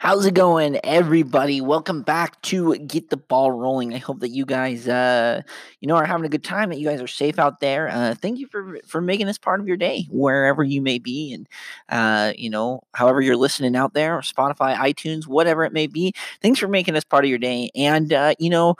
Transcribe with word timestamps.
How's 0.00 0.24
it 0.24 0.32
going, 0.32 0.80
everybody? 0.82 1.60
Welcome 1.60 2.00
back 2.00 2.40
to 2.44 2.74
Get 2.78 3.10
the 3.10 3.18
Ball 3.18 3.52
Rolling. 3.52 3.92
I 3.92 3.98
hope 3.98 4.20
that 4.20 4.30
you 4.30 4.46
guys, 4.46 4.88
uh, 4.88 5.42
you 5.80 5.88
know, 5.88 5.96
are 5.96 6.06
having 6.06 6.24
a 6.24 6.30
good 6.30 6.42
time. 6.42 6.70
That 6.70 6.78
you 6.78 6.88
guys 6.88 7.02
are 7.02 7.06
safe 7.06 7.38
out 7.38 7.60
there. 7.60 7.86
Uh, 7.90 8.14
thank 8.14 8.38
you 8.38 8.46
for 8.46 8.78
for 8.86 9.02
making 9.02 9.26
this 9.26 9.36
part 9.36 9.60
of 9.60 9.68
your 9.68 9.76
day, 9.76 10.06
wherever 10.10 10.64
you 10.64 10.80
may 10.80 10.98
be, 10.98 11.34
and 11.34 11.46
uh, 11.90 12.32
you 12.34 12.48
know, 12.48 12.80
however 12.94 13.20
you're 13.20 13.36
listening 13.36 13.76
out 13.76 13.92
there, 13.92 14.16
or 14.16 14.22
Spotify, 14.22 14.74
iTunes, 14.74 15.26
whatever 15.26 15.64
it 15.64 15.72
may 15.74 15.86
be. 15.86 16.14
Thanks 16.40 16.58
for 16.58 16.68
making 16.68 16.94
this 16.94 17.04
part 17.04 17.26
of 17.26 17.28
your 17.28 17.38
day. 17.38 17.70
And 17.74 18.10
uh, 18.10 18.34
you 18.38 18.48
know, 18.48 18.76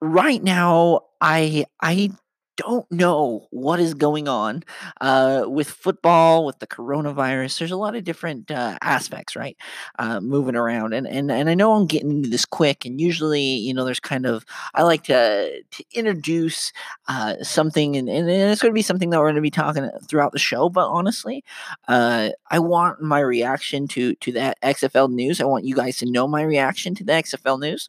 right 0.00 0.42
now, 0.42 1.02
I 1.20 1.66
I 1.82 2.10
don't 2.56 2.90
know 2.90 3.46
what 3.50 3.80
is 3.80 3.94
going 3.94 4.28
on 4.28 4.62
uh, 5.00 5.44
with 5.46 5.68
football, 5.68 6.44
with 6.44 6.58
the 6.58 6.66
coronavirus. 6.66 7.58
There's 7.58 7.70
a 7.70 7.76
lot 7.76 7.96
of 7.96 8.04
different 8.04 8.50
uh, 8.50 8.78
aspects, 8.82 9.34
right, 9.36 9.56
uh, 9.98 10.20
moving 10.20 10.56
around, 10.56 10.92
and 10.92 11.06
and 11.06 11.30
and 11.30 11.48
I 11.48 11.54
know 11.54 11.74
I'm 11.74 11.86
getting 11.86 12.10
into 12.10 12.28
this 12.28 12.44
quick. 12.44 12.84
And 12.84 13.00
usually, 13.00 13.42
you 13.42 13.74
know, 13.74 13.84
there's 13.84 14.00
kind 14.00 14.26
of 14.26 14.44
I 14.74 14.82
like 14.82 15.04
to 15.04 15.62
to 15.62 15.84
introduce 15.92 16.72
uh, 17.08 17.36
something, 17.42 17.96
and, 17.96 18.08
and 18.08 18.28
it's 18.28 18.62
going 18.62 18.72
to 18.72 18.74
be 18.74 18.82
something 18.82 19.10
that 19.10 19.18
we're 19.18 19.26
going 19.26 19.36
to 19.36 19.40
be 19.40 19.50
talking 19.50 19.90
throughout 20.08 20.32
the 20.32 20.38
show. 20.38 20.68
But 20.68 20.88
honestly, 20.88 21.44
uh, 21.88 22.30
I 22.50 22.58
want 22.58 23.00
my 23.00 23.20
reaction 23.20 23.88
to 23.88 24.14
to 24.16 24.32
that 24.32 24.60
XFL 24.62 25.10
news. 25.10 25.40
I 25.40 25.44
want 25.44 25.64
you 25.64 25.74
guys 25.74 25.96
to 25.98 26.10
know 26.10 26.28
my 26.28 26.42
reaction 26.42 26.94
to 26.96 27.04
the 27.04 27.12
XFL 27.12 27.60
news. 27.60 27.88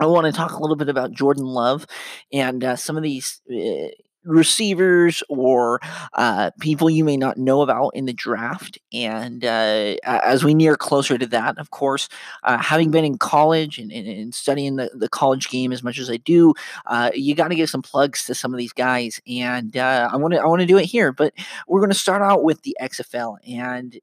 I 0.00 0.06
want 0.06 0.26
to 0.26 0.32
talk 0.32 0.52
a 0.52 0.60
little 0.60 0.76
bit 0.76 0.88
about 0.88 1.12
Jordan 1.12 1.44
Love 1.44 1.86
and 2.32 2.62
uh, 2.62 2.76
some 2.76 2.96
of 2.96 3.02
these 3.02 3.40
uh, 3.50 3.88
receivers 4.24 5.22
or 5.28 5.80
uh, 6.14 6.50
people 6.60 6.90
you 6.90 7.04
may 7.04 7.16
not 7.16 7.38
know 7.38 7.62
about 7.62 7.90
in 7.90 8.06
the 8.06 8.12
draft. 8.12 8.78
And 8.92 9.44
uh, 9.44 9.96
as 10.02 10.44
we 10.44 10.52
near 10.52 10.76
closer 10.76 11.16
to 11.16 11.26
that, 11.26 11.58
of 11.58 11.70
course, 11.70 12.08
uh, 12.42 12.58
having 12.58 12.90
been 12.90 13.04
in 13.04 13.18
college 13.18 13.78
and, 13.78 13.92
and, 13.92 14.06
and, 14.06 14.34
studying 14.34 14.76
the, 14.76 14.90
the 14.94 15.08
college 15.08 15.48
game 15.48 15.72
as 15.72 15.82
much 15.82 15.98
as 15.98 16.10
I 16.10 16.16
do, 16.16 16.54
uh, 16.86 17.10
you 17.14 17.34
got 17.34 17.48
to 17.48 17.54
give 17.54 17.70
some 17.70 17.82
plugs 17.82 18.26
to 18.26 18.34
some 18.34 18.52
of 18.52 18.58
these 18.58 18.72
guys. 18.72 19.20
And 19.28 19.76
I 19.76 20.16
want 20.16 20.34
to 20.34 20.40
I 20.40 20.46
want 20.46 20.60
to 20.60 20.66
do 20.66 20.78
it 20.78 20.86
here, 20.86 21.12
but 21.12 21.32
we're 21.68 21.80
going 21.80 21.90
to 21.90 21.98
start 21.98 22.22
out 22.22 22.42
with 22.42 22.62
the 22.62 22.76
XFL. 22.82 23.36
And 23.46 23.98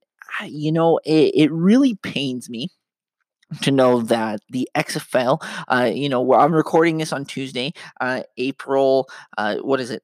you 0.46 0.72
know, 0.72 1.00
it, 1.06 1.32
it 1.36 1.52
really 1.52 1.96
pains 1.96 2.50
me 2.50 2.70
to 3.62 3.72
know 3.72 4.02
that 4.02 4.42
the 4.50 4.70
XFL, 4.76 5.44
uh, 5.68 5.92
you 5.94 6.10
know, 6.10 6.34
I'm 6.34 6.54
recording 6.54 6.98
this 6.98 7.14
on 7.14 7.26
Tuesday, 7.26 7.74
uh, 8.02 8.24
April, 8.38 9.10
uh, 9.38 9.58
what 9.58 9.80
is 9.80 9.92
it? 9.92 10.04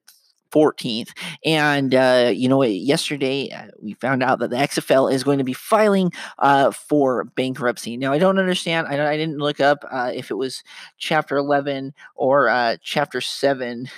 14th. 0.51 1.09
And, 1.45 1.93
uh, 1.93 2.31
you 2.33 2.49
know, 2.49 2.63
yesterday 2.63 3.51
uh, 3.51 3.67
we 3.81 3.93
found 3.93 4.23
out 4.23 4.39
that 4.39 4.49
the 4.49 4.55
XFL 4.55 5.11
is 5.13 5.23
going 5.23 5.37
to 5.37 5.43
be 5.43 5.53
filing 5.53 6.11
uh, 6.39 6.71
for 6.71 7.25
bankruptcy. 7.35 7.97
Now, 7.97 8.11
I 8.11 8.17
don't 8.17 8.39
understand. 8.39 8.87
I, 8.87 9.11
I 9.11 9.17
didn't 9.17 9.37
look 9.37 9.59
up 9.59 9.85
uh, 9.89 10.11
if 10.13 10.31
it 10.31 10.35
was 10.35 10.63
Chapter 10.97 11.37
11 11.37 11.93
or 12.15 12.49
uh, 12.49 12.77
Chapter 12.81 13.21
7 13.21 13.89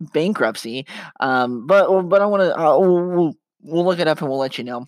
bankruptcy. 0.00 0.86
Um, 1.20 1.66
but, 1.66 2.02
but 2.04 2.22
I 2.22 2.26
want 2.26 2.42
to, 2.42 2.58
uh, 2.58 2.78
we'll, 2.78 3.34
we'll 3.62 3.84
look 3.84 3.98
it 3.98 4.08
up 4.08 4.20
and 4.20 4.30
we'll 4.30 4.38
let 4.38 4.58
you 4.58 4.64
know 4.64 4.86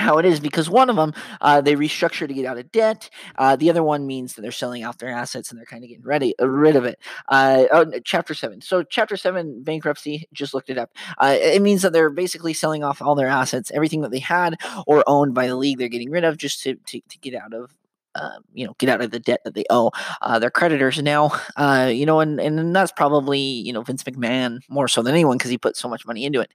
how 0.00 0.18
it 0.18 0.24
is 0.24 0.40
because 0.40 0.68
one 0.68 0.90
of 0.90 0.96
them 0.96 1.14
uh, 1.40 1.60
they 1.60 1.74
restructure 1.74 2.26
to 2.26 2.34
get 2.34 2.46
out 2.46 2.58
of 2.58 2.72
debt. 2.72 3.10
Uh, 3.36 3.56
the 3.56 3.70
other 3.70 3.82
one 3.82 4.06
means 4.06 4.34
that 4.34 4.42
they're 4.42 4.50
selling 4.50 4.84
off 4.84 4.98
their 4.98 5.10
assets 5.10 5.50
and 5.50 5.58
they're 5.58 5.66
kind 5.66 5.84
of 5.84 5.88
getting 5.88 6.04
ready 6.04 6.34
uh, 6.40 6.48
rid 6.48 6.76
of 6.76 6.84
it. 6.84 6.98
Uh, 7.28 7.64
oh, 7.70 7.86
chapter 8.04 8.34
seven. 8.34 8.60
So 8.60 8.82
chapter 8.82 9.16
seven 9.16 9.62
bankruptcy. 9.62 10.28
Just 10.32 10.54
looked 10.54 10.70
it 10.70 10.78
up. 10.78 10.90
Uh, 11.18 11.36
it 11.38 11.62
means 11.62 11.82
that 11.82 11.92
they're 11.92 12.10
basically 12.10 12.54
selling 12.54 12.82
off 12.82 13.02
all 13.02 13.14
their 13.14 13.28
assets, 13.28 13.70
everything 13.72 14.00
that 14.02 14.10
they 14.10 14.18
had 14.18 14.56
or 14.86 15.04
owned 15.06 15.34
by 15.34 15.46
the 15.46 15.56
league. 15.56 15.78
They're 15.78 15.88
getting 15.88 16.10
rid 16.10 16.24
of 16.24 16.36
just 16.36 16.62
to 16.62 16.74
to, 16.74 17.00
to 17.00 17.18
get 17.18 17.34
out 17.34 17.54
of 17.54 17.74
uh, 18.14 18.38
you 18.52 18.66
know, 18.66 18.74
get 18.78 18.88
out 18.88 19.00
of 19.00 19.10
the 19.10 19.20
debt 19.20 19.40
that 19.44 19.54
they 19.54 19.64
owe 19.70 19.90
uh, 20.22 20.38
their 20.38 20.50
creditors 20.50 21.02
now. 21.02 21.30
Uh, 21.56 21.90
you 21.92 22.06
know, 22.06 22.20
and 22.20 22.40
and 22.40 22.74
that's 22.74 22.92
probably 22.92 23.38
you 23.40 23.72
know 23.72 23.82
Vince 23.82 24.02
McMahon 24.04 24.60
more 24.68 24.88
so 24.88 25.02
than 25.02 25.14
anyone 25.14 25.38
because 25.38 25.50
he 25.50 25.58
put 25.58 25.76
so 25.76 25.88
much 25.88 26.06
money 26.06 26.24
into 26.24 26.40
it. 26.40 26.52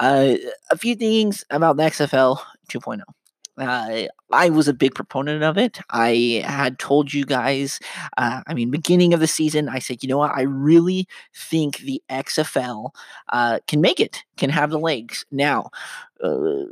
Uh, 0.00 0.34
a 0.70 0.76
few 0.76 0.94
things 0.94 1.44
about 1.50 1.76
the 1.76 1.84
XFL 1.84 2.38
2.0. 2.70 3.00
Uh, 3.56 4.08
I 4.32 4.50
was 4.50 4.66
a 4.66 4.74
big 4.74 4.94
proponent 4.94 5.44
of 5.44 5.56
it. 5.56 5.78
I 5.90 6.42
had 6.44 6.78
told 6.78 7.12
you 7.12 7.24
guys, 7.24 7.78
uh, 8.16 8.40
I 8.46 8.54
mean, 8.54 8.70
beginning 8.70 9.14
of 9.14 9.20
the 9.20 9.28
season, 9.28 9.68
I 9.68 9.78
said, 9.78 10.02
you 10.02 10.08
know 10.08 10.18
what? 10.18 10.32
I 10.34 10.42
really 10.42 11.06
think 11.32 11.78
the 11.78 12.02
XFL 12.10 12.90
uh, 13.32 13.60
can 13.68 13.80
make 13.80 14.00
it, 14.00 14.24
can 14.36 14.50
have 14.50 14.70
the 14.70 14.78
legs. 14.80 15.24
Now, 15.30 15.70
uh, 16.22 16.64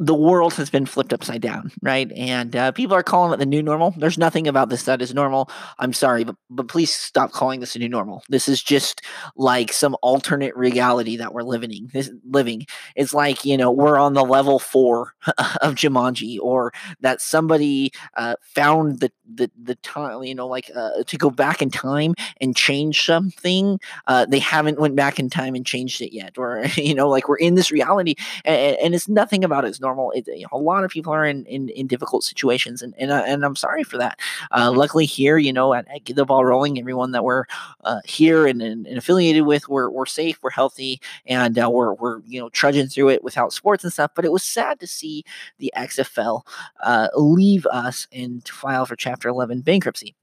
the 0.00 0.14
world 0.14 0.54
has 0.54 0.70
been 0.70 0.86
flipped 0.86 1.12
upside 1.12 1.42
down, 1.42 1.70
right? 1.82 2.10
And 2.12 2.56
uh, 2.56 2.72
people 2.72 2.96
are 2.96 3.02
calling 3.02 3.34
it 3.34 3.36
the 3.36 3.44
new 3.44 3.62
normal. 3.62 3.94
There's 3.98 4.16
nothing 4.16 4.48
about 4.48 4.70
this 4.70 4.84
that 4.84 5.02
is 5.02 5.12
normal. 5.12 5.50
I'm 5.78 5.92
sorry, 5.92 6.24
but 6.24 6.36
but 6.48 6.68
please 6.68 6.92
stop 6.92 7.32
calling 7.32 7.60
this 7.60 7.76
a 7.76 7.78
new 7.78 7.88
normal. 7.88 8.24
This 8.30 8.48
is 8.48 8.62
just 8.62 9.02
like 9.36 9.74
some 9.74 9.94
alternate 10.00 10.56
reality 10.56 11.18
that 11.18 11.34
we're 11.34 11.42
living. 11.42 11.90
This 11.92 12.10
living. 12.24 12.66
It's 12.96 13.12
like 13.12 13.44
you 13.44 13.58
know 13.58 13.70
we're 13.70 13.98
on 13.98 14.14
the 14.14 14.24
level 14.24 14.58
four 14.58 15.12
of 15.60 15.74
Jumanji, 15.74 16.38
or 16.40 16.72
that 17.00 17.20
somebody 17.20 17.92
uh, 18.16 18.36
found 18.42 19.00
the 19.00 19.12
the 19.26 19.50
the 19.62 19.74
time. 19.76 20.22
You 20.22 20.34
know, 20.34 20.48
like 20.48 20.70
uh, 20.74 21.02
to 21.06 21.18
go 21.18 21.28
back 21.28 21.60
in 21.60 21.70
time 21.70 22.14
and 22.40 22.56
change 22.56 23.04
something. 23.04 23.78
Uh, 24.06 24.24
they 24.24 24.38
haven't 24.38 24.80
went 24.80 24.96
back 24.96 25.18
in 25.18 25.28
time 25.28 25.54
and 25.54 25.66
changed 25.66 26.00
it 26.00 26.14
yet, 26.14 26.38
or 26.38 26.64
you 26.76 26.94
know, 26.94 27.10
like 27.10 27.28
we're 27.28 27.36
in 27.36 27.54
this 27.54 27.70
reality, 27.70 28.14
and, 28.46 28.78
and 28.78 28.94
it's 28.94 29.06
nothing 29.06 29.44
about 29.44 29.66
it's 29.66 29.78
normal 29.78 29.89
normal. 29.90 30.12
It, 30.12 30.26
you 30.28 30.42
know, 30.42 30.48
a 30.52 30.58
lot 30.58 30.84
of 30.84 30.90
people 30.90 31.12
are 31.12 31.24
in, 31.24 31.44
in, 31.46 31.68
in 31.70 31.86
difficult 31.86 32.24
situations, 32.24 32.82
and 32.82 32.94
and, 32.98 33.10
uh, 33.10 33.22
and 33.26 33.44
I'm 33.44 33.56
sorry 33.56 33.82
for 33.82 33.98
that. 33.98 34.18
Uh, 34.50 34.72
luckily, 34.74 35.06
here, 35.06 35.38
you 35.38 35.52
know, 35.52 35.74
at, 35.74 35.86
at, 35.88 36.04
Get 36.04 36.16
the 36.16 36.24
Ball 36.24 36.44
Rolling, 36.44 36.78
everyone 36.78 37.12
that 37.12 37.24
we're 37.24 37.44
uh, 37.84 38.00
here 38.04 38.46
and, 38.46 38.62
and, 38.62 38.86
and, 38.86 38.98
affiliated 38.98 39.44
with, 39.44 39.68
we're, 39.68 39.90
we're 39.90 40.06
safe, 40.06 40.38
we're 40.42 40.50
healthy, 40.50 41.00
and 41.26 41.58
uh, 41.58 41.68
we're 41.70 41.94
we're 41.94 42.20
you 42.26 42.40
know 42.40 42.48
trudging 42.50 42.86
through 42.86 43.08
it 43.08 43.24
without 43.24 43.52
sports 43.52 43.84
and 43.84 43.92
stuff. 43.92 44.12
But 44.14 44.24
it 44.24 44.32
was 44.32 44.42
sad 44.42 44.80
to 44.80 44.86
see 44.86 45.24
the 45.58 45.72
XFL 45.76 46.42
uh, 46.82 47.08
leave 47.16 47.66
us 47.66 48.06
and 48.12 48.46
file 48.48 48.86
for 48.86 48.96
Chapter 48.96 49.28
11 49.28 49.62
bankruptcy. 49.62 50.14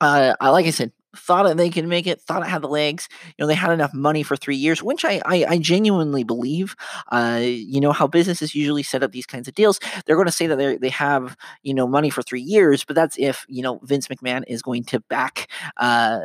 Uh, 0.00 0.34
like 0.40 0.66
I 0.66 0.70
said, 0.70 0.92
thought 1.14 1.44
that 1.44 1.56
they 1.56 1.70
could 1.70 1.86
make 1.86 2.06
it, 2.06 2.20
thought 2.20 2.42
it 2.42 2.48
had 2.48 2.62
the 2.62 2.68
legs. 2.68 3.08
You 3.26 3.34
know, 3.38 3.46
they 3.46 3.54
had 3.54 3.72
enough 3.72 3.92
money 3.94 4.22
for 4.22 4.36
three 4.36 4.56
years, 4.56 4.82
which 4.82 5.04
I 5.04 5.20
I, 5.26 5.44
I 5.48 5.58
genuinely 5.58 6.24
believe. 6.24 6.74
Uh, 7.10 7.40
you 7.42 7.80
know 7.80 7.92
how 7.92 8.06
businesses 8.06 8.54
usually 8.54 8.82
set 8.82 9.02
up 9.02 9.12
these 9.12 9.26
kinds 9.26 9.48
of 9.48 9.54
deals. 9.54 9.80
They're 10.06 10.16
going 10.16 10.26
to 10.26 10.32
say 10.32 10.46
that 10.46 10.56
they 10.56 10.76
they 10.76 10.88
have 10.90 11.36
you 11.62 11.74
know 11.74 11.86
money 11.86 12.10
for 12.10 12.22
three 12.22 12.40
years, 12.40 12.84
but 12.84 12.96
that's 12.96 13.16
if 13.18 13.44
you 13.48 13.62
know 13.62 13.80
Vince 13.82 14.08
McMahon 14.08 14.44
is 14.46 14.62
going 14.62 14.84
to 14.84 15.00
back 15.00 15.48
uh, 15.76 16.20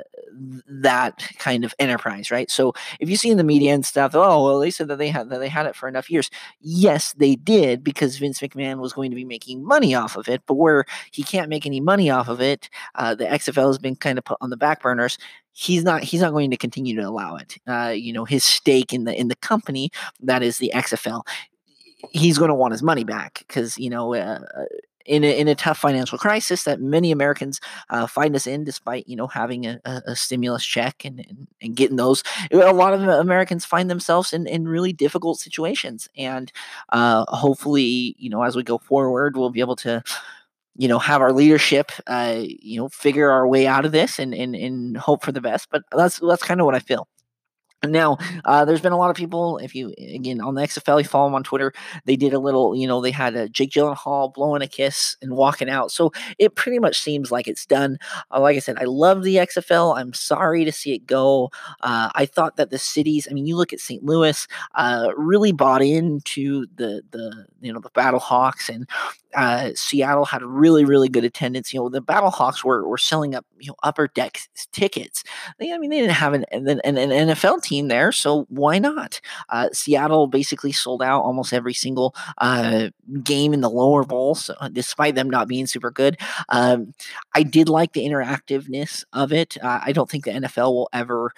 that 0.68 1.28
kind 1.38 1.66
of 1.66 1.74
enterprise, 1.80 2.32
right? 2.32 2.50
So 2.50 2.74
if 3.00 3.10
you 3.10 3.18
see 3.18 3.30
in 3.30 3.38
the 3.38 3.44
media 3.44 3.74
and 3.74 3.86
stuff, 3.86 4.14
oh 4.16 4.44
well, 4.44 4.60
they 4.60 4.72
said 4.72 4.88
that 4.88 4.98
they 4.98 5.10
had 5.10 5.30
that 5.30 5.40
they 5.40 5.50
had 5.50 5.66
it 5.66 5.76
for 5.76 5.88
enough 5.88 6.10
years. 6.10 6.30
Yes, 6.62 7.14
they 7.14 7.36
did 7.36 7.84
because 7.84 8.18
Vince 8.18 8.40
McMahon 8.40 8.80
was 8.80 8.94
going 8.94 9.12
to 9.12 9.16
be 9.16 9.26
making 9.26 9.66
money 9.66 9.96
off 9.96 10.16
of 10.16 10.28
it, 10.28 10.42
but 10.46 10.56
where 10.56 10.86
he 11.12 11.24
can't 11.24 11.50
make 11.50 11.66
any 11.66 11.80
money 11.80 12.10
off 12.10 12.28
of 12.28 12.42
it, 12.42 12.70
uh, 12.96 13.16
the 13.16 13.26
XFL 13.26 13.68
has 13.68 13.78
been 13.78 13.96
kind 13.96 14.18
of 14.18 14.24
put 14.24 14.38
on 14.42 14.50
the 14.50 14.58
back 14.58 14.77
back 14.78 14.82
burners 14.82 15.18
he's 15.54 15.84
not 15.84 16.04
he's 16.04 16.22
not 16.22 16.32
going 16.32 16.52
to 16.52 16.58
continue 16.58 16.96
to 16.96 17.02
allow 17.02 17.36
it 17.36 17.58
uh, 17.68 17.94
you 17.96 18.14
know 18.14 18.26
his 18.26 18.44
stake 18.44 18.94
in 18.94 19.06
the 19.06 19.20
in 19.20 19.28
the 19.28 19.36
company 19.38 19.90
that 20.22 20.44
is 20.44 20.58
the 20.58 20.72
xfl 20.76 21.24
he's 22.12 22.38
going 22.38 22.50
to 22.50 22.56
want 22.56 22.72
his 22.72 22.84
money 22.84 23.04
back 23.04 23.44
because 23.48 23.78
you 23.78 23.90
know 23.90 24.14
uh, 24.14 24.40
in 25.08 25.24
a, 25.24 25.40
in 25.40 25.48
a 25.48 25.56
tough 25.56 25.78
financial 25.78 26.18
crisis 26.18 26.64
that 26.66 26.82
many 26.82 27.12
Americans 27.12 27.60
uh, 27.90 28.06
find 28.06 28.36
us 28.36 28.46
in, 28.46 28.64
despite 28.64 29.08
you 29.08 29.16
know 29.16 29.28
having 29.28 29.66
a, 29.66 29.80
a 29.86 30.16
stimulus 30.16 30.66
check 30.66 31.06
and, 31.06 31.20
and, 31.28 31.48
and 31.62 31.76
getting 31.76 31.96
those, 31.96 32.24
a 32.52 32.74
lot 32.74 32.94
of 32.94 33.02
Americans 33.02 33.66
find 33.66 33.90
themselves 33.90 34.34
in, 34.34 34.46
in 34.48 34.68
really 34.68 34.94
difficult 34.94 35.40
situations. 35.40 36.10
And 36.18 36.52
uh, 36.90 37.26
hopefully, 37.30 38.16
you 38.20 38.30
know, 38.30 38.44
as 38.44 38.56
we 38.56 38.64
go 38.64 38.78
forward, 38.78 39.38
we'll 39.38 39.50
be 39.50 39.62
able 39.62 39.78
to 39.78 40.04
you 40.78 40.88
know, 40.88 41.00
have 41.00 41.22
our 41.22 41.34
leadership, 41.34 41.92
uh, 42.08 42.42
you 42.44 42.80
know, 42.80 42.90
figure 42.90 43.30
our 43.30 43.48
way 43.48 43.68
out 43.68 43.86
of 43.86 43.92
this 43.92 44.20
and, 44.20 44.34
and, 44.34 44.56
and 44.56 44.98
hope 44.98 45.24
for 45.24 45.32
the 45.32 45.42
best. 45.42 45.70
But 45.72 45.84
that's, 45.92 46.20
that's 46.20 46.44
kind 46.44 46.62
of 46.62 46.66
what 46.66 46.76
I 46.76 46.80
feel. 46.80 47.08
Now, 47.86 48.18
uh, 48.44 48.66
there's 48.66 48.82
been 48.82 48.92
a 48.92 48.98
lot 48.98 49.12
of 49.12 49.16
people. 49.16 49.60
If 49.60 49.76
you 49.76 49.94
again 50.00 50.42
on 50.42 50.56
the 50.56 50.62
XFL, 50.64 51.00
you 51.00 51.08
follow 51.08 51.28
them 51.28 51.36
on 51.36 51.44
Twitter. 51.44 51.74
They 52.06 52.16
did 52.16 52.34
a 52.34 52.40
little, 52.40 52.76
you 52.76 52.88
know, 52.88 53.02
they 53.02 53.12
had 53.12 53.36
a 53.36 53.48
Jake 53.48 53.70
Gyllenhaal 53.70 54.34
blowing 54.34 54.64
a 54.64 54.68
kiss 54.68 55.16
and 55.22 55.34
walking 55.34 55.70
out. 55.70 55.92
So 55.92 56.12
it 56.40 56.56
pretty 56.56 56.80
much 56.80 57.00
seems 57.00 57.32
like 57.32 57.48
it's 57.48 57.68
done. 57.68 58.00
Uh, 58.32 58.42
like 58.42 58.56
I 58.56 58.60
said, 58.60 58.80
I 58.80 58.86
love 58.86 59.24
the 59.24 59.36
XFL. 59.36 59.96
I'm 59.96 60.12
sorry 60.14 60.66
to 60.66 60.72
see 60.72 60.94
it 60.94 61.06
go. 61.06 61.52
Uh, 61.82 62.10
I 62.16 62.26
thought 62.26 62.56
that 62.56 62.72
the 62.72 62.80
cities. 62.80 63.28
I 63.30 63.34
mean, 63.36 63.46
you 63.46 63.56
look 63.56 63.74
at 63.74 63.80
St. 63.80 64.04
Louis, 64.04 64.48
uh, 64.74 65.12
really 65.16 65.52
bought 65.52 65.84
into 65.84 66.66
the 66.76 67.04
the 67.12 67.46
you 67.62 67.72
know 67.72 67.80
the 67.80 67.92
Battle 67.92 68.20
Hawks 68.20 68.70
and 68.70 68.90
uh, 69.36 69.72
Seattle 69.76 70.26
had 70.26 70.44
really, 70.44 70.86
really 70.86 71.10
good 71.10 71.24
attendance. 71.24 71.74
You 71.74 71.80
know, 71.80 71.90
the 71.90 72.02
Battlehawks 72.02 72.64
were 72.64 72.88
were 72.88 72.98
selling 72.98 73.36
up 73.36 73.46
you 73.60 73.70
know 73.70 73.76
upper 73.84 74.08
deck 74.08 74.40
tickets. 74.72 75.24
They, 75.60 75.72
I 75.72 75.78
mean, 75.78 75.90
they 75.90 76.00
didn't 76.00 76.14
have 76.14 76.34
an 76.34 76.46
an, 76.52 76.68
an 76.68 76.96
NFL 76.96 77.62
team 77.62 77.88
there, 77.88 78.12
so 78.12 78.46
why 78.50 78.80
not? 78.80 79.20
Uh, 79.50 79.70
Seattle 79.74 80.28
basically 80.28 80.72
sold 80.72 81.02
out 81.02 81.22
almost 81.22 81.54
every 81.54 81.74
single 81.74 82.16
uh, 82.38 82.90
game 83.24 83.54
in 83.54 83.62
the 83.62 83.70
lower 83.70 84.04
bowl, 84.04 84.36
so 84.36 84.56
despite 84.72 85.16
them 85.16 85.30
not 85.30 85.48
being 85.48 85.68
super 85.68 85.92
good. 85.92 86.18
Um, 86.50 86.94
I 87.34 87.44
did 87.44 87.70
like 87.70 87.94
the 87.94 88.06
interactiveness 88.06 89.04
of 89.14 89.32
it. 89.34 89.58
Uh, 89.62 89.80
I 89.84 89.92
don't 89.92 90.10
think 90.10 90.26
the 90.26 90.32
NFL 90.32 90.74
will 90.74 90.90
ever 90.94 91.32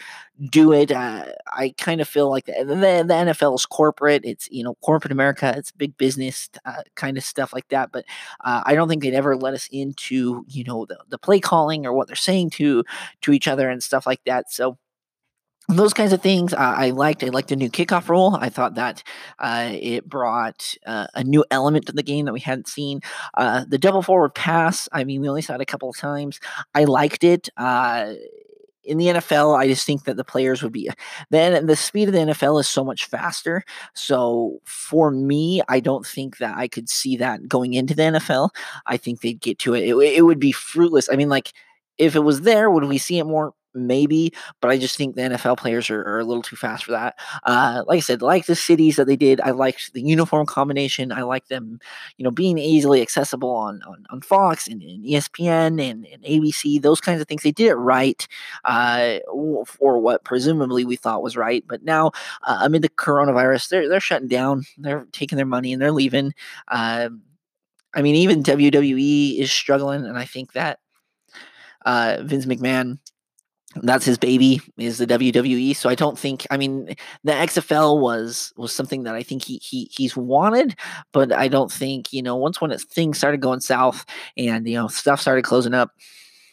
do 0.47 0.71
it. 0.71 0.91
Uh, 0.91 1.25
I 1.47 1.73
kind 1.77 2.01
of 2.01 2.07
feel 2.07 2.29
like 2.29 2.45
the, 2.45 2.53
the, 2.59 2.75
the, 2.75 3.13
NFL 3.13 3.55
is 3.55 3.65
corporate. 3.65 4.23
It's 4.23 4.49
you 4.51 4.63
know 4.63 4.75
corporate 4.75 5.11
America. 5.11 5.53
It's 5.55 5.71
big 5.71 5.97
business 5.97 6.49
uh, 6.65 6.83
kind 6.95 7.17
of 7.17 7.23
stuff 7.23 7.53
like 7.53 7.67
that. 7.69 7.91
But 7.91 8.05
uh, 8.43 8.63
I 8.65 8.75
don't 8.75 8.87
think 8.87 9.03
they'd 9.03 9.13
ever 9.13 9.35
let 9.35 9.53
us 9.53 9.67
into 9.71 10.45
you 10.47 10.63
know 10.63 10.85
the, 10.85 10.97
the 11.09 11.17
play 11.17 11.39
calling 11.39 11.85
or 11.85 11.93
what 11.93 12.07
they're 12.07 12.15
saying 12.15 12.51
to 12.51 12.83
to 13.21 13.33
each 13.33 13.47
other 13.47 13.69
and 13.69 13.83
stuff 13.83 14.05
like 14.05 14.21
that. 14.25 14.51
So 14.51 14.77
those 15.69 15.93
kinds 15.93 16.13
of 16.13 16.21
things 16.21 16.53
uh, 16.53 16.57
I 16.57 16.89
liked. 16.89 17.23
I 17.23 17.27
liked 17.27 17.49
the 17.49 17.55
new 17.55 17.69
kickoff 17.69 18.09
rule. 18.09 18.37
I 18.39 18.49
thought 18.49 18.75
that 18.75 19.03
uh, 19.37 19.69
it 19.71 20.09
brought 20.09 20.75
uh, 20.85 21.07
a 21.13 21.23
new 21.23 21.45
element 21.51 21.85
to 21.87 21.91
the 21.91 22.01
game 22.01 22.25
that 22.25 22.33
we 22.33 22.39
hadn't 22.39 22.67
seen. 22.67 23.01
Uh, 23.35 23.65
the 23.67 23.77
double 23.77 24.01
forward 24.01 24.33
pass. 24.33 24.89
I 24.91 25.03
mean, 25.03 25.21
we 25.21 25.29
only 25.29 25.43
saw 25.43 25.55
it 25.55 25.61
a 25.61 25.65
couple 25.65 25.89
of 25.89 25.97
times. 25.97 26.39
I 26.73 26.85
liked 26.85 27.23
it. 27.23 27.49
In 28.89 28.97
the 28.97 29.05
NFL, 29.07 29.57
I 29.57 29.67
just 29.67 29.85
think 29.85 30.05
that 30.05 30.17
the 30.17 30.23
players 30.23 30.63
would 30.63 30.71
be 30.71 30.89
then 31.29 31.65
the 31.67 31.75
speed 31.75 32.07
of 32.07 32.13
the 32.13 32.19
NFL 32.19 32.59
is 32.59 32.67
so 32.67 32.83
much 32.83 33.05
faster. 33.05 33.63
So 33.93 34.59
for 34.65 35.11
me, 35.11 35.61
I 35.69 35.79
don't 35.79 36.05
think 36.05 36.37
that 36.37 36.57
I 36.57 36.67
could 36.67 36.89
see 36.89 37.17
that 37.17 37.47
going 37.47 37.73
into 37.73 37.95
the 37.95 38.03
NFL. 38.03 38.49
I 38.85 38.97
think 38.97 39.21
they'd 39.21 39.39
get 39.39 39.59
to 39.59 39.73
it. 39.75 39.83
It, 39.83 39.95
it 39.95 40.21
would 40.23 40.39
be 40.39 40.51
fruitless. 40.51 41.09
I 41.11 41.15
mean, 41.15 41.29
like 41.29 41.53
if 41.97 42.15
it 42.15 42.21
was 42.21 42.41
there, 42.41 42.69
would 42.71 42.85
we 42.85 42.97
see 42.97 43.19
it 43.19 43.25
more? 43.25 43.53
Maybe, 43.73 44.33
but 44.61 44.71
I 44.71 44.77
just 44.77 44.97
think 44.97 45.15
the 45.15 45.21
NFL 45.21 45.57
players 45.57 45.89
are, 45.89 46.01
are 46.01 46.19
a 46.19 46.23
little 46.23 46.41
too 46.41 46.55
fast 46.55 46.85
for 46.85 46.91
that. 46.91 47.17
Uh, 47.43 47.83
like 47.87 47.97
I 47.97 48.01
said, 48.01 48.21
like 48.21 48.45
the 48.45 48.55
cities 48.55 48.95
that 48.95 49.07
they 49.07 49.15
did, 49.15 49.41
I 49.41 49.51
liked 49.51 49.93
the 49.93 50.01
uniform 50.01 50.45
combination. 50.45 51.11
I 51.11 51.21
like 51.21 51.47
them, 51.47 51.79
you 52.17 52.23
know, 52.23 52.31
being 52.31 52.57
easily 52.57 53.01
accessible 53.01 53.51
on 53.51 53.81
on, 53.83 54.05
on 54.09 54.21
Fox 54.21 54.67
and, 54.67 54.81
and 54.81 55.05
ESPN 55.05 55.81
and, 55.81 56.05
and, 56.05 56.23
ABC. 56.23 56.81
Those 56.81 57.01
kinds 57.01 57.21
of 57.21 57.27
things. 57.27 57.43
They 57.43 57.51
did 57.51 57.67
it 57.67 57.75
right 57.75 58.27
uh, 58.65 59.19
for 59.65 59.99
what 59.99 60.23
presumably 60.23 60.85
we 60.85 60.95
thought 60.95 61.23
was 61.23 61.37
right. 61.37 61.63
But 61.67 61.83
now, 61.83 62.11
uh, 62.43 62.59
amid 62.61 62.81
the 62.81 62.89
coronavirus, 62.89 63.69
they're 63.69 63.89
they're 63.89 63.99
shutting 63.99 64.27
down. 64.27 64.63
They're 64.77 65.07
taking 65.11 65.37
their 65.37 65.45
money 65.45 65.73
and 65.73 65.81
they're 65.81 65.91
leaving. 65.91 66.33
Uh, 66.67 67.09
I 67.95 68.01
mean, 68.01 68.15
even 68.15 68.43
WWE 68.43 69.39
is 69.39 69.51
struggling, 69.51 70.05
and 70.05 70.17
I 70.17 70.25
think 70.25 70.53
that 70.53 70.79
uh, 71.85 72.17
Vince 72.21 72.45
McMahon 72.45 72.99
that's 73.75 74.05
his 74.05 74.17
baby 74.17 74.61
is 74.77 74.97
the 74.97 75.05
WWE. 75.05 75.75
So 75.75 75.89
I 75.89 75.95
don't 75.95 76.17
think 76.17 76.47
I 76.49 76.57
mean 76.57 76.95
the 77.23 77.31
XFL 77.31 77.99
was 77.99 78.51
was 78.57 78.73
something 78.73 79.03
that 79.03 79.15
I 79.15 79.23
think 79.23 79.43
he 79.43 79.57
he 79.57 79.89
he's 79.91 80.17
wanted, 80.17 80.75
but 81.11 81.31
I 81.31 81.47
don't 81.47 81.71
think 81.71 82.11
you 82.11 82.23
know 82.23 82.35
once 82.35 82.59
when 82.59 82.71
it, 82.71 82.81
things 82.81 83.17
started 83.17 83.41
going 83.41 83.59
south 83.59 84.05
and 84.37 84.67
you 84.67 84.75
know 84.75 84.87
stuff 84.87 85.21
started 85.21 85.43
closing 85.43 85.75
up, 85.75 85.91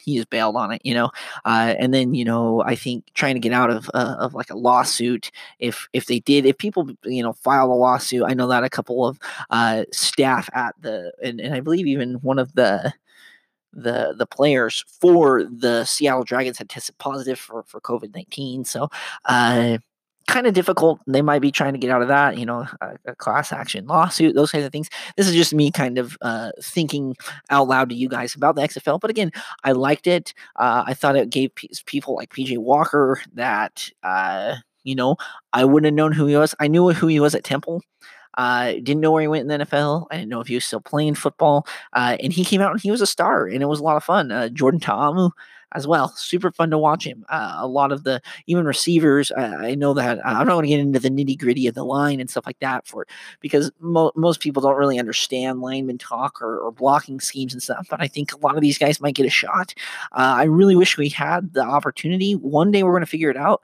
he 0.04 0.16
just 0.16 0.28
bailed 0.28 0.56
on 0.56 0.72
it. 0.72 0.82
You 0.84 0.92
know, 0.92 1.10
uh, 1.46 1.74
and 1.78 1.94
then 1.94 2.14
you 2.14 2.24
know 2.24 2.62
I 2.62 2.74
think 2.74 3.04
trying 3.14 3.34
to 3.34 3.40
get 3.40 3.52
out 3.52 3.70
of 3.70 3.90
uh, 3.94 4.16
of 4.18 4.34
like 4.34 4.50
a 4.50 4.56
lawsuit 4.56 5.30
if 5.58 5.88
if 5.94 6.06
they 6.06 6.20
did 6.20 6.44
if 6.44 6.58
people 6.58 6.90
you 7.04 7.22
know 7.22 7.32
file 7.32 7.72
a 7.72 7.74
lawsuit, 7.74 8.24
I 8.26 8.34
know 8.34 8.48
that 8.48 8.62
a 8.62 8.70
couple 8.70 9.06
of 9.06 9.18
uh, 9.48 9.84
staff 9.90 10.50
at 10.52 10.74
the 10.82 11.12
and, 11.22 11.40
and 11.40 11.54
I 11.54 11.60
believe 11.60 11.86
even 11.86 12.14
one 12.16 12.38
of 12.38 12.52
the 12.54 12.92
the 13.72 14.14
the 14.16 14.26
players 14.26 14.84
for 15.00 15.44
the 15.44 15.84
Seattle 15.84 16.24
Dragons 16.24 16.58
had 16.58 16.68
tested 16.68 16.98
positive 16.98 17.38
for 17.38 17.64
for 17.64 17.80
COVID 17.80 18.14
nineteen. 18.14 18.64
So. 18.64 18.88
Uh, 19.24 19.78
kind 20.26 20.46
of 20.46 20.54
difficult. 20.54 21.00
They 21.06 21.22
might 21.22 21.40
be 21.40 21.50
trying 21.50 21.72
to 21.72 21.78
get 21.78 21.90
out 21.90 22.02
of 22.02 22.08
that, 22.08 22.36
you 22.36 22.44
know, 22.44 22.66
a, 22.80 22.96
a, 23.06 23.14
class 23.14 23.52
action 23.52 23.86
lawsuit, 23.86 24.34
those 24.34 24.50
kinds 24.50 24.64
of 24.64 24.72
things. 24.72 24.88
This 25.16 25.28
is 25.28 25.34
just 25.34 25.54
me 25.54 25.70
kind 25.70 25.98
of 25.98 26.16
uh, 26.20 26.50
thinking 26.60 27.14
out 27.50 27.68
loud 27.68 27.88
to 27.90 27.94
you 27.94 28.08
guys 28.08 28.34
about 28.34 28.56
the 28.56 28.62
XFL. 28.62 29.00
But 29.00 29.10
again, 29.10 29.30
I 29.64 29.72
liked 29.72 30.06
it. 30.06 30.34
Uh, 30.56 30.84
I 30.86 30.94
thought 30.94 31.16
it 31.16 31.30
gave 31.30 31.54
p- 31.54 31.70
people 31.86 32.16
like 32.16 32.30
PJ 32.30 32.58
Walker 32.58 33.20
that, 33.34 33.88
uh, 34.02 34.56
you 34.82 34.94
know, 34.94 35.16
I 35.52 35.64
wouldn't 35.64 35.86
have 35.86 35.94
known 35.94 36.12
who 36.12 36.26
he 36.26 36.36
was. 36.36 36.54
I 36.58 36.68
knew 36.68 36.90
who 36.90 37.06
he 37.06 37.20
was 37.20 37.34
at 37.34 37.44
Temple. 37.44 37.82
Uh, 38.36 38.72
didn't 38.72 39.00
know 39.00 39.12
where 39.12 39.22
he 39.22 39.28
went 39.28 39.50
in 39.50 39.58
the 39.58 39.64
NFL. 39.64 40.06
I 40.10 40.16
didn't 40.16 40.30
know 40.30 40.40
if 40.40 40.48
he 40.48 40.54
was 40.54 40.64
still 40.64 40.80
playing 40.80 41.14
football. 41.14 41.66
Uh, 41.92 42.16
and 42.20 42.32
he 42.32 42.44
came 42.44 42.60
out 42.60 42.72
and 42.72 42.80
he 42.80 42.90
was 42.90 43.00
a 43.00 43.06
star, 43.06 43.46
and 43.46 43.62
it 43.62 43.66
was 43.66 43.80
a 43.80 43.84
lot 43.84 43.96
of 43.96 44.04
fun. 44.04 44.30
Uh, 44.30 44.48
Jordan 44.48 44.80
Ta'amu 44.80 45.30
as 45.72 45.86
well, 45.86 46.08
super 46.16 46.50
fun 46.50 46.70
to 46.70 46.78
watch 46.78 47.04
him. 47.04 47.24
Uh, 47.28 47.56
a 47.58 47.66
lot 47.66 47.92
of 47.92 48.04
the 48.04 48.22
even 48.46 48.64
receivers. 48.64 49.32
I 49.36 49.74
know 49.74 49.94
that 49.94 50.24
I'm 50.24 50.46
not 50.46 50.54
going 50.54 50.62
to 50.62 50.68
get 50.68 50.80
into 50.80 50.98
the 50.98 51.10
nitty 51.10 51.38
gritty 51.38 51.66
of 51.66 51.74
the 51.74 51.84
line 51.84 52.20
and 52.20 52.30
stuff 52.30 52.46
like 52.46 52.58
that 52.60 52.86
for 52.86 53.06
because 53.40 53.70
mo- 53.80 54.12
most 54.14 54.40
people 54.40 54.62
don't 54.62 54.76
really 54.76 54.98
understand 54.98 55.60
lineman 55.60 55.98
talk 55.98 56.40
or, 56.40 56.58
or, 56.58 56.72
blocking 56.72 57.20
schemes 57.20 57.52
and 57.52 57.62
stuff. 57.62 57.88
But 57.90 58.00
I 58.00 58.06
think 58.06 58.32
a 58.32 58.38
lot 58.38 58.54
of 58.54 58.62
these 58.62 58.78
guys 58.78 59.00
might 59.00 59.14
get 59.14 59.26
a 59.26 59.30
shot. 59.30 59.74
Uh, 60.12 60.34
I 60.38 60.44
really 60.44 60.76
wish 60.76 60.96
we 60.96 61.08
had 61.08 61.52
the 61.52 61.62
opportunity. 61.62 62.32
One 62.32 62.70
day 62.70 62.82
we're 62.82 62.92
going 62.92 63.02
to 63.02 63.06
figure 63.06 63.30
it 63.30 63.36
out. 63.36 63.62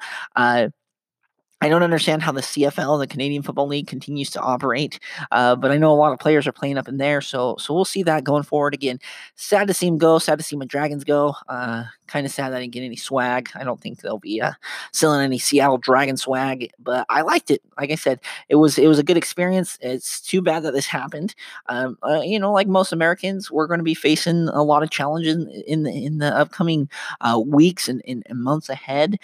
Uh, 1.62 1.66
I 1.66 1.68
don't 1.68 1.82
understand 1.82 2.22
how 2.22 2.32
the 2.32 2.40
CFL, 2.40 2.98
the 2.98 3.06
Canadian 3.06 3.42
Football 3.42 3.68
League, 3.68 3.86
continues 3.86 4.30
to 4.30 4.40
operate, 4.40 4.98
uh, 5.30 5.56
but 5.56 5.70
I 5.70 5.76
know 5.76 5.92
a 5.92 5.94
lot 5.94 6.12
of 6.12 6.18
players 6.18 6.46
are 6.46 6.52
playing 6.52 6.78
up 6.78 6.88
in 6.88 6.98
there, 6.98 7.20
so 7.20 7.56
so 7.58 7.74
we'll 7.74 7.84
see 7.84 8.02
that 8.02 8.24
going 8.24 8.42
forward. 8.42 8.74
Again, 8.74 8.98
sad 9.36 9.68
to 9.68 9.74
see 9.74 9.86
him 9.86 9.98
go. 9.98 10.18
Sad 10.18 10.38
to 10.38 10.44
see 10.44 10.56
my 10.56 10.64
Dragons 10.64 11.04
go. 11.04 11.34
Uh, 11.48 11.84
kind 12.06 12.26
of 12.26 12.32
sad 12.32 12.50
that 12.50 12.58
I 12.58 12.60
didn't 12.60 12.74
get 12.74 12.82
any 12.82 12.96
swag. 12.96 13.50
I 13.54 13.64
don't 13.64 13.80
think 13.80 14.00
they'll 14.00 14.18
be 14.18 14.40
uh, 14.40 14.52
selling 14.92 15.22
any 15.22 15.38
Seattle 15.38 15.78
Dragon 15.78 16.16
swag, 16.16 16.70
but 16.78 17.06
I 17.08 17.22
liked 17.22 17.50
it. 17.50 17.62
Like 17.78 17.90
I 17.90 17.94
said, 17.96 18.20
it 18.48 18.56
was 18.56 18.78
it 18.78 18.88
was 18.88 18.98
a 18.98 19.04
good 19.04 19.16
experience. 19.16 19.78
It's 19.80 20.20
too 20.20 20.42
bad 20.42 20.62
that 20.64 20.72
this 20.72 20.86
happened. 20.86 21.34
Um, 21.68 21.98
uh, 22.02 22.20
you 22.22 22.38
know, 22.38 22.52
like 22.52 22.68
most 22.68 22.92
Americans, 22.92 23.50
we're 23.50 23.66
going 23.66 23.80
to 23.80 23.84
be 23.84 23.94
facing 23.94 24.48
a 24.48 24.62
lot 24.62 24.82
of 24.82 24.90
challenges 24.90 25.46
in 25.66 25.84
the 25.84 26.04
in 26.04 26.18
the 26.18 26.36
upcoming 26.36 26.88
uh, 27.20 27.40
weeks 27.44 27.88
and, 27.88 28.02
and, 28.06 28.22
and, 28.26 28.42
months 28.42 28.68
ahead. 28.68 29.18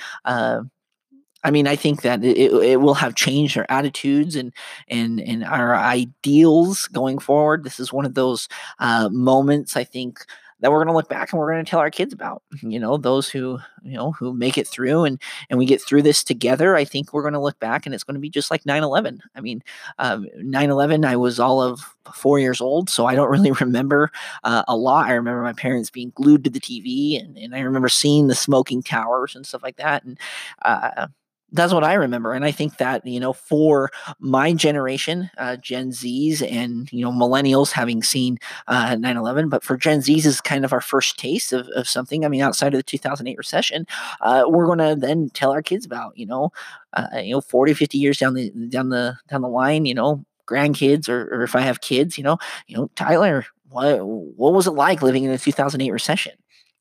I 1.45 1.51
mean, 1.51 1.69
I 1.69 1.77
think 1.77 2.03
that 2.03 2.25
it, 2.25 2.53
it 2.53 2.81
will 2.81 2.95
have 2.95 3.15
changed 3.15 3.57
our 3.57 3.67
attitudes 3.69 4.35
and 4.37 4.53
and 4.89 5.21
and 5.21 5.45
our 5.45 5.77
ideals 5.77 6.87
going 6.89 7.19
forward. 7.19 7.65
This 7.65 7.79
is 7.79 7.93
one 7.93 8.05
of 8.05 8.15
those 8.15 8.49
uh, 8.81 9.09
moments 9.11 9.77
I 9.77 9.85
think 9.85 10.25
that 10.61 10.73
we're 10.73 10.79
going 10.79 10.89
to 10.89 10.95
look 10.95 11.09
back 11.09 11.33
and 11.33 11.39
we're 11.39 11.53
going 11.53 11.65
to 11.65 11.71
tell 11.71 11.79
our 11.79 11.91
kids 11.91 12.13
about. 12.13 12.43
You 12.63 12.81
know, 12.81 12.97
those 12.97 13.29
who 13.29 13.59
you 13.83 13.97
know 13.97 14.13
who 14.13 14.35
make 14.35 14.59
it 14.59 14.67
through 14.67 15.05
and 15.05 15.21
and 15.51 15.59
we 15.59 15.67
get 15.67 15.81
through 15.81 16.03
this 16.03 16.25
together. 16.25 16.75
I 16.75 16.85
think 16.85 17.13
we're 17.13 17.23
going 17.23 17.35
to 17.35 17.41
look 17.41 17.59
back 17.61 17.87
and 17.87 17.95
it's 17.95 18.05
going 18.05 18.17
to 18.17 18.21
be 18.21 18.31
just 18.31 18.51
like 18.51 18.65
9/11. 18.65 19.21
I 19.35 19.41
mean, 19.41 19.63
um, 19.99 20.27
9/11. 20.39 21.05
I 21.05 21.17
was 21.17 21.39
all 21.39 21.63
of 21.63 21.81
four 22.15 22.39
years 22.39 22.61
old, 22.61 22.91
so 22.91 23.07
I 23.07 23.15
don't 23.15 23.31
really 23.31 23.53
remember 23.53 24.11
uh, 24.45 24.65
a 24.67 24.77
lot. 24.77 25.07
I 25.07 25.13
remember 25.13 25.43
my 25.43 25.53
parents 25.53 25.91
being 25.91 26.13
glued 26.15 26.45
to 26.45 26.51
the 26.51 26.61
TV, 26.61 27.23
and, 27.23 27.37
and 27.39 27.55
I 27.55 27.61
remember 27.61 27.89
seeing 27.89 28.27
the 28.27 28.35
smoking 28.35 28.83
towers 28.83 29.37
and 29.37 29.47
stuff 29.47 29.63
like 29.63 29.77
that. 29.77 30.05
And 30.05 30.19
uh, 30.63 31.07
that's 31.53 31.73
what 31.73 31.85
I 31.85 31.95
remember. 31.95 32.35
And 32.35 32.45
I 32.45 32.51
think 32.51 32.77
that, 32.77 33.07
you 33.07 33.21
know, 33.21 33.33
for 33.33 33.91
my 34.19 34.53
generation, 34.53 35.31
uh, 35.39 35.57
Gen 35.57 35.91
Zs 35.91 36.43
and, 36.47 36.93
you 36.93 37.03
know, 37.03 37.11
millennials 37.11 37.73
having 37.73 38.03
seen 38.03 38.39
uh, 38.67 38.97
9 38.97 39.17
11, 39.17 39.49
but 39.49 39.63
for 39.65 39.77
Gen 39.77 40.01
Zs 40.01 40.27
is 40.27 40.41
kind 40.43 40.65
of 40.65 40.73
our 40.73 40.81
first 40.83 41.19
taste 41.19 41.53
of, 41.53 41.67
of 41.69 41.89
something. 41.89 42.25
I 42.25 42.29
mean, 42.29 42.43
outside 42.43 42.75
of 42.75 42.79
the 42.79 42.83
2008 42.83 43.39
recession, 43.39 43.87
uh, 44.21 44.45
we're 44.47 44.67
going 44.67 44.79
to 44.79 44.95
then 44.95 45.31
tell 45.31 45.51
our 45.51 45.63
kids 45.63 45.87
about, 45.87 46.17
you 46.19 46.27
know, 46.27 46.53
uh, 46.93 47.07
you 47.19 47.33
know, 47.33 47.41
40, 47.41 47.73
50 47.73 47.97
years 47.99 48.19
down 48.19 48.35
the, 48.35 48.51
down 48.69 48.91
the, 48.91 49.17
down 49.29 49.41
the 49.41 49.49
line, 49.49 49.87
you 49.87 49.95
know, 49.95 50.25
grandkids 50.47 51.09
or, 51.09 51.35
or 51.35 51.43
if 51.45 51.57
I 51.57 51.61
have 51.61 51.81
kids, 51.81 52.19
you 52.19 52.25
know, 52.25 52.39
you 52.67 52.77
know, 52.77 52.91
Tyler, 52.95 53.47
what, 53.71 54.05
what 54.05 54.53
was 54.53 54.67
it 54.67 54.73
like 54.73 55.03
living 55.03 55.25
in 55.25 55.31
the 55.31 55.39
2008 55.39 55.91
recession? 55.91 56.33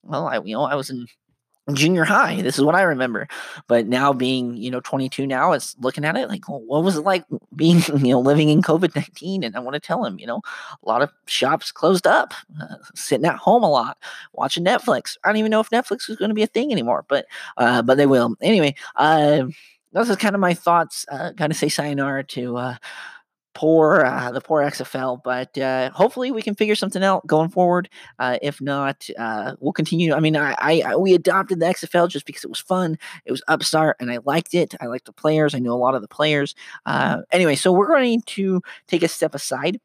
Well, 0.04 0.28
I, 0.28 0.40
you 0.40 0.56
know, 0.56 0.64
I 0.64 0.76
was 0.76 0.90
in 0.90 1.08
junior 1.74 2.06
high. 2.06 2.42
This 2.42 2.58
is 2.58 2.64
what 2.64 2.76
I 2.76 2.82
remember. 2.82 3.28
But 3.68 3.88
now 3.88 4.14
being, 4.14 4.56
you 4.56 4.72
know, 4.72 4.80
22 4.80 5.28
now, 5.28 5.52
it's 5.52 5.76
looking 5.80 6.06
at 6.06 6.16
it 6.16 6.30
like, 6.30 6.48
well, 6.48 6.62
what 6.62 6.84
was 6.84 6.96
it 6.96 7.02
like 7.02 7.26
being, 7.56 7.82
you 7.98 8.12
know, 8.12 8.20
living 8.20 8.50
in 8.50 8.62
COVID 8.62 8.96
19? 8.96 9.44
And 9.44 9.56
I 9.56 9.60
want 9.60 9.74
to 9.74 9.80
tell 9.80 10.06
him, 10.06 10.20
you 10.20 10.28
know, 10.28 10.42
a 10.84 10.88
lot 10.88 11.02
of 11.02 11.12
shops 11.26 11.72
closed 11.72 12.08
up, 12.08 12.34
uh, 12.62 12.76
sitting 12.96 13.26
at 13.26 13.36
home 13.36 13.64
a 13.64 13.70
lot, 13.70 13.98
watching 14.34 14.64
Netflix. 14.64 15.18
I 15.24 15.30
don't 15.30 15.38
even 15.38 15.52
know 15.52 15.60
if 15.60 15.70
Netflix 15.70 16.10
is 16.10 16.18
going 16.18 16.30
to 16.30 16.36
be 16.36 16.44
a 16.44 16.48
thing 16.48 16.72
anymore, 16.72 17.06
but, 17.08 17.26
uh, 17.58 17.82
but 17.82 17.98
they 17.98 18.06
will. 18.06 18.36
Anyway, 18.42 18.76
uh, 18.96 19.46
those 19.94 20.10
are 20.10 20.16
kind 20.16 20.36
of 20.36 20.42
my 20.42 20.54
thoughts. 20.54 21.06
Uh, 21.12 21.34
kind 21.34 21.52
of 21.52 21.58
say 21.58 21.70
sayonara 21.70 22.24
to, 22.24 22.58
uh, 22.58 22.76
poor 23.58 24.06
uh, 24.06 24.32
the 24.32 24.40
poor 24.40 24.62
XFL, 24.62 25.20
but 25.24 25.58
uh, 25.58 25.90
hopefully 25.90 26.30
we 26.30 26.44
can 26.44 26.54
figure 26.54 26.76
something 26.76 27.04
out 27.04 27.26
going 27.26 27.50
forward. 27.50 27.90
Uh, 28.20 28.38
if 28.44 28.62
not, 28.62 29.10
uh, 29.18 29.56
we'll 29.60 29.74
continue. 29.74 30.14
I 30.14 30.20
mean, 30.20 30.38
I, 30.38 30.56
I, 30.60 30.96
we 30.96 31.16
adopted 31.16 31.60
the 31.60 31.66
XFL 31.66 32.08
just 32.08 32.28
because 32.28 32.44
it 32.44 32.50
was 32.50 32.60
fun. 32.60 33.00
It 33.26 33.32
was 33.32 33.42
upstart, 33.48 33.98
and 34.00 34.12
I 34.12 34.20
liked 34.26 34.54
it. 34.54 34.76
I 34.80 34.86
liked 34.86 35.06
the 35.06 35.12
players. 35.12 35.56
I 35.56 35.60
knew 35.60 35.74
a 35.74 35.74
lot 35.74 35.96
of 35.96 36.04
the 36.04 36.08
players. 36.08 36.54
Uh, 36.86 37.22
anyway, 37.32 37.56
so 37.56 37.72
we're 37.72 37.88
going 37.88 38.22
to 38.22 38.62
take 38.88 39.02
a 39.02 39.08
step 39.08 39.34
aside 39.34 39.80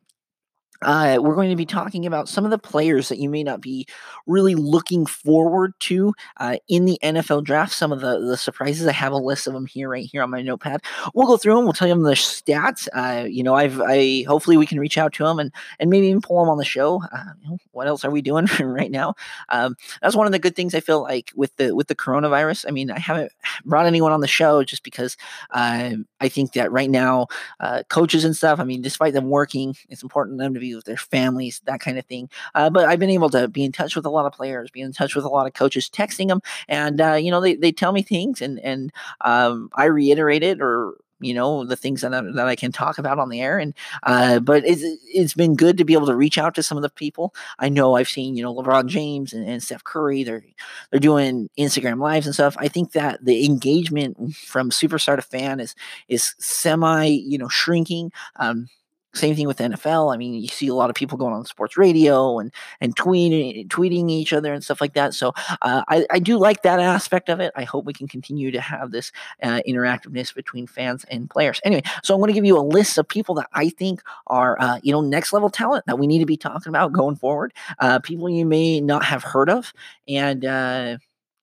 uh, 0.85 1.19
we're 1.21 1.35
going 1.35 1.51
to 1.51 1.57
be 1.57 1.67
talking 1.67 2.07
about 2.07 2.29
some 2.29 2.45
of 2.45 2.51
the 2.51 2.59
players 2.59 3.09
that 3.09 3.19
you 3.19 3.29
may 3.29 3.43
not 3.43 3.61
be 3.61 3.87
really 4.27 4.55
looking 4.55 5.07
forward 5.07 5.75
to 5.81 6.15
uh, 6.39 6.57
in 6.69 6.85
the 6.85 6.99
NFL 7.03 7.45
draft. 7.45 7.73
Some 7.73 7.93
of 7.93 8.01
the, 8.01 8.21
the 8.21 8.37
surprises. 8.37 8.87
I 8.87 8.93
have 8.93 9.13
a 9.13 9.17
list 9.17 9.47
of 9.47 9.53
them 9.53 9.67
here, 9.67 9.89
right 9.89 10.05
here 10.11 10.23
on 10.23 10.31
my 10.31 10.43
notepad. 10.43 10.83
We'll 11.15 11.27
go 11.27 11.37
through 11.37 11.57
them. 11.57 11.65
We'll 11.65 11.73
tell 11.73 11.89
you 11.89 11.95
them 11.95 12.03
the 12.03 12.13
stats. 12.13 12.89
Uh, 12.93 13.27
you 13.27 13.43
know, 13.43 13.55
I've 13.55 13.81
I 13.81 14.25
hopefully 14.27 14.57
we 14.57 14.67
can 14.67 14.81
reach 14.81 14.99
out 14.99 15.13
to 15.15 15.25
them 15.25 15.39
and 15.39 15.53
and 15.79 15.91
maybe 15.91 16.09
even 16.09 16.21
pull 16.21 16.41
them 16.41 16.51
on 16.51 16.59
the 16.59 16.65
show. 16.65 17.03
Uh, 17.13 17.57
what 17.73 17.87
else 17.87 18.05
are 18.05 18.11
we 18.11 18.23
doing 18.23 18.47
right 18.61 18.91
now? 18.91 19.15
Um, 19.49 19.77
that's 20.01 20.17
one 20.17 20.27
of 20.27 20.33
the 20.33 20.39
good 20.39 20.57
things 20.57 20.75
I 20.75 20.81
feel 20.81 21.03
like 21.03 21.31
with 21.35 21.55
the 21.57 21.75
with 21.75 21.89
the 21.89 21.95
coronavirus. 21.95 22.67
I 22.69 22.71
mean, 22.71 22.91
I 22.91 22.99
haven't 22.99 23.33
brought 23.65 23.87
anyone 23.87 24.13
on 24.13 24.21
the 24.21 24.29
show 24.29 24.63
just 24.65 24.83
because 24.83 25.17
uh, 25.51 25.93
I 26.21 26.29
think 26.29 26.53
that 26.53 26.73
right 26.73 26.91
now, 26.91 27.27
uh, 27.61 27.83
coaches 27.89 28.25
and 28.25 28.37
stuff. 28.37 28.61
I 28.61 28.65
mean, 28.65 28.83
despite 28.83 29.15
them 29.15 29.31
working, 29.31 29.77
it's 29.89 30.03
important 30.03 30.39
for 30.39 30.45
them 30.45 30.55
to 30.55 30.61
be 30.61 30.72
their 30.81 30.97
families, 30.97 31.61
that 31.67 31.81
kind 31.81 31.99
of 31.99 32.07
thing. 32.07 32.29
Uh, 32.55 32.71
but 32.71 32.87
I've 32.87 32.99
been 32.99 33.11
able 33.11 33.31
to 33.31 33.49
be 33.49 33.65
in 33.65 33.73
touch 33.73 33.97
with 33.97 34.07
a 34.07 34.11
lot 34.11 34.27
of 34.27 34.33
players, 34.33 34.71
be 34.71 34.81
in 34.81 34.93
touch 34.93 35.15
with 35.15 35.25
a 35.25 35.29
lot 35.29 35.47
of 35.47 35.55
coaches, 35.55 35.91
texting 35.93 36.29
them, 36.29 36.41
and 36.69 37.01
uh, 37.01 37.15
you 37.15 37.31
know 37.31 37.41
they, 37.41 37.55
they 37.55 37.73
tell 37.73 37.93
me 37.93 38.03
things, 38.03 38.41
and 38.41 38.59
and 38.61 38.93
um, 39.23 39.71
I 39.75 39.85
reiterate 39.85 40.43
it 40.43 40.61
or 40.61 40.97
you 41.23 41.33
know 41.33 41.65
the 41.65 41.77
things 41.77 42.03
that 42.03 42.13
I, 42.13 42.21
that 42.21 42.49
I 42.49 42.57
can 42.57 42.73
talk 42.73 42.99
about 42.99 43.19
on 43.19 43.31
the 43.31 43.41
air 43.41 43.59
and 43.59 43.73
uh, 44.03 44.41
but 44.41 44.67
it's 44.67 44.83
it's 45.15 45.35
been 45.35 45.55
good 45.55 45.79
to 45.79 45.85
be 45.85 45.95
able 45.95 46.07
to 46.07 46.17
reach 46.17 46.37
out 46.37 46.55
to 46.57 46.63
some 46.63 46.77
of 46.77 46.83
the 46.83 46.91
people 46.91 47.35
I 47.59 47.69
know 47.69 47.95
I've 47.95 48.09
seen 48.09 48.37
you 48.37 48.43
know 48.43 48.55
LeBron 48.55 48.87
James 48.87 49.33
and, 49.33 49.49
and 49.49 49.63
Steph 49.63 49.85
Curry 49.85 50.25
they're 50.25 50.45
they're 50.91 51.01
doing 51.01 51.49
Instagram 51.59 52.01
lives 52.01 52.27
and 52.27 52.35
stuff 52.35 52.57
I 52.59 52.69
think 52.69 52.93
that 52.93 53.25
the 53.25 53.45
engagement 53.45 54.35
from 54.35 54.71
superstar 54.71 55.17
to 55.17 55.23
fan 55.23 55.61
is 55.61 55.75
is 56.09 56.35
semi 56.39 57.07
you 57.07 57.39
know 57.39 57.49
shrinking 57.49 58.13
um, 58.37 58.69
same 59.15 59.37
thing 59.37 59.47
with 59.47 59.59
NFL. 59.59 60.13
I 60.13 60.17
mean, 60.17 60.35
you 60.35 60.49
see 60.49 60.69
a 60.69 60.75
lot 60.75 60.91
of 60.91 60.97
people 60.97 61.19
going 61.19 61.35
on 61.35 61.45
sports 61.45 61.77
radio 61.77 62.39
and 62.39 62.53
and 62.81 62.97
tweeting 62.97 63.69
tweeting 63.69 64.11
each 64.11 64.33
other 64.33 64.53
and 64.53 64.65
stuff 64.65 64.81
like 64.81 64.95
that. 64.95 65.15
So 65.15 65.33
uh, 65.63 65.83
I 65.89 66.07
I 66.11 66.19
do 66.19 66.39
like 66.39 66.63
that 66.63 66.81
aspect 66.81 67.29
of 67.29 67.41
it. 67.41 67.53
I 67.57 67.65
hope 67.65 67.85
we 67.85 67.93
can 67.93 68.09
continue 68.09 68.51
to 68.51 68.61
have 68.61 68.91
this 68.91 69.13
uh, 69.43 69.61
interactiveness 69.69 70.35
between 70.35 70.67
fans 70.67 71.05
and 71.11 71.29
players. 71.29 71.61
Anyway, 71.65 71.83
so 72.03 72.15
I'm 72.15 72.21
going 72.21 72.29
to 72.29 72.35
give 72.35 72.45
you 72.45 72.59
a 72.59 72.61
list 72.61 72.99
of 72.99 73.07
people 73.07 73.35
that 73.37 73.49
I 73.53 73.69
think 73.69 74.03
are 74.29 74.57
uh, 74.61 74.79
you 74.83 74.93
know 74.93 75.01
next 75.01 75.33
level 75.33 75.51
talent 75.51 75.87
that 75.87 75.99
we 75.99 76.07
need 76.07 76.21
to 76.21 76.27
be 76.27 76.37
talking 76.37 76.71
about 76.71 76.93
going 76.93 77.17
forward. 77.17 77.53
Uh, 77.79 77.99
people 77.99 78.29
you 78.29 78.47
may 78.47 78.81
not 78.81 79.05
have 79.05 79.23
heard 79.23 79.51
of 79.51 79.73
and 80.09 80.45
uh, 80.45 80.97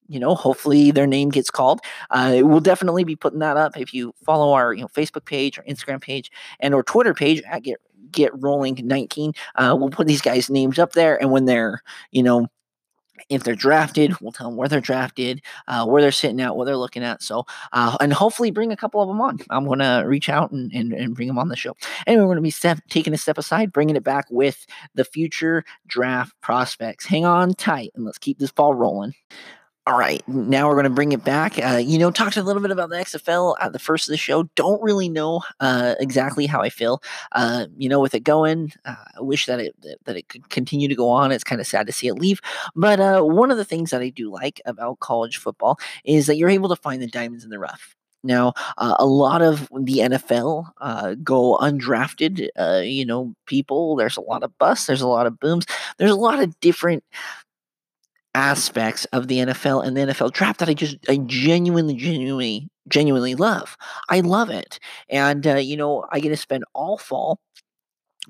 you 0.09 0.19
know, 0.19 0.35
hopefully 0.35 0.91
their 0.91 1.07
name 1.07 1.29
gets 1.29 1.49
called. 1.49 1.79
Uh, 2.09 2.39
we'll 2.41 2.59
definitely 2.59 3.03
be 3.03 3.15
putting 3.15 3.39
that 3.39 3.55
up 3.55 3.77
if 3.77 3.93
you 3.93 4.13
follow 4.25 4.51
our 4.53 4.73
you 4.73 4.81
know 4.81 4.87
Facebook 4.87 5.25
page 5.25 5.57
or 5.57 5.63
Instagram 5.63 6.01
page 6.01 6.31
and 6.59 6.73
or 6.73 6.83
Twitter 6.83 7.13
page 7.13 7.41
at 7.47 7.63
get 7.63 7.79
get 8.11 8.31
rolling 8.41 8.79
19. 8.83 9.33
Uh, 9.55 9.75
we'll 9.79 9.89
put 9.89 10.07
these 10.07 10.21
guys' 10.21 10.49
names 10.49 10.79
up 10.79 10.93
there, 10.93 11.21
and 11.21 11.31
when 11.31 11.45
they're 11.45 11.81
you 12.11 12.23
know 12.23 12.47
if 13.29 13.43
they're 13.43 13.55
drafted, 13.55 14.19
we'll 14.21 14.31
tell 14.31 14.47
them 14.49 14.55
where 14.57 14.67
they're 14.67 14.79
drafted, 14.79 15.41
uh, 15.67 15.85
where 15.85 16.01
they're 16.01 16.11
sitting 16.11 16.39
at, 16.39 16.55
what 16.55 16.65
they're 16.65 16.77
looking 16.77 17.03
at. 17.03 17.21
So, 17.21 17.45
uh, 17.73 17.97
and 17.99 18.13
hopefully 18.13 18.49
bring 18.51 18.71
a 18.71 18.77
couple 18.77 19.01
of 19.01 19.07
them 19.07 19.21
on. 19.21 19.39
I'm 19.49 19.65
going 19.65 19.79
to 19.79 20.03
reach 20.07 20.29
out 20.29 20.51
and, 20.51 20.71
and, 20.73 20.93
and, 20.93 21.15
bring 21.15 21.27
them 21.27 21.37
on 21.37 21.49
the 21.49 21.55
show. 21.55 21.75
Anyway, 22.07 22.21
we're 22.21 22.27
going 22.27 22.37
to 22.37 22.41
be 22.41 22.49
step, 22.49 22.79
taking 22.89 23.13
a 23.13 23.17
step 23.17 23.37
aside, 23.37 23.73
bringing 23.73 23.95
it 23.95 24.03
back 24.03 24.25
with 24.29 24.65
the 24.95 25.03
future 25.03 25.63
draft 25.87 26.33
prospects. 26.41 27.05
Hang 27.05 27.25
on 27.25 27.53
tight 27.53 27.91
and 27.95 28.05
let's 28.05 28.17
keep 28.17 28.39
this 28.39 28.51
ball 28.51 28.73
rolling. 28.73 29.13
All 29.89 29.97
right, 29.97 30.21
now 30.27 30.67
we're 30.67 30.75
going 30.75 30.83
to 30.83 30.91
bring 30.91 31.13
it 31.13 31.23
back. 31.23 31.57
Uh, 31.57 31.77
you 31.77 31.97
know, 31.97 32.11
talked 32.11 32.37
a 32.37 32.43
little 32.43 32.61
bit 32.61 32.69
about 32.69 32.91
the 32.91 32.97
XFL 32.97 33.55
at 33.59 33.73
the 33.73 33.79
first 33.79 34.07
of 34.07 34.11
the 34.11 34.17
show. 34.17 34.43
Don't 34.53 34.79
really 34.83 35.09
know 35.09 35.41
uh, 35.61 35.95
exactly 35.99 36.45
how 36.45 36.61
I 36.61 36.69
feel. 36.69 37.01
Uh, 37.31 37.65
you 37.75 37.89
know, 37.89 37.99
with 37.99 38.13
it 38.13 38.19
going, 38.19 38.71
uh, 38.85 38.93
I 39.17 39.21
wish 39.21 39.47
that 39.47 39.59
it 39.59 39.75
that 40.03 40.15
it 40.15 40.29
could 40.29 40.47
continue 40.51 40.87
to 40.89 40.93
go 40.93 41.09
on. 41.09 41.31
It's 41.31 41.43
kind 41.43 41.59
of 41.59 41.65
sad 41.65 41.87
to 41.87 41.93
see 41.93 42.05
it 42.05 42.13
leave. 42.13 42.39
But 42.75 42.99
uh, 42.99 43.23
one 43.23 43.49
of 43.49 43.57
the 43.57 43.65
things 43.65 43.89
that 43.89 44.01
I 44.01 44.09
do 44.09 44.29
like 44.29 44.61
about 44.63 44.99
college 44.99 45.37
football 45.37 45.79
is 46.05 46.27
that 46.27 46.37
you're 46.37 46.49
able 46.49 46.69
to 46.69 46.75
find 46.75 47.01
the 47.01 47.07
diamonds 47.07 47.43
in 47.43 47.49
the 47.49 47.57
rough. 47.57 47.95
Now, 48.23 48.53
uh, 48.77 48.95
a 48.99 49.07
lot 49.07 49.41
of 49.41 49.69
the 49.75 49.99
NFL 49.99 50.69
uh, 50.81 51.15
go 51.23 51.57
undrafted. 51.57 52.49
Uh, 52.55 52.81
you 52.83 53.07
know, 53.07 53.33
people. 53.47 53.95
There's 53.95 54.17
a 54.17 54.21
lot 54.21 54.43
of 54.43 54.55
busts. 54.59 54.85
There's 54.85 55.01
a 55.01 55.07
lot 55.07 55.25
of 55.25 55.39
booms. 55.39 55.65
There's 55.97 56.11
a 56.11 56.15
lot 56.15 56.39
of 56.39 56.59
different 56.59 57.03
aspects 58.35 59.05
of 59.05 59.27
the 59.27 59.39
NFL 59.39 59.85
and 59.85 59.95
the 59.97 60.01
NFL 60.01 60.31
draft 60.31 60.59
that 60.59 60.69
I 60.69 60.73
just 60.73 60.97
I 61.09 61.17
genuinely, 61.25 61.95
genuinely, 61.95 62.69
genuinely 62.87 63.35
love. 63.35 63.77
I 64.09 64.21
love 64.21 64.49
it, 64.49 64.79
and 65.09 65.45
uh, 65.47 65.55
you 65.55 65.77
know 65.77 66.05
I 66.11 66.19
get 66.19 66.29
to 66.29 66.37
spend 66.37 66.63
all 66.73 66.97
fall 66.97 67.39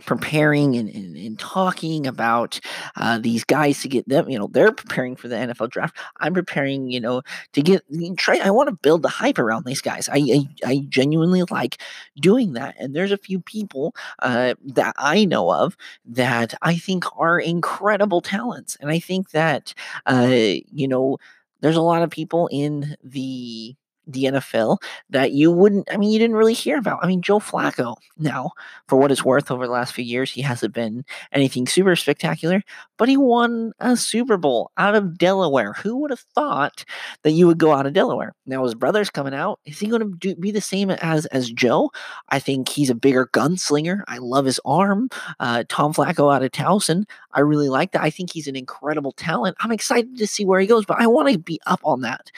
preparing 0.06 0.76
and, 0.76 0.90
and, 0.90 1.16
and, 1.16 1.40
talking 1.40 2.06
about 2.06 2.60
uh, 2.96 3.18
these 3.18 3.44
guys 3.44 3.82
to 3.82 3.88
get 3.88 4.08
them, 4.08 4.30
you 4.30 4.38
know, 4.38 4.48
they're 4.48 4.72
preparing 4.72 5.16
for 5.16 5.28
the 5.28 5.36
NFL 5.36 5.70
draft. 5.70 5.98
I'm 6.18 6.34
preparing, 6.34 6.90
you 6.90 7.00
know, 7.00 7.22
to 7.54 7.62
get 7.62 7.84
try. 8.18 8.40
I 8.44 8.52
want 8.52 8.70
to 8.70 8.76
build 8.76 9.04
the 9.04 9.10
hype 9.10 9.40
around 9.40 9.66
these 9.66 9.82
guys. 9.82 10.10
I, 10.10 10.18
I, 10.18 10.48
I 10.66 10.86
genuinely 10.90 11.44
like 11.44 11.82
doing 12.20 12.54
that. 12.54 12.76
And 12.80 12.96
there's 12.96 13.12
a 13.12 13.18
few 13.18 13.40
people 13.40 13.96
uh, 14.20 14.56
that 14.66 14.96
I 14.98 15.26
know 15.26 15.52
of 15.52 15.78
that 16.06 16.54
I 16.62 16.78
think 16.78 17.06
are 17.18 17.40
incredible 17.40 18.22
talents, 18.22 18.78
and 18.82 18.90
I 18.90 19.00
think 19.00 19.32
that 19.32 19.74
uh, 20.06 20.28
you 20.72 20.88
know, 20.88 21.18
there's 21.62 21.76
a 21.76 21.82
lot 21.82 22.04
of 22.04 22.10
people 22.10 22.50
in 22.52 22.96
the 23.04 23.76
the 24.12 24.26
NFL 24.26 24.78
that 25.10 25.32
you 25.32 25.52
wouldn't, 25.52 25.88
I 25.92 25.98
mean, 25.98 26.12
you 26.12 26.20
didn't 26.20 26.36
really 26.36 26.54
hear 26.54 26.78
about. 26.78 27.00
I 27.04 27.08
mean, 27.08 27.22
Joe 27.22 27.40
Flacco, 27.40 27.96
now, 28.18 28.52
for 28.88 28.98
what 28.98 29.12
it's 29.12 29.24
worth, 29.24 29.52
over 29.52 29.66
the 29.66 29.74
last 29.74 29.94
few 29.94 30.04
years, 30.04 30.32
he 30.32 30.42
hasn't 30.42 30.74
been 30.74 31.06
anything 31.32 31.68
super 31.68 31.96
spectacular, 31.96 32.62
but 32.98 33.10
he 33.10 33.18
won 33.18 33.72
a 33.80 33.96
Super 33.96 34.38
Bowl 34.38 34.72
out 34.78 34.96
of 34.96 35.18
Delaware. 35.18 35.74
Who 35.74 35.98
would 35.98 36.12
have 36.12 36.26
thought 36.36 36.86
that 37.24 37.32
you 37.32 37.48
would 37.48 37.58
go 37.58 37.74
out 37.74 37.86
of 37.86 37.94
Delaware? 37.94 38.34
Now, 38.46 38.64
his 38.64 38.76
brother's 38.76 39.10
coming 39.10 39.34
out. 39.34 39.60
Is 39.66 39.80
he 39.80 39.88
going 39.88 40.18
to 40.20 40.36
be 40.36 40.52
the 40.52 40.62
same 40.62 40.90
as, 40.90 41.26
as 41.28 41.52
Joe? 41.52 41.92
I 42.30 42.40
think 42.40 42.70
he's 42.70 42.90
a 42.90 42.96
bigger 42.96 43.28
gunslinger. 43.28 44.04
I 44.08 44.18
love 44.18 44.46
his 44.46 44.60
arm. 44.66 45.10
Uh, 45.40 45.64
Tom 45.70 45.94
Flacco 45.94 46.34
out 46.34 46.44
of 46.44 46.52
Towson. 46.52 47.06
I 47.32 47.42
really 47.42 47.70
like 47.70 47.92
that. 47.92 48.02
I 48.02 48.10
think 48.10 48.32
he's 48.32 48.48
an 48.48 48.56
incredible 48.56 49.12
talent. 49.12 49.56
I'm 49.60 49.72
excited 49.72 50.18
to 50.18 50.28
see 50.28 50.46
where 50.46 50.60
he 50.60 50.68
goes, 50.68 50.86
but 50.86 51.00
I 51.00 51.08
want 51.08 51.32
to 51.32 51.38
be 51.38 51.60
up 51.68 51.82
on 51.84 52.02
that. 52.02 52.32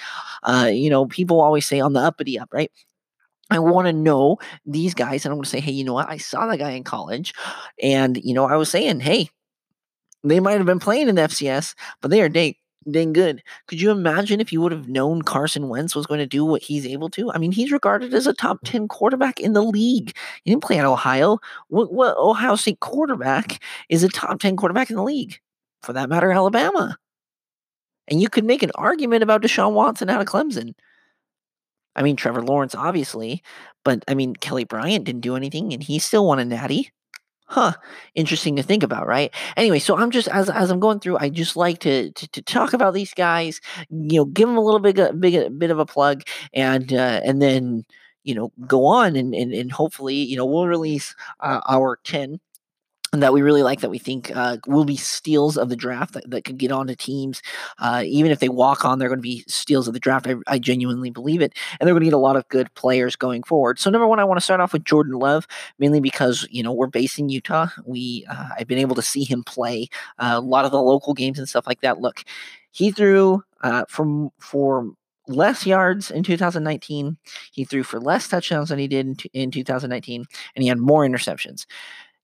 Uh, 0.44 0.70
you 0.72 0.90
know, 0.90 1.06
people 1.06 1.40
always 1.42 1.66
say 1.66 1.80
on 1.80 1.94
the 1.94 2.02
uppity 2.02 2.38
up, 2.38 2.50
right? 2.54 2.72
I 3.50 3.60
want 3.60 3.88
to 3.88 3.94
know 3.94 4.38
these 4.66 4.94
guys, 4.94 5.26
and 5.26 5.32
I'm 5.32 5.38
going 5.38 5.44
to 5.44 5.50
say, 5.50 5.60
hey, 5.60 5.72
you 5.72 5.84
know 5.84 5.94
what? 5.94 6.10
I 6.10 6.18
saw 6.18 6.48
that 6.48 6.58
guy 6.58 6.72
in 6.72 6.84
college, 6.84 7.34
and 7.82 8.18
you 8.24 8.34
know, 8.34 8.46
I 8.46 8.56
was 8.56 8.70
saying, 8.70 9.02
hey, 9.02 9.30
they 10.24 10.40
might 10.40 10.58
have 10.58 10.66
been 10.66 10.80
playing 10.80 11.10
in 11.10 11.16
the 11.16 11.24
FCS, 11.24 11.76
but 12.02 12.12
they 12.12 12.22
are 12.22 12.30
dang, 12.30 12.56
dang 12.90 13.14
good. 13.14 13.44
Could 13.68 13.80
you 13.80 13.92
imagine 13.92 14.40
if 14.42 14.52
you 14.52 14.62
would 14.62 14.72
have 14.72 14.88
known 14.88 15.22
Carson 15.22 15.70
Wentz 15.70 15.96
was 15.96 16.08
going 16.08 16.20
to 16.20 16.26
do 16.26 16.44
what 16.44 16.64
he's 16.64 16.86
able 16.86 17.10
to? 17.12 17.32
I 17.32 17.38
mean, 17.38 17.52
he's 17.52 17.72
regarded 17.72 18.14
as 18.14 18.28
a 18.28 18.34
top 18.34 18.58
mm-hmm. 18.58 18.72
10 18.72 18.88
quarterback 18.88 19.40
in 19.40 19.54
the 19.54 19.64
league. 19.64 20.16
He 20.44 20.52
didn't 20.52 20.64
play 20.64 20.80
at 20.80 20.86
Ohio. 20.86 21.40
What, 21.68 21.94
what 21.94 22.18
Ohio 22.18 22.56
State 22.56 22.80
quarterback 22.80 23.62
is 23.90 24.04
a 24.04 24.10
top 24.10 24.40
10 24.40 24.56
quarterback 24.56 24.90
in 24.90 24.96
the 24.96 25.04
league? 25.04 25.40
For 25.84 25.94
that 25.94 26.10
matter, 26.10 26.32
Alabama. 26.32 26.98
And 28.08 28.22
you 28.22 28.30
could 28.30 28.46
make 28.46 28.64
an 28.64 28.72
argument 28.76 29.24
about 29.24 29.42
Deshaun 29.42 29.74
Watson 29.74 30.10
out 30.10 30.22
of 30.22 30.28
Clemson. 30.28 30.74
I 31.96 32.04
mean, 32.04 32.16
Trevor 32.16 32.42
Lawrence, 32.42 32.74
obviously, 32.74 33.44
but 33.84 34.04
I 34.08 34.14
mean, 34.14 34.36
Kelly 34.36 34.64
Bryant 34.64 35.06
didn't 35.06 35.22
do 35.22 35.36
anything 35.36 35.74
and 35.74 35.84
he 35.84 36.00
still 36.00 36.26
won 36.26 36.40
a 36.40 36.46
natty. 36.46 36.92
Huh. 37.52 37.74
Interesting 38.16 38.56
to 38.56 38.64
think 38.64 38.82
about, 38.82 39.08
right? 39.08 39.34
Anyway, 39.58 39.80
so 39.80 39.98
I'm 39.98 40.10
just 40.12 40.30
as 40.30 40.50
as 40.50 40.72
I'm 40.72 40.80
going 40.80 41.02
through, 41.02 41.18
I 41.20 41.28
just 41.30 41.58
like 41.58 41.80
to 41.80 42.10
to, 42.12 42.28
to 42.30 42.42
talk 42.42 42.72
about 42.74 42.94
these 42.94 43.14
guys, 43.14 43.60
you 43.90 44.20
know, 44.20 44.26
give 44.26 44.48
them 44.48 44.58
a 44.58 44.62
little 44.62 44.80
bit 44.80 44.98
a 45.00 45.12
big 45.12 45.60
bit 45.60 45.70
of 45.70 45.78
a 45.78 45.86
plug, 45.86 46.24
and 46.54 46.94
uh, 46.94 47.20
and 47.26 47.42
then 47.42 47.84
you 48.24 48.36
know 48.36 48.54
go 48.68 48.86
on 48.86 49.18
and 49.18 49.36
and, 49.36 49.52
and 49.54 49.70
hopefully 49.72 50.16
you 50.16 50.38
know 50.38 50.46
we'll 50.46 50.68
release 50.68 51.14
uh, 51.42 51.60
our 51.68 52.00
ten 52.06 52.40
that 53.20 53.34
we 53.34 53.42
really 53.42 53.62
like 53.62 53.82
that 53.82 53.90
we 53.90 54.00
think 54.00 54.34
uh, 54.34 54.58
will 54.68 54.86
be 54.86 54.96
steals 54.96 55.58
of 55.58 55.68
the 55.68 55.76
draft 55.76 56.14
that, 56.14 56.30
that 56.30 56.46
could 56.46 56.58
get 56.58 56.72
onto 56.72 56.96
teams. 56.96 57.42
Uh, 57.78 58.04
even 58.06 58.32
if 58.32 58.40
they 58.40 58.48
walk 58.48 58.86
on, 58.86 59.00
they're 59.00 59.10
going 59.10 59.18
to 59.18 59.22
be 59.22 59.44
steals 59.48 59.88
of 59.88 59.94
the 59.94 60.00
draft. 60.00 60.28
I, 60.28 60.36
I 60.48 60.60
genuinely 60.60 61.10
believe 61.10 61.42
it. 61.42 61.54
And 61.80 61.86
they're 61.86 61.94
going 61.94 62.04
to 62.04 62.10
get 62.10 62.14
a 62.14 62.18
lot 62.18 62.38
of 62.38 62.48
good 62.48 62.74
players 62.74 63.18
going 63.18 63.44
forward. 63.44 63.80
So, 63.80 63.90
number 63.90 64.08
one, 64.08 64.20
I 64.20 64.24
want 64.24 64.38
to 64.38 64.44
start 64.44 64.62
off 64.62 64.72
with 64.72 64.86
Jordan 64.86 65.16
Love, 65.16 65.46
mainly 65.78 66.00
because, 66.00 66.48
you 66.52 66.64
know, 66.64 66.72
we're 66.72 66.88
based 66.88 67.20
in 67.20 67.28
Utah. 67.28 67.68
We, 67.86 68.26
uh, 68.30 68.50
I've 68.58 68.68
been 68.68 68.80
able 68.80 68.96
to 68.96 69.02
see 69.02 69.26
him 69.26 69.44
play 69.44 69.90
uh, 70.18 70.36
a 70.36 70.42
lot 70.42 70.64
of 70.64 70.72
the 70.72 70.82
local 70.82 71.14
games 71.14 71.38
and 71.38 71.50
stuff 71.50 71.68
like 71.68 71.82
that. 71.82 72.00
Look, 72.00 72.24
he 72.72 72.92
threw 72.92 73.44
uh, 73.62 73.84
from, 73.90 74.30
for 74.40 74.90
less 75.28 75.66
yards 75.66 76.12
in 76.12 76.24
2019. 76.24 77.18
He 77.52 77.66
threw 77.66 77.84
for 77.84 78.00
less 78.00 78.30
touchdowns 78.30 78.70
than 78.70 78.80
he 78.80 78.88
did 78.88 79.06
in, 79.06 79.18
in 79.34 79.52
2019, 79.52 80.26
and 80.56 80.64
he 80.64 80.70
had 80.70 80.80
more 80.80 81.06
interceptions 81.06 81.66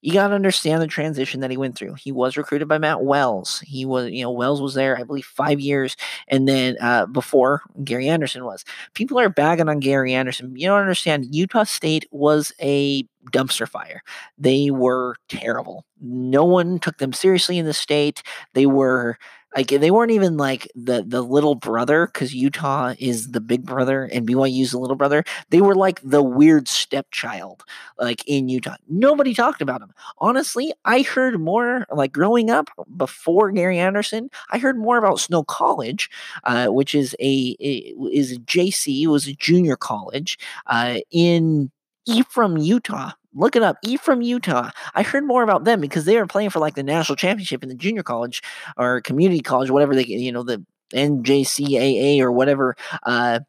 you 0.01 0.13
got 0.13 0.27
to 0.29 0.35
understand 0.35 0.81
the 0.81 0.87
transition 0.87 1.39
that 1.41 1.51
he 1.51 1.57
went 1.57 1.75
through. 1.75 1.95
He 1.95 2.11
was 2.11 2.37
recruited 2.37 2.67
by 2.67 2.77
Matt 2.77 3.03
Wells. 3.03 3.61
He 3.65 3.85
was, 3.85 4.11
you 4.11 4.23
know, 4.23 4.31
Wells 4.31 4.61
was 4.61 4.75
there, 4.75 4.97
I 4.97 5.03
believe, 5.03 5.25
five 5.25 5.59
years, 5.59 5.95
and 6.27 6.47
then 6.47 6.77
uh, 6.81 7.07
before 7.07 7.61
Gary 7.83 8.07
Anderson 8.07 8.45
was. 8.45 8.63
People 8.93 9.19
are 9.19 9.29
bagging 9.29 9.69
on 9.69 9.79
Gary 9.79 10.13
Anderson. 10.13 10.55
You 10.55 10.67
don't 10.67 10.81
understand. 10.81 11.33
Utah 11.33 11.63
State 11.63 12.05
was 12.11 12.53
a 12.61 13.03
dumpster 13.31 13.67
fire. 13.67 14.01
They 14.37 14.69
were 14.71 15.15
terrible. 15.29 15.83
No 15.99 16.45
one 16.45 16.79
took 16.79 16.97
them 16.97 17.13
seriously 17.13 17.57
in 17.57 17.65
the 17.65 17.73
state. 17.73 18.23
They 18.53 18.65
were 18.65 19.17
like 19.57 19.69
they 19.69 19.89
weren't 19.89 20.11
even 20.11 20.37
like 20.37 20.71
the 20.75 21.03
the 21.05 21.23
little 21.23 21.55
brother 21.55 22.05
because 22.05 22.33
Utah 22.33 22.93
is 22.99 23.31
the 23.31 23.41
big 23.41 23.65
brother 23.65 24.03
and 24.05 24.27
BYU 24.27 24.61
is 24.61 24.71
the 24.71 24.77
little 24.77 24.95
brother. 24.95 25.23
They 25.49 25.61
were 25.61 25.73
like 25.75 25.99
the 26.03 26.21
weird 26.21 26.67
stepchild, 26.67 27.63
like 27.97 28.23
in 28.27 28.49
Utah. 28.49 28.75
Nobody 28.87 29.33
talked 29.33 29.61
about 29.61 29.79
them. 29.79 29.93
Honestly, 30.19 30.71
I 30.85 31.01
heard 31.01 31.39
more 31.41 31.87
like 31.91 32.11
growing 32.13 32.51
up 32.51 32.69
before 32.95 33.51
Gary 33.51 33.79
Anderson. 33.79 34.29
I 34.51 34.59
heard 34.59 34.77
more 34.77 34.97
about 34.99 35.19
Snow 35.19 35.43
College, 35.43 36.09
uh, 36.43 36.67
which 36.67 36.93
is 36.93 37.15
a, 37.19 37.55
is 38.11 38.33
a 38.33 38.39
JC. 38.39 39.01
It 39.01 39.07
was 39.07 39.27
a 39.27 39.33
junior 39.33 39.75
college 39.75 40.37
uh, 40.67 40.99
in 41.09 41.71
Ephraim, 42.05 42.57
Utah. 42.57 43.11
Look 43.37 43.55
it 43.55 43.63
up. 43.63 43.77
Ephraim, 43.83 44.21
Utah. 44.21 44.71
I 44.95 45.03
heard 45.03 45.23
more 45.23 45.43
about 45.43 45.63
them 45.63 45.79
because 45.79 46.05
they 46.05 46.17
were 46.17 46.27
playing 46.27 46.49
for 46.49 46.59
like 46.59 46.75
the 46.75 46.83
national 46.83 47.15
championship 47.15 47.61
in 47.61 47.69
the 47.69 47.75
junior 47.75 48.03
college 48.03 48.41
or 48.77 49.01
community 49.01 49.41
college, 49.41 49.69
whatever 49.69 49.95
they, 49.95 50.05
you 50.05 50.31
know, 50.31 50.43
the 50.43 50.65
NJCAA 50.93 52.19
or 52.19 52.31
whatever 52.31 52.75
uh, 53.03 53.39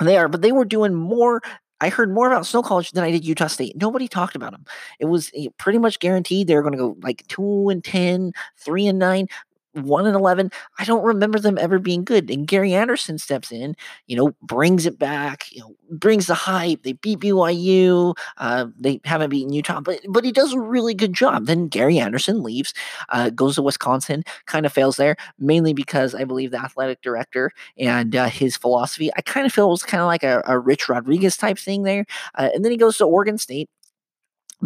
they 0.00 0.16
are. 0.16 0.28
But 0.28 0.42
they 0.42 0.52
were 0.52 0.64
doing 0.64 0.94
more. 0.94 1.42
I 1.82 1.88
heard 1.88 2.12
more 2.12 2.26
about 2.26 2.46
Snow 2.46 2.62
College 2.62 2.90
than 2.92 3.04
I 3.04 3.10
did 3.10 3.24
Utah 3.24 3.46
State. 3.46 3.76
Nobody 3.76 4.06
talked 4.06 4.36
about 4.36 4.52
them. 4.52 4.64
It 4.98 5.06
was 5.06 5.30
eh, 5.34 5.48
pretty 5.58 5.78
much 5.78 5.98
guaranteed 5.98 6.46
they 6.46 6.54
were 6.54 6.62
going 6.62 6.72
to 6.72 6.78
go 6.78 6.96
like 7.02 7.26
two 7.26 7.68
and 7.70 7.82
10, 7.82 8.32
three 8.58 8.86
and 8.86 8.98
nine 8.98 9.28
one 9.72 10.06
and 10.06 10.16
eleven. 10.16 10.50
I 10.78 10.84
don't 10.84 11.04
remember 11.04 11.38
them 11.38 11.58
ever 11.58 11.78
being 11.78 12.04
good. 12.04 12.30
And 12.30 12.46
Gary 12.46 12.74
Anderson 12.74 13.18
steps 13.18 13.52
in, 13.52 13.76
you 14.06 14.16
know, 14.16 14.34
brings 14.42 14.86
it 14.86 14.98
back, 14.98 15.44
you 15.52 15.60
know, 15.60 15.74
brings 15.90 16.26
the 16.26 16.34
hype. 16.34 16.82
They 16.82 16.92
beat 16.92 17.20
BYU. 17.20 18.14
Uh, 18.38 18.66
they 18.78 19.00
haven't 19.04 19.30
beaten 19.30 19.52
Utah, 19.52 19.80
but 19.80 20.00
but 20.08 20.24
he 20.24 20.32
does 20.32 20.52
a 20.52 20.60
really 20.60 20.94
good 20.94 21.12
job. 21.12 21.46
Then 21.46 21.68
Gary 21.68 21.98
Anderson 21.98 22.42
leaves, 22.42 22.74
uh, 23.10 23.30
goes 23.30 23.56
to 23.56 23.62
Wisconsin, 23.62 24.24
kind 24.46 24.66
of 24.66 24.72
fails 24.72 24.96
there, 24.96 25.16
mainly 25.38 25.72
because 25.72 26.14
I 26.14 26.24
believe 26.24 26.50
the 26.50 26.60
athletic 26.62 27.02
director 27.02 27.52
and 27.78 28.14
uh, 28.14 28.26
his 28.28 28.56
philosophy. 28.56 29.10
I 29.16 29.22
kind 29.22 29.46
of 29.46 29.52
feel 29.52 29.66
it 29.66 29.70
was 29.70 29.82
kind 29.82 30.00
of 30.00 30.06
like 30.06 30.22
a, 30.24 30.42
a 30.46 30.58
Rich 30.58 30.88
Rodriguez 30.88 31.36
type 31.36 31.58
thing 31.58 31.82
there. 31.82 32.06
Uh, 32.34 32.50
and 32.54 32.64
then 32.64 32.72
he 32.72 32.78
goes 32.78 32.96
to 32.98 33.04
Oregon 33.04 33.38
State 33.38 33.68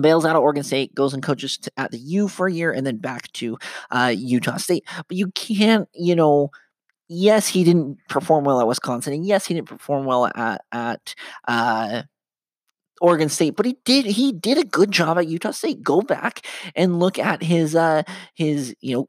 bails 0.01 0.25
out 0.25 0.37
of 0.37 0.43
Oregon 0.43 0.63
State, 0.63 0.95
goes 0.95 1.15
and 1.15 1.23
coaches 1.23 1.59
to, 1.59 1.73
at 1.77 1.91
the 1.91 1.99
U 1.99 2.29
for 2.29 2.47
a 2.47 2.53
year, 2.53 2.73
and 2.73 2.87
then 2.87 2.97
back 2.97 3.31
to 3.33 3.59
uh, 3.91 4.13
Utah 4.17 4.57
State. 4.57 4.85
But 5.09 5.17
you 5.17 5.31
can't, 5.33 5.89
you 5.95 6.17
know, 6.17 6.51
yes, 7.09 7.49
he 7.49 7.65
didn't 7.65 7.99
perform 8.09 8.45
well 8.45 8.61
at 8.61 8.67
Wisconsin, 8.67 9.13
and 9.13 9.27
yes, 9.27 9.47
he 9.47 9.55
didn't 9.55 9.69
perform 9.69 10.05
well 10.05 10.27
at 10.35 10.63
at 10.73 11.15
uh, 11.49 12.03
Oregon 13.01 13.29
State, 13.29 13.57
but 13.57 13.67
he 13.67 13.77
did 13.85 14.07
he 14.07 14.33
did 14.33 14.59
a 14.59 14.65
good 14.65 14.91
job 14.91 15.19
at 15.19 15.27
Utah 15.27 15.51
State. 15.51 15.83
Go 15.83 16.01
back 16.01 16.47
and 16.77 17.01
look 17.01 17.19
at 17.19 17.43
his 17.43 17.75
uh 17.75 18.03
his 18.35 18.75
you 18.81 18.95
know 18.95 19.09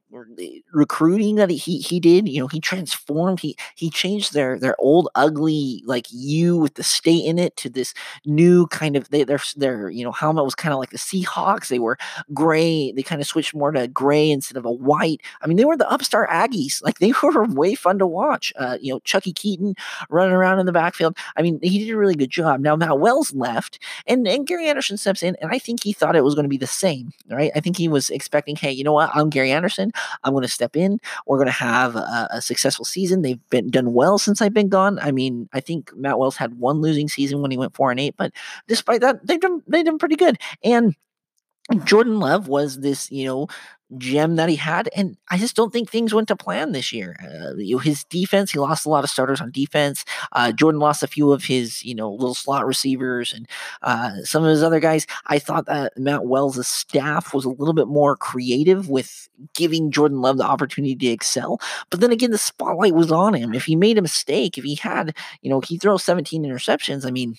recruiting 0.74 1.36
that 1.36 1.50
he 1.50 1.80
he 1.80 2.00
did. 2.00 2.28
You 2.28 2.42
know 2.42 2.48
he 2.48 2.60
transformed. 2.60 3.40
He 3.40 3.56
he 3.76 3.90
changed 3.90 4.34
their 4.34 4.58
their 4.58 4.76
old 4.80 5.10
ugly 5.16 5.84
like 5.86 6.08
U 6.12 6.58
with 6.58 6.76
the 6.76 6.84
state 6.84 7.26
in 7.26 7.38
it 7.38 7.56
to 7.58 7.70
this 7.70 7.94
new 8.26 8.68
kind 8.68 8.96
of 8.96 9.10
they, 9.10 9.24
their 9.24 9.40
their 9.56 9.90
you 9.90 10.04
know 10.04 10.12
helmet 10.12 10.46
was 10.46 10.56
kind 10.56 10.74
of 10.74 10.80
like 10.80 10.90
the 10.90 10.98
Seahawks. 10.98 11.68
They 11.68 11.80
were 11.80 11.98
gray. 12.34 12.92
They 12.92 13.04
kind 13.04 13.22
of 13.22 13.28
switched 13.28 13.54
more 13.54 13.72
to 13.72 13.88
gray 13.88 14.32
instead 14.32 14.58
of 14.58 14.66
a 14.66 14.72
white. 14.72 15.22
I 15.42 15.48
mean 15.48 15.58
they 15.58 15.66
were 15.66 15.78
the 15.78 15.90
upstart 15.90 16.30
Aggies. 16.30 16.82
Like 16.86 17.00
they 17.00 17.14
were 17.24 17.46
way 17.46 17.74
fun 17.74 17.98
to 17.98 18.06
watch. 18.06 18.54
Uh, 18.58 18.78
you 18.80 18.94
know 18.94 19.00
Chuckie 19.00 19.34
Keeton 19.34 19.74
running 20.10 20.34
around 20.34 20.60
in 20.60 20.68
the 20.68 20.72
backfield. 20.72 21.18
I 21.36 21.42
mean 21.42 21.60
he 21.64 21.80
did 21.80 21.92
a 21.92 21.98
really 21.98 22.16
good 22.16 22.30
job. 22.30 22.60
Now 22.60 22.76
Matt 22.76 23.00
Wells 23.00 23.34
left 23.34 23.75
and, 24.08 24.28
and 24.28 24.48
Gary 24.48 24.68
Anderson 24.68 24.98
steps 24.98 25.24
in, 25.24 25.36
and 25.42 25.52
I 25.52 25.60
think 25.60 25.84
he 25.84 25.94
thought 25.94 26.16
it 26.16 26.24
was 26.24 26.36
going 26.36 26.44
to 26.44 26.50
be 26.50 26.58
the 26.58 26.68
same, 26.68 27.12
right? 27.30 27.52
I 27.56 27.60
think 27.60 27.78
he 27.78 27.88
was 27.88 28.10
expecting, 28.10 28.56
hey, 28.56 28.72
you 28.72 28.84
know 28.84 28.94
what? 28.94 29.10
I'm 29.14 29.30
Gary 29.30 29.52
Anderson. 29.52 29.92
I'm 30.24 30.34
going 30.34 30.44
to 30.44 30.48
step 30.48 30.76
in. 30.76 31.00
We're 31.28 31.38
going 31.38 31.48
to 31.48 31.52
have 31.52 31.96
a, 31.96 32.28
a, 32.32 32.42
successful 32.42 32.86
season. 32.86 33.22
They've 33.22 33.50
been 33.50 33.70
done 33.70 33.94
well 33.94 34.18
since 34.18 34.42
I've 34.42 34.54
been 34.54 34.70
gone. 34.70 35.00
I 35.00 35.12
mean, 35.12 35.50
I 35.54 35.60
think 35.60 35.96
Matt 35.96 36.20
Wells 36.20 36.38
had 36.38 36.60
one 36.60 36.82
losing 36.82 37.08
season 37.08 37.42
when 37.42 37.52
he 37.52 37.58
went 37.58 37.76
four 37.76 37.92
and 37.92 38.00
eight, 38.00 38.16
but 38.18 38.32
despite 38.68 39.02
that, 39.02 39.26
they've 39.26 39.40
done 39.40 39.62
they've 39.68 39.86
done 39.86 39.98
pretty 39.98 40.16
good. 40.16 40.38
And 40.64 40.96
Jordan 41.84 42.20
Love 42.20 42.48
was 42.48 42.80
this, 42.80 43.12
you 43.12 43.26
know, 43.26 43.48
gem 43.98 44.36
that 44.36 44.50
he 44.50 44.56
had, 44.56 44.90
and 44.96 45.18
I 45.30 45.38
just 45.38 45.56
don't 45.56 45.72
think 45.72 45.90
things 45.90 46.14
went 46.14 46.28
to 46.30 46.36
plan 46.36 46.72
this 46.72 46.92
year. 46.94 47.16
Uh, 47.24 47.56
you 47.58 47.76
know, 47.76 47.80
his 47.80 48.04
defense, 48.06 48.52
he 48.52 48.60
lost 48.60 48.86
a 48.86 48.90
lot 48.90 49.04
of 49.04 49.10
starters 49.10 49.42
on 49.42 49.52
defense. 49.52 50.06
Uh, 50.32 50.52
Jordan 50.52 50.80
lost 50.80 51.04
a 51.04 51.08
few 51.08 51.32
of 51.32 51.46
his, 51.46 51.84
you 51.84 51.96
know, 51.96 52.12
little 52.12 52.36
slot 52.36 52.66
receivers 52.66 53.34
and 53.34 53.48
uh, 53.82 54.12
some 54.24 54.44
of 54.44 54.50
his 54.50 54.64
other 54.64 54.80
guys. 54.80 55.08
I 55.28 55.40
thought 55.40 55.66
that 55.66 55.98
Matt 55.98 56.26
Wells' 56.26 56.68
staff 56.68 57.34
was 57.34 57.46
a 57.46 57.50
little 57.50 57.74
bit 57.74 57.88
more 57.88 58.16
creative 58.16 58.90
with 58.90 59.30
giving 59.54 59.92
Jordan 59.92 60.22
Love 60.22 60.38
the 60.38 60.46
opportunity 60.46 60.96
to 60.96 61.08
excel. 61.08 61.60
But 61.90 62.00
then 62.00 62.12
again, 62.12 62.32
the 62.32 62.38
spotlight 62.38 62.94
was 62.94 63.12
on 63.12 63.34
him. 63.34 63.54
If 63.54 63.66
he 63.66 63.76
made 63.76 63.98
a 63.98 64.02
mistake, 64.02 64.58
if 64.58 64.64
he 64.64 64.76
had, 64.76 65.16
you 65.42 65.50
know, 65.50 65.62
he 65.62 65.78
throws 65.78 66.04
17 66.04 66.44
interceptions, 66.44 67.06
I 67.06 67.12
mean, 67.12 67.36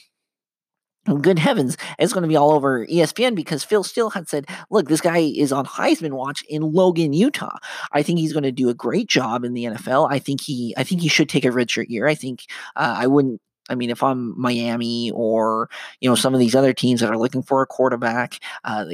good 1.14 1.38
heavens, 1.38 1.76
it's 1.98 2.12
going 2.12 2.22
to 2.22 2.28
be 2.28 2.36
all 2.36 2.52
over 2.52 2.86
ESPN 2.86 3.34
because 3.34 3.64
Phil 3.64 3.84
Steele 3.84 4.10
had 4.10 4.28
said, 4.28 4.46
look, 4.70 4.88
this 4.88 5.00
guy 5.00 5.18
is 5.18 5.52
on 5.52 5.66
Heisman 5.66 6.12
watch 6.12 6.42
in 6.48 6.62
Logan, 6.62 7.12
Utah. 7.12 7.56
I 7.92 8.02
think 8.02 8.18
he's 8.18 8.32
going 8.32 8.42
to 8.42 8.52
do 8.52 8.68
a 8.68 8.74
great 8.74 9.08
job 9.08 9.44
in 9.44 9.54
the 9.54 9.64
NFL. 9.64 10.10
I 10.10 10.18
think 10.18 10.40
he, 10.40 10.74
I 10.76 10.84
think 10.84 11.00
he 11.00 11.08
should 11.08 11.28
take 11.28 11.44
a 11.44 11.50
redshirt 11.50 11.88
year. 11.88 12.06
I 12.06 12.14
think 12.14 12.44
uh, 12.74 12.94
I 12.98 13.06
wouldn't. 13.06 13.40
I 13.68 13.74
mean, 13.74 13.90
if 13.90 14.02
I'm 14.02 14.40
Miami 14.40 15.10
or 15.10 15.68
you 16.00 16.08
know 16.08 16.14
some 16.14 16.34
of 16.34 16.40
these 16.40 16.54
other 16.54 16.72
teams 16.72 17.00
that 17.00 17.10
are 17.10 17.18
looking 17.18 17.42
for 17.42 17.62
a 17.62 17.66
quarterback, 17.66 18.38
uh, 18.62 18.84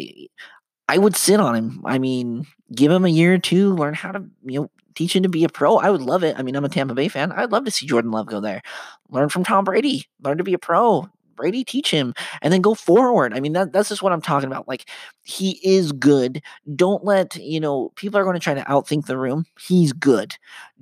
I 0.88 0.98
would 0.98 1.14
sit 1.14 1.40
on 1.40 1.54
him. 1.54 1.82
I 1.84 1.98
mean, 1.98 2.46
give 2.74 2.90
him 2.90 3.04
a 3.04 3.10
year 3.10 3.34
or 3.34 3.38
two, 3.38 3.74
learn 3.74 3.92
how 3.92 4.12
to 4.12 4.24
you 4.44 4.60
know 4.60 4.70
teach 4.94 5.14
him 5.14 5.22
to 5.22 5.28
be 5.28 5.44
a 5.44 5.48
pro. 5.48 5.76
I 5.76 5.90
would 5.90 6.02
love 6.02 6.22
it. 6.24 6.38
I 6.38 6.42
mean, 6.42 6.56
I'm 6.56 6.64
a 6.64 6.68
Tampa 6.68 6.94
Bay 6.94 7.08
fan. 7.08 7.32
I'd 7.32 7.52
love 7.52 7.64
to 7.64 7.70
see 7.70 7.86
Jordan 7.86 8.10
Love 8.10 8.26
go 8.26 8.40
there. 8.40 8.62
Learn 9.08 9.28
from 9.28 9.44
Tom 9.44 9.64
Brady. 9.64 10.06
Learn 10.22 10.38
to 10.38 10.44
be 10.44 10.54
a 10.54 10.58
pro. 10.58 11.08
Brady, 11.34 11.64
teach 11.64 11.90
him 11.90 12.14
and 12.40 12.52
then 12.52 12.60
go 12.60 12.74
forward. 12.74 13.34
I 13.34 13.40
mean, 13.40 13.52
that, 13.52 13.72
that's 13.72 13.88
just 13.88 14.02
what 14.02 14.12
I'm 14.12 14.22
talking 14.22 14.46
about. 14.46 14.68
Like, 14.68 14.88
he 15.22 15.60
is 15.62 15.92
good. 15.92 16.42
Don't 16.74 17.04
let, 17.04 17.36
you 17.36 17.60
know, 17.60 17.92
people 17.96 18.18
are 18.18 18.24
going 18.24 18.34
to 18.34 18.40
try 18.40 18.54
to 18.54 18.62
outthink 18.62 19.06
the 19.06 19.18
room. 19.18 19.46
He's 19.58 19.92
good. 19.92 20.36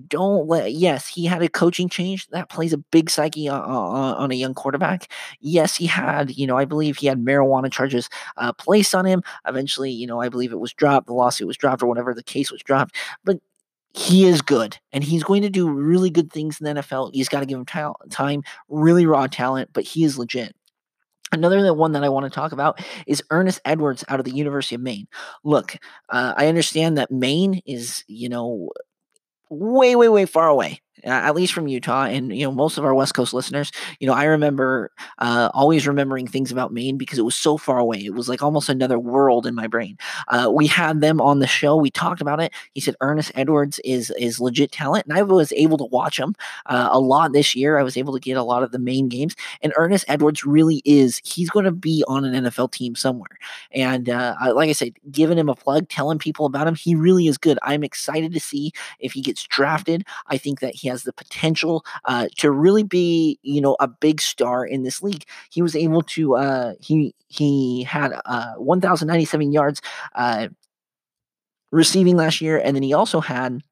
Don't 0.08 0.48
let, 0.48 0.72
yes, 0.72 1.06
he 1.06 1.26
had 1.26 1.42
a 1.42 1.48
coaching 1.48 1.88
change 1.88 2.26
that 2.28 2.48
plays 2.48 2.72
a 2.72 2.78
big 2.78 3.10
psyche 3.10 3.48
on, 3.48 3.60
on, 3.60 4.14
on 4.14 4.30
a 4.30 4.34
young 4.34 4.54
quarterback. 4.54 5.10
Yes, 5.40 5.76
he 5.76 5.86
had, 5.86 6.36
you 6.36 6.46
know, 6.46 6.56
I 6.56 6.64
believe 6.64 6.96
he 6.96 7.06
had 7.06 7.18
marijuana 7.18 7.70
charges 7.70 8.08
uh, 8.36 8.52
placed 8.52 8.94
on 8.94 9.04
him. 9.04 9.22
Eventually, 9.46 9.90
you 9.90 10.06
know, 10.06 10.20
I 10.20 10.28
believe 10.28 10.52
it 10.52 10.60
was 10.60 10.72
dropped. 10.72 11.06
The 11.06 11.14
lawsuit 11.14 11.46
was 11.46 11.56
dropped 11.56 11.82
or 11.82 11.86
whatever 11.86 12.14
the 12.14 12.22
case 12.22 12.50
was 12.50 12.62
dropped. 12.62 12.96
But 13.24 13.40
he 13.92 14.24
is 14.24 14.42
good 14.42 14.78
and 14.92 15.02
he's 15.02 15.24
going 15.24 15.42
to 15.42 15.50
do 15.50 15.68
really 15.68 16.10
good 16.10 16.32
things 16.32 16.60
in 16.60 16.64
the 16.64 16.80
NFL. 16.80 17.10
He's 17.12 17.28
got 17.28 17.40
to 17.40 17.46
give 17.46 17.58
him 17.58 17.66
time, 18.10 18.42
really 18.68 19.06
raw 19.06 19.26
talent, 19.26 19.70
but 19.72 19.84
he 19.84 20.04
is 20.04 20.18
legit. 20.18 20.54
Another 21.32 21.72
one 21.72 21.92
that 21.92 22.02
I 22.02 22.08
want 22.08 22.24
to 22.24 22.34
talk 22.34 22.52
about 22.52 22.80
is 23.06 23.22
Earnest 23.30 23.60
Edwards 23.64 24.04
out 24.08 24.18
of 24.18 24.24
the 24.24 24.34
University 24.34 24.74
of 24.74 24.80
Maine. 24.80 25.06
Look, 25.44 25.76
uh, 26.08 26.34
I 26.36 26.48
understand 26.48 26.98
that 26.98 27.12
Maine 27.12 27.62
is, 27.66 28.04
you 28.08 28.28
know, 28.28 28.70
way, 29.48 29.94
way, 29.94 30.08
way 30.08 30.26
far 30.26 30.48
away 30.48 30.80
at 31.04 31.34
least 31.34 31.52
from 31.52 31.68
Utah, 31.68 32.04
and 32.04 32.36
you 32.36 32.44
know 32.44 32.52
most 32.52 32.78
of 32.78 32.84
our 32.84 32.94
West 32.94 33.14
Coast 33.14 33.32
listeners. 33.32 33.72
You 33.98 34.06
know, 34.06 34.14
I 34.14 34.24
remember 34.24 34.90
uh, 35.18 35.50
always 35.54 35.86
remembering 35.86 36.26
things 36.26 36.52
about 36.52 36.72
Maine 36.72 36.96
because 36.96 37.18
it 37.18 37.24
was 37.24 37.34
so 37.34 37.56
far 37.56 37.78
away. 37.78 38.04
It 38.04 38.14
was 38.14 38.28
like 38.28 38.42
almost 38.42 38.68
another 38.68 38.98
world 38.98 39.46
in 39.46 39.54
my 39.54 39.66
brain. 39.66 39.98
Uh, 40.28 40.50
we 40.52 40.66
had 40.66 41.00
them 41.00 41.20
on 41.20 41.38
the 41.38 41.46
show. 41.46 41.76
We 41.76 41.90
talked 41.90 42.20
about 42.20 42.40
it. 42.40 42.52
He 42.72 42.80
said 42.80 42.96
Earnest 43.00 43.32
Edwards 43.34 43.80
is 43.84 44.10
is 44.18 44.40
legit 44.40 44.72
talent, 44.72 45.06
and 45.06 45.16
I 45.16 45.22
was 45.22 45.52
able 45.52 45.78
to 45.78 45.84
watch 45.84 46.18
him 46.18 46.34
uh, 46.66 46.88
a 46.90 47.00
lot 47.00 47.32
this 47.32 47.54
year. 47.54 47.78
I 47.78 47.82
was 47.82 47.96
able 47.96 48.12
to 48.14 48.20
get 48.20 48.36
a 48.36 48.42
lot 48.42 48.62
of 48.62 48.72
the 48.72 48.78
Maine 48.78 49.08
games, 49.08 49.34
and 49.62 49.72
Earnest 49.76 50.04
Edwards 50.08 50.44
really 50.44 50.82
is. 50.84 51.20
He's 51.24 51.50
going 51.50 51.64
to 51.64 51.72
be 51.72 52.04
on 52.08 52.24
an 52.24 52.44
NFL 52.44 52.72
team 52.72 52.94
somewhere. 52.94 53.38
And 53.72 54.08
uh, 54.08 54.34
like 54.54 54.68
I 54.68 54.72
said, 54.72 54.94
giving 55.10 55.38
him 55.38 55.48
a 55.48 55.54
plug, 55.54 55.88
telling 55.88 56.18
people 56.18 56.46
about 56.46 56.66
him, 56.66 56.74
he 56.74 56.94
really 56.94 57.26
is 57.26 57.38
good. 57.38 57.58
I'm 57.62 57.84
excited 57.84 58.32
to 58.32 58.40
see 58.40 58.72
if 58.98 59.12
he 59.12 59.22
gets 59.22 59.42
drafted. 59.44 60.04
I 60.26 60.38
think 60.38 60.60
that 60.60 60.74
he 60.74 60.88
has 60.90 61.04
the 61.04 61.12
potential 61.12 61.84
uh, 62.04 62.28
to 62.36 62.50
really 62.50 62.82
be, 62.82 63.38
you 63.42 63.60
know, 63.60 63.76
a 63.80 63.88
big 63.88 64.20
star 64.20 64.64
in 64.64 64.82
this 64.82 65.02
league. 65.02 65.24
He 65.50 65.62
was 65.62 65.74
able 65.74 66.02
to. 66.02 66.36
Uh, 66.36 66.74
he 66.80 67.14
he 67.28 67.84
had 67.84 68.12
uh, 68.24 68.54
1,097 68.56 69.52
yards 69.52 69.80
uh, 70.14 70.48
receiving 71.70 72.16
last 72.16 72.40
year, 72.40 72.58
and 72.58 72.76
then 72.76 72.82
he 72.82 72.92
also 72.92 73.20
had 73.20 73.62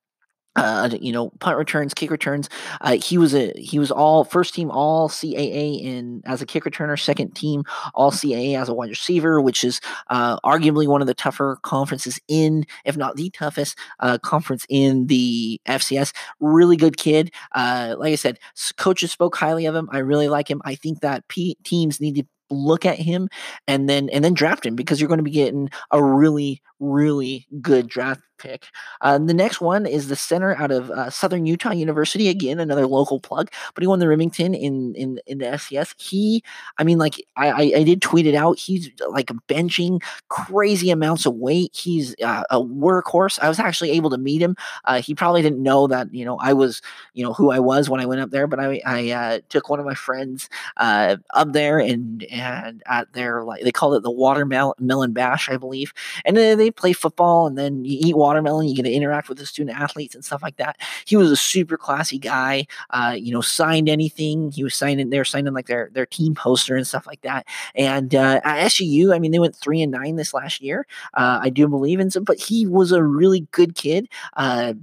uh, 0.59 0.90
you 1.01 1.12
know, 1.12 1.31
punt 1.38 1.57
returns, 1.57 1.94
kick 1.94 2.11
returns. 2.11 2.49
Uh, 2.81 2.97
he 2.97 3.16
was 3.16 3.35
a 3.35 3.53
he 3.57 3.79
was 3.79 3.90
all 3.90 4.25
first 4.25 4.55
team 4.55 4.71
all 4.71 5.09
CAA 5.09 5.81
in 5.81 6.21
as 6.27 6.42
a 6.42 6.47
kick 6.47 6.64
returner, 6.64 6.99
second 6.99 7.35
team 7.35 7.62
all 7.94 8.11
CAA 8.11 8.61
as 8.61 8.68
a 8.68 8.75
wide 8.75 8.90
receiver, 8.90 9.40
which 9.40 9.62
is 9.62 9.81
uh, 10.09 10.38
arguably 10.40 10.87
one 10.88 11.01
of 11.01 11.07
the 11.07 11.14
tougher 11.14 11.59
conferences 11.62 12.21
in, 12.27 12.66
if 12.85 12.97
not 12.97 13.14
the 13.16 13.31
toughest 13.31 13.79
uh, 14.01 14.18
conference 14.18 14.66
in 14.68 15.07
the 15.07 15.61
FCS. 15.66 16.12
Really 16.40 16.77
good 16.77 16.97
kid. 16.97 17.33
Uh, 17.53 17.94
like 17.97 18.12
I 18.12 18.16
said, 18.16 18.38
coaches 18.77 19.12
spoke 19.12 19.37
highly 19.37 19.66
of 19.66 19.75
him. 19.75 19.88
I 19.92 19.99
really 19.99 20.29
like 20.29 20.51
him. 20.51 20.61
I 20.64 20.75
think 20.75 21.01
that 21.01 21.29
P- 21.29 21.57
teams 21.62 22.01
need 22.01 22.16
to 22.16 22.25
look 22.51 22.87
at 22.87 22.99
him 22.99 23.29
and 23.67 23.89
then 23.89 24.09
and 24.11 24.25
then 24.25 24.35
draft 24.35 24.65
him 24.65 24.75
because 24.75 25.01
you're 25.01 25.09
going 25.09 25.19
to 25.19 25.25
be 25.25 25.31
getting 25.31 25.71
a 25.91 26.03
really 26.03 26.63
really 26.81 27.47
good 27.61 27.89
draft 27.89 28.23
pick. 28.39 28.67
Uh, 29.01 29.19
the 29.19 29.35
next 29.35 29.61
one 29.61 29.85
is 29.85 30.09
the 30.09 30.17
center 30.17 30.57
out 30.57 30.71
of 30.71 30.91
uh, 30.91 31.11
Southern 31.11 31.45
Utah 31.45 31.73
University. 31.73 32.29
Again, 32.29 32.61
another 32.61 32.87
local 32.87 33.21
plug, 33.21 33.51
but 33.75 33.83
he 33.83 33.87
won 33.87 33.99
the 33.99 34.07
Rimington 34.07 34.59
in 34.59 34.95
in 34.95 35.21
in 35.27 35.39
the 35.39 35.47
FCS. 35.47 35.95
He, 36.01 36.43
I 36.79 36.85
mean, 36.85 36.99
like 36.99 37.15
I 37.37 37.73
I, 37.75 37.83
did 37.83 38.01
tweet 38.01 38.27
it 38.27 38.35
out. 38.35 38.59
He's 38.59 38.91
like 39.09 39.27
benching 39.49 40.03
crazy 40.29 40.91
amounts 40.91 41.27
of 41.27 41.35
weight. 41.35 41.75
He's 41.75 42.15
uh, 42.23 42.45
a 42.51 42.61
workhorse. 42.61 43.39
I 43.41 43.49
was 43.49 43.59
actually 43.59 43.91
able 43.91 44.11
to 44.11 44.19
meet 44.19 44.41
him. 44.41 44.57
Uh, 44.85 45.01
he 45.01 45.15
probably 45.15 45.43
didn't 45.43 45.63
know 45.63 45.87
that 45.89 46.13
you 46.15 46.25
know 46.25 46.39
I 46.39 46.53
was 46.53 46.81
you 47.15 47.25
know 47.25 47.33
who 47.33 47.51
I 47.51 47.59
was 47.59 47.91
when 47.91 48.01
I 48.01 48.07
went 48.07 48.21
up 48.21 48.31
there, 48.31 48.47
but 48.47 48.61
I 48.61 48.81
I 48.87 49.11
uh, 49.11 49.39
took 49.49 49.69
one 49.69 49.81
of 49.81 49.87
my 49.87 49.95
friends 49.95 50.49
uh, 50.77 51.17
up 51.35 51.53
there 51.53 51.79
and 51.79 52.23
and 52.25 52.38
at 52.38 53.12
their 53.12 53.44
like 53.44 53.62
they 53.62 53.72
called 53.72 53.94
it 53.94 54.03
the 54.03 54.11
watermelon 54.11 55.12
bash, 55.12 55.48
I 55.48 55.57
believe, 55.57 55.92
and 56.24 56.37
then 56.37 56.59
they 56.59 56.70
play 56.70 56.92
football 56.92 57.46
and 57.46 57.57
then 57.57 57.85
you 57.85 57.98
eat 58.03 58.16
watermelon. 58.16 58.68
You 58.68 58.74
get 58.74 58.83
to 58.85 58.92
interact 58.92 59.29
with 59.29 59.38
the 59.38 59.46
student 59.46 59.79
athletes 59.79 60.14
and 60.14 60.24
stuff 60.24 60.42
like 60.42 60.57
that. 60.57 60.77
He 61.05 61.16
was 61.16 61.31
a 61.31 61.37
super 61.37 61.77
classy 61.77 62.18
guy. 62.18 62.66
Uh, 62.90 63.14
you 63.18 63.33
know, 63.33 63.40
signed 63.40 63.88
anything. 63.88 64.51
He 64.51 64.64
was 64.64 64.74
signing. 64.74 65.11
They 65.11 65.18
were 65.18 65.24
signing 65.24 65.55
like 65.55 65.66
their 65.66 65.90
their 65.92 66.07
team 66.07 66.35
poster 66.35 66.77
and 66.77 66.87
stuff 66.87 67.07
like 67.07 67.22
that. 67.22 67.46
And 67.74 68.14
uh, 68.14 68.40
at 68.44 68.66
SUU, 68.70 69.14
I 69.14 69.18
mean, 69.18 69.33
they 69.33 69.38
went 69.38 69.57
three 69.57 69.83
and 69.83 69.92
nine 69.92 70.16
this 70.16 70.35
last 70.35 70.61
year. 70.61 70.87
Uh, 71.14 71.40
I 71.42 71.51
do 71.51 71.68
believe 71.68 72.01
in 72.01 72.11
some, 72.11 72.24
but 72.24 72.38
he 72.38 72.66
was 72.66 72.92
a 72.92 73.03
really 73.03 73.46
good 73.51 73.74
kid. 73.74 74.09
Uh, 74.37 74.74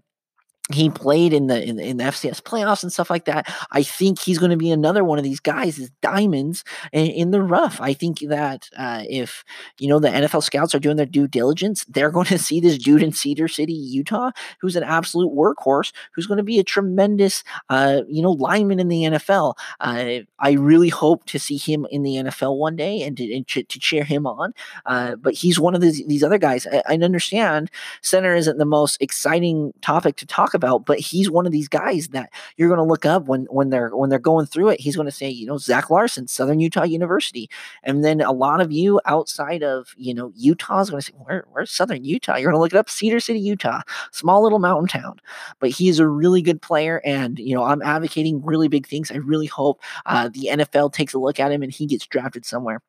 he 0.73 0.89
played 0.89 1.31
in 1.31 1.45
the, 1.45 1.63
in 1.63 1.79
in 1.79 1.97
the 1.97 2.05
FCS 2.05 2.41
playoffs 2.41 2.81
and 2.81 2.91
stuff 2.91 3.11
like 3.11 3.25
that. 3.25 3.53
I 3.71 3.83
think 3.83 4.17
he's 4.19 4.39
going 4.39 4.49
to 4.49 4.57
be 4.57 4.71
another 4.71 5.03
one 5.03 5.19
of 5.19 5.23
these 5.23 5.39
guys 5.39 5.77
is 5.77 5.91
diamonds 6.01 6.63
in, 6.91 7.05
in 7.05 7.31
the 7.31 7.41
rough. 7.41 7.79
I 7.79 7.93
think 7.93 8.19
that 8.21 8.69
uh, 8.75 9.03
if 9.07 9.43
you 9.77 9.87
know 9.87 9.99
the 9.99 10.07
NFL 10.07 10.41
scouts 10.41 10.73
are 10.73 10.79
doing 10.79 10.97
their 10.97 11.05
due 11.05 11.27
diligence, 11.27 11.85
they're 11.85 12.09
going 12.15 12.25
to 12.27 12.39
see 12.39 12.59
this 12.59 12.79
dude 12.79 13.03
in 13.03 13.11
Cedar 13.11 13.47
City, 13.47 13.73
Utah, 13.73 14.31
who's 14.59 14.75
an 14.75 14.83
absolute 14.83 15.31
workhorse, 15.31 15.93
who's 16.15 16.25
going 16.25 16.39
to 16.39 16.43
be 16.43 16.57
a 16.57 16.63
tremendous 16.63 17.43
uh, 17.69 18.01
you 18.07 18.23
know 18.23 18.31
lineman 18.31 18.79
in 18.79 18.87
the 18.87 19.03
NFL. 19.03 19.53
Uh, 19.79 20.21
I 20.39 20.53
really 20.53 20.89
hope 20.89 21.25
to 21.25 21.37
see 21.37 21.57
him 21.57 21.85
in 21.91 22.01
the 22.01 22.15
NFL 22.15 22.57
one 22.57 22.75
day 22.75 23.03
and 23.03 23.15
to, 23.17 23.35
and 23.35 23.47
to, 23.49 23.61
to 23.61 23.79
cheer 23.79 24.03
him 24.03 24.25
on. 24.25 24.53
Uh, 24.87 25.15
but 25.15 25.35
he's 25.35 25.59
one 25.59 25.75
of 25.75 25.81
these 25.81 26.03
these 26.07 26.23
other 26.23 26.39
guys. 26.39 26.65
I, 26.65 26.81
I 26.89 26.95
understand 26.95 27.69
center 28.01 28.33
isn't 28.33 28.57
the 28.57 28.65
most 28.65 28.99
exciting 28.99 29.71
topic 29.81 30.15
to 30.15 30.25
talk 30.25 30.54
about, 30.55 30.85
but 30.85 30.99
he's 30.99 31.29
one 31.29 31.45
of 31.45 31.51
these 31.51 31.67
guys 31.67 32.07
that 32.09 32.31
you're 32.57 32.69
going 32.69 32.79
to 32.79 32.83
look 32.83 33.05
up 33.05 33.25
when 33.25 33.45
when 33.51 33.69
they're 33.69 33.95
when 33.95 34.09
they're 34.09 34.19
going 34.19 34.47
through 34.47 34.69
it. 34.69 34.79
He's 34.79 34.95
going 34.95 35.07
to 35.07 35.11
say, 35.11 35.29
you 35.29 35.45
know, 35.45 35.57
Zach 35.57 35.89
Larson, 35.91 36.27
Southern 36.27 36.59
Utah 36.59 36.83
University, 36.83 37.49
and 37.83 38.03
then 38.03 38.21
a 38.21 38.31
lot 38.31 38.61
of 38.61 38.71
you 38.71 38.99
outside 39.05 39.63
of 39.63 39.93
you 39.97 40.13
know 40.13 40.31
Utah 40.35 40.81
is 40.81 40.89
going 40.89 41.01
to 41.01 41.05
say, 41.05 41.13
where 41.17 41.45
where's 41.51 41.71
Southern 41.71 42.03
Utah? 42.03 42.37
You're 42.37 42.51
going 42.51 42.57
to 42.57 42.61
look 42.61 42.73
it 42.73 42.77
up, 42.77 42.89
Cedar 42.89 43.19
City, 43.19 43.39
Utah, 43.39 43.81
small 44.11 44.41
little 44.43 44.59
mountain 44.59 44.87
town, 44.87 45.19
but 45.59 45.69
he's 45.69 45.99
a 45.99 46.07
really 46.07 46.41
good 46.41 46.61
player, 46.61 47.01
and 47.05 47.37
you 47.37 47.55
know 47.55 47.63
I'm 47.63 47.81
advocating 47.83 48.43
really 48.43 48.67
big 48.67 48.87
things. 48.87 49.11
I 49.11 49.17
really 49.17 49.47
hope 49.47 49.81
uh, 50.05 50.29
the 50.29 50.49
NFL 50.51 50.93
takes 50.93 51.13
a 51.13 51.19
look 51.19 51.39
at 51.39 51.51
him 51.51 51.61
and 51.61 51.71
he 51.71 51.85
gets 51.85 52.07
drafted 52.07 52.45
somewhere. 52.45 52.81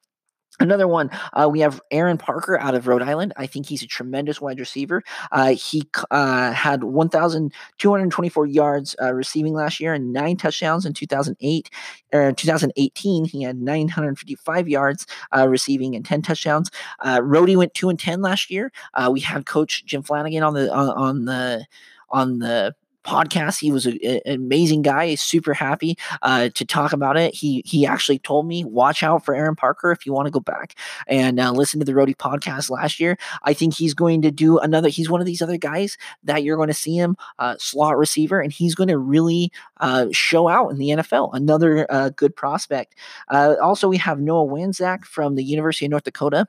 Another 0.58 0.88
one, 0.88 1.10
uh, 1.34 1.48
we 1.50 1.60
have 1.60 1.80
Aaron 1.90 2.16
Parker 2.16 2.58
out 2.58 2.74
of 2.74 2.86
Rhode 2.86 3.02
Island. 3.02 3.34
I 3.36 3.46
think 3.46 3.66
he's 3.66 3.82
a 3.82 3.86
tremendous 3.86 4.40
wide 4.40 4.58
receiver. 4.58 5.02
Uh, 5.30 5.54
he 5.54 5.82
uh, 6.10 6.52
had 6.52 6.84
1,224 6.84 8.46
yards 8.46 8.96
uh, 9.02 9.12
receiving 9.12 9.52
last 9.52 9.80
year 9.80 9.92
and 9.92 10.12
nine 10.12 10.36
touchdowns 10.36 10.86
in 10.86 10.94
2008. 10.94 11.70
Er, 12.14 12.32
2018, 12.32 13.24
he 13.26 13.42
had 13.42 13.60
955 13.60 14.68
yards 14.68 15.06
uh, 15.36 15.46
receiving 15.46 15.94
and 15.94 16.06
10 16.06 16.22
touchdowns. 16.22 16.70
Uh, 17.00 17.18
Rhodey 17.20 17.56
went 17.56 17.74
two 17.74 17.90
and 17.90 17.98
10 17.98 18.22
last 18.22 18.50
year. 18.50 18.72
we 19.10 19.20
had 19.20 19.44
Coach 19.44 19.84
Jim 19.84 20.02
Flanagan 20.02 20.42
on 20.42 20.54
the 20.54 20.72
on, 20.72 20.88
on 20.90 21.24
the 21.26 21.66
on 22.10 22.38
the 22.38 22.74
podcast. 23.06 23.60
He 23.60 23.70
was 23.70 23.86
a, 23.86 23.94
a, 24.06 24.20
an 24.26 24.34
amazing 24.34 24.82
guy. 24.82 25.14
Super 25.14 25.54
happy 25.54 25.96
uh, 26.22 26.50
to 26.50 26.64
talk 26.64 26.92
about 26.92 27.16
it. 27.16 27.34
He 27.34 27.62
he 27.64 27.86
actually 27.86 28.18
told 28.18 28.46
me, 28.46 28.64
watch 28.64 29.02
out 29.02 29.24
for 29.24 29.34
Aaron 29.34 29.56
Parker 29.56 29.92
if 29.92 30.04
you 30.04 30.12
want 30.12 30.26
to 30.26 30.30
go 30.30 30.40
back 30.40 30.74
and 31.06 31.38
uh, 31.38 31.52
listen 31.52 31.80
to 31.80 31.86
the 31.86 31.92
Rhodey 31.92 32.16
podcast 32.16 32.70
last 32.70 33.00
year. 33.00 33.16
I 33.44 33.52
think 33.52 33.74
he's 33.74 33.94
going 33.94 34.22
to 34.22 34.30
do 34.30 34.58
another. 34.58 34.88
He's 34.88 35.08
one 35.08 35.20
of 35.20 35.26
these 35.26 35.42
other 35.42 35.56
guys 35.56 35.96
that 36.24 36.42
you're 36.42 36.56
going 36.56 36.68
to 36.68 36.74
see 36.74 36.96
him 36.96 37.16
uh, 37.38 37.56
slot 37.58 37.96
receiver, 37.96 38.40
and 38.40 38.52
he's 38.52 38.74
going 38.74 38.88
to 38.88 38.98
really 38.98 39.52
uh, 39.78 40.06
show 40.12 40.48
out 40.48 40.70
in 40.70 40.78
the 40.78 40.88
NFL. 40.90 41.30
Another 41.32 41.86
uh, 41.90 42.10
good 42.10 42.34
prospect. 42.34 42.94
Uh, 43.28 43.54
also, 43.62 43.88
we 43.88 43.96
have 43.98 44.20
Noah 44.20 44.46
Wanzek 44.46 45.04
from 45.04 45.36
the 45.36 45.44
University 45.44 45.86
of 45.86 45.90
North 45.90 46.04
Dakota 46.04 46.48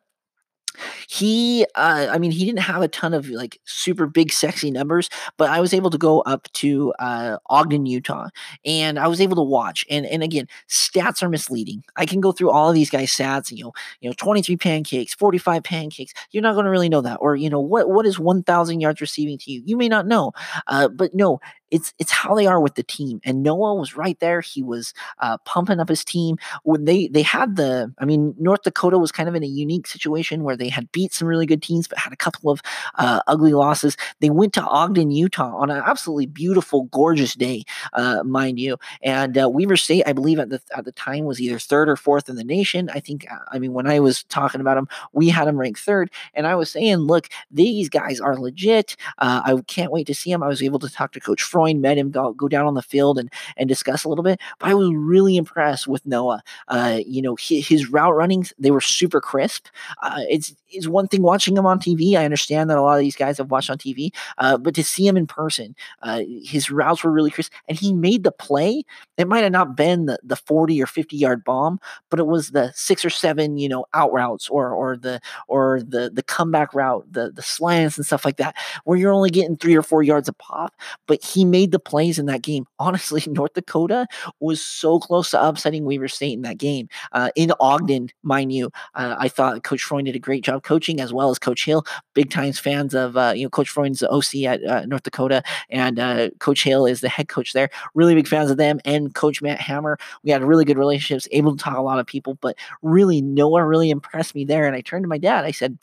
he 1.07 1.65
uh, 1.75 2.07
i 2.11 2.17
mean 2.17 2.31
he 2.31 2.45
didn't 2.45 2.59
have 2.59 2.81
a 2.81 2.87
ton 2.87 3.13
of 3.13 3.29
like 3.29 3.59
super 3.65 4.07
big 4.07 4.31
sexy 4.31 4.71
numbers 4.71 5.09
but 5.37 5.49
i 5.49 5.59
was 5.59 5.73
able 5.73 5.89
to 5.89 5.97
go 5.97 6.21
up 6.21 6.51
to 6.53 6.93
uh, 6.99 7.37
ogden 7.49 7.85
utah 7.85 8.27
and 8.65 8.99
i 8.99 9.07
was 9.07 9.21
able 9.21 9.35
to 9.35 9.41
watch 9.41 9.85
and 9.89 10.05
and 10.05 10.23
again 10.23 10.47
stats 10.69 11.21
are 11.23 11.29
misleading. 11.29 11.83
I 11.95 12.05
can 12.05 12.21
go 12.21 12.31
through 12.31 12.51
all 12.51 12.69
of 12.69 12.75
these 12.75 12.89
guys 12.89 13.11
stats 13.11 13.51
you 13.51 13.63
know 13.63 13.73
you 14.01 14.09
know 14.09 14.13
23 14.17 14.57
pancakes 14.57 15.13
45 15.13 15.63
pancakes 15.63 16.13
you're 16.31 16.43
not 16.43 16.53
going 16.53 16.65
to 16.65 16.71
really 16.71 16.89
know 16.89 17.01
that 17.01 17.17
or 17.21 17.35
you 17.35 17.49
know 17.49 17.59
what 17.59 17.89
what 17.89 18.05
is 18.05 18.19
1000 18.19 18.79
yards 18.79 19.01
receiving 19.01 19.37
to 19.39 19.51
you? 19.51 19.61
You 19.65 19.77
may 19.77 19.87
not 19.89 20.07
know 20.07 20.31
uh, 20.67 20.87
but 20.89 21.13
no 21.13 21.39
it's 21.71 21.93
it's 21.99 22.11
how 22.11 22.35
they 22.35 22.47
are 22.47 22.59
with 22.59 22.75
the 22.75 22.83
team. 22.83 23.19
And 23.23 23.43
Noah 23.43 23.75
was 23.75 23.95
right 23.95 24.19
there. 24.19 24.41
He 24.41 24.63
was 24.63 24.93
uh, 25.19 25.37
pumping 25.39 25.79
up 25.79 25.89
his 25.89 26.03
team 26.03 26.37
when 26.63 26.85
they 26.85 27.07
they 27.07 27.21
had 27.21 27.55
the. 27.55 27.93
I 27.99 28.05
mean, 28.05 28.35
North 28.37 28.63
Dakota 28.63 28.97
was 28.97 29.11
kind 29.11 29.29
of 29.29 29.35
in 29.35 29.43
a 29.43 29.47
unique 29.47 29.87
situation 29.87 30.43
where 30.43 30.57
they 30.57 30.69
had 30.69 30.91
beat 30.91 31.13
some 31.13 31.27
really 31.27 31.45
good 31.45 31.61
teams, 31.61 31.87
but 31.87 31.97
had 31.97 32.13
a 32.13 32.17
couple 32.17 32.49
of 32.49 32.61
uh, 32.95 33.21
ugly 33.27 33.53
losses. 33.53 33.97
They 34.19 34.29
went 34.29 34.53
to 34.53 34.63
Ogden, 34.63 35.11
Utah, 35.11 35.55
on 35.55 35.69
an 35.69 35.81
absolutely 35.85 36.27
beautiful, 36.27 36.83
gorgeous 36.83 37.33
day, 37.33 37.63
uh, 37.93 38.23
mind 38.23 38.59
you. 38.59 38.77
And 39.01 39.37
uh, 39.37 39.49
Weber 39.49 39.77
State, 39.77 40.03
I 40.05 40.13
believe 40.13 40.39
at 40.39 40.49
the 40.49 40.61
at 40.75 40.85
the 40.85 40.91
time 40.91 41.25
was 41.25 41.41
either 41.41 41.59
third 41.59 41.89
or 41.89 41.95
fourth 41.95 42.29
in 42.29 42.35
the 42.35 42.43
nation. 42.43 42.89
I 42.93 42.99
think. 42.99 43.25
Uh, 43.29 43.37
I 43.51 43.59
mean, 43.59 43.73
when 43.73 43.87
I 43.87 43.99
was 43.99 44.23
talking 44.25 44.61
about 44.61 44.75
them, 44.75 44.87
we 45.13 45.29
had 45.29 45.47
them 45.47 45.57
ranked 45.57 45.79
third, 45.79 46.11
and 46.33 46.47
I 46.47 46.55
was 46.55 46.71
saying, 46.71 46.97
look, 46.97 47.29
these 47.51 47.89
guys 47.89 48.19
are 48.19 48.37
legit. 48.37 48.95
Uh, 49.17 49.41
I 49.43 49.61
can't 49.67 49.91
wait 49.91 50.07
to 50.07 50.15
see 50.15 50.31
them. 50.31 50.43
I 50.43 50.47
was 50.47 50.61
able 50.61 50.79
to 50.79 50.89
talk 50.89 51.11
to 51.13 51.19
Coach. 51.19 51.43
Freund 51.57 51.81
met 51.81 51.97
him 51.97 52.11
go, 52.11 52.33
go 52.33 52.47
down 52.47 52.67
on 52.67 52.75
the 52.75 52.83
field 52.83 53.17
and 53.17 53.33
and 53.57 53.67
discuss 53.67 54.03
a 54.03 54.09
little 54.09 54.23
bit. 54.23 54.39
But 54.59 54.69
I 54.69 54.75
was 54.75 54.91
really 54.93 55.37
impressed 55.37 55.87
with 55.87 56.05
Noah. 56.05 56.43
Uh, 56.67 56.99
you 57.03 57.19
know, 57.19 57.35
his, 57.35 57.67
his, 57.67 57.89
route 57.89 58.15
runnings 58.15 58.53
they 58.59 58.69
were 58.69 58.81
super 58.81 59.19
crisp. 59.19 59.67
Uh, 60.03 60.19
it's 60.29 60.53
is 60.71 60.87
one 60.87 61.07
thing 61.07 61.23
watching 61.23 61.57
him 61.57 61.65
on 61.65 61.79
TV. 61.79 62.15
I 62.15 62.25
understand 62.25 62.69
that 62.69 62.77
a 62.77 62.81
lot 62.81 62.95
of 62.95 62.99
these 62.99 63.15
guys 63.15 63.37
have 63.37 63.49
watched 63.49 63.69
on 63.69 63.77
TV, 63.77 64.13
uh, 64.37 64.57
but 64.57 64.75
to 64.75 64.83
see 64.83 65.07
him 65.07 65.17
in 65.17 65.25
person, 65.25 65.75
uh, 66.03 66.21
his 66.43 66.69
routes 66.69 67.03
were 67.03 67.11
really 67.11 67.31
crisp, 67.31 67.53
and 67.67 67.79
he 67.79 67.91
made 67.91 68.23
the 68.23 68.31
play. 68.31 68.83
It 69.17 69.27
might 69.27 69.43
have 69.43 69.51
not 69.51 69.75
been 69.75 70.05
the, 70.05 70.19
the 70.21 70.35
forty 70.35 70.79
or 70.79 70.85
fifty 70.85 71.17
yard 71.17 71.43
bomb, 71.43 71.79
but 72.11 72.19
it 72.19 72.27
was 72.27 72.51
the 72.51 72.71
six 72.75 73.03
or 73.03 73.09
seven, 73.09 73.57
you 73.57 73.69
know, 73.69 73.85
out 73.95 74.13
routes 74.13 74.47
or 74.49 74.69
or 74.69 74.95
the 74.95 75.19
or 75.47 75.81
the 75.81 76.11
the 76.13 76.23
comeback 76.23 76.75
route, 76.75 77.05
the 77.11 77.31
the 77.31 77.41
slants 77.41 77.97
and 77.97 78.05
stuff 78.05 78.25
like 78.25 78.37
that, 78.37 78.55
where 78.83 78.97
you're 78.97 79.13
only 79.13 79.31
getting 79.31 79.57
three 79.57 79.75
or 79.75 79.81
four 79.81 80.03
yards 80.03 80.27
a 80.27 80.33
pop. 80.33 80.75
But 81.07 81.23
he 81.23 81.45
made 81.47 81.71
the 81.71 81.79
plays 81.79 82.19
in 82.19 82.25
that 82.27 82.41
game. 82.41 82.65
Honestly, 82.79 83.23
North 83.27 83.53
Dakota 83.53 84.07
was 84.39 84.61
so 84.61 84.99
close 84.99 85.31
to 85.31 85.43
upsetting 85.43 85.85
Weber 85.85 86.07
State 86.07 86.33
in 86.33 86.41
that 86.43 86.57
game. 86.57 86.87
Uh, 87.11 87.29
in 87.35 87.51
Ogden, 87.59 88.09
mind 88.23 88.51
you, 88.51 88.71
uh, 88.95 89.15
I 89.17 89.27
thought 89.27 89.63
Coach 89.63 89.83
Freund 89.83 90.05
did 90.05 90.15
a 90.15 90.19
great 90.19 90.43
job 90.43 90.63
coaching 90.63 90.99
as 91.01 91.13
well 91.13 91.29
as 91.29 91.39
Coach 91.39 91.65
Hill. 91.65 91.85
Big 92.13 92.29
times 92.29 92.59
fans 92.59 92.93
of 92.93 93.17
uh, 93.17 93.33
you 93.35 93.43
know 93.43 93.49
Coach 93.49 93.69
Freund's 93.69 94.03
OC 94.03 94.35
at 94.45 94.63
uh, 94.63 94.85
North 94.85 95.03
Dakota, 95.03 95.43
and 95.69 95.99
uh, 95.99 96.29
Coach 96.39 96.63
Hill 96.63 96.85
is 96.85 97.01
the 97.01 97.09
head 97.09 97.27
coach 97.27 97.53
there. 97.53 97.69
Really 97.95 98.15
big 98.15 98.27
fans 98.27 98.51
of 98.51 98.57
them 98.57 98.79
and 98.85 99.13
Coach 99.13 99.41
Matt 99.41 99.59
Hammer. 99.59 99.97
We 100.23 100.31
had 100.31 100.43
really 100.43 100.65
good 100.65 100.77
relationships, 100.77 101.27
able 101.31 101.55
to 101.55 101.63
talk 101.63 101.77
a 101.77 101.81
lot 101.81 101.99
of 101.99 102.05
people, 102.05 102.35
but 102.41 102.57
really 102.81 103.21
no 103.21 103.47
one 103.47 103.63
really 103.63 103.89
impressed 103.89 104.35
me 104.35 104.45
there. 104.45 104.67
And 104.67 104.75
I 104.75 104.81
turned 104.81 105.03
to 105.03 105.09
my 105.09 105.17
dad. 105.17 105.45
I 105.45 105.51
said, 105.51 105.77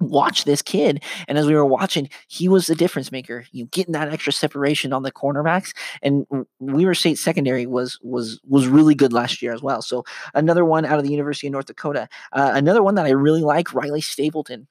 watch 0.00 0.44
this 0.44 0.62
kid. 0.62 1.02
And 1.26 1.38
as 1.38 1.46
we 1.46 1.54
were 1.54 1.64
watching, 1.64 2.08
he 2.28 2.48
was 2.48 2.66
the 2.66 2.74
difference 2.74 3.12
maker. 3.12 3.44
You 3.52 3.64
know, 3.64 3.68
getting 3.72 3.92
that 3.92 4.12
extra 4.12 4.32
separation 4.32 4.92
on 4.92 5.02
the 5.02 5.12
cornerbacks. 5.12 5.74
And 6.02 6.26
Weber 6.60 6.94
State 6.94 7.18
secondary 7.18 7.66
was 7.66 7.98
was 8.02 8.40
was 8.46 8.66
really 8.66 8.94
good 8.94 9.12
last 9.12 9.42
year 9.42 9.52
as 9.52 9.62
well. 9.62 9.82
So 9.82 10.04
another 10.34 10.64
one 10.64 10.84
out 10.84 10.98
of 10.98 11.04
the 11.04 11.10
University 11.10 11.46
of 11.46 11.52
North 11.52 11.66
Dakota. 11.66 12.08
Uh, 12.32 12.52
another 12.54 12.82
one 12.82 12.94
that 12.96 13.06
I 13.06 13.10
really 13.10 13.42
like, 13.42 13.74
Riley 13.74 14.00
Stapleton 14.00 14.66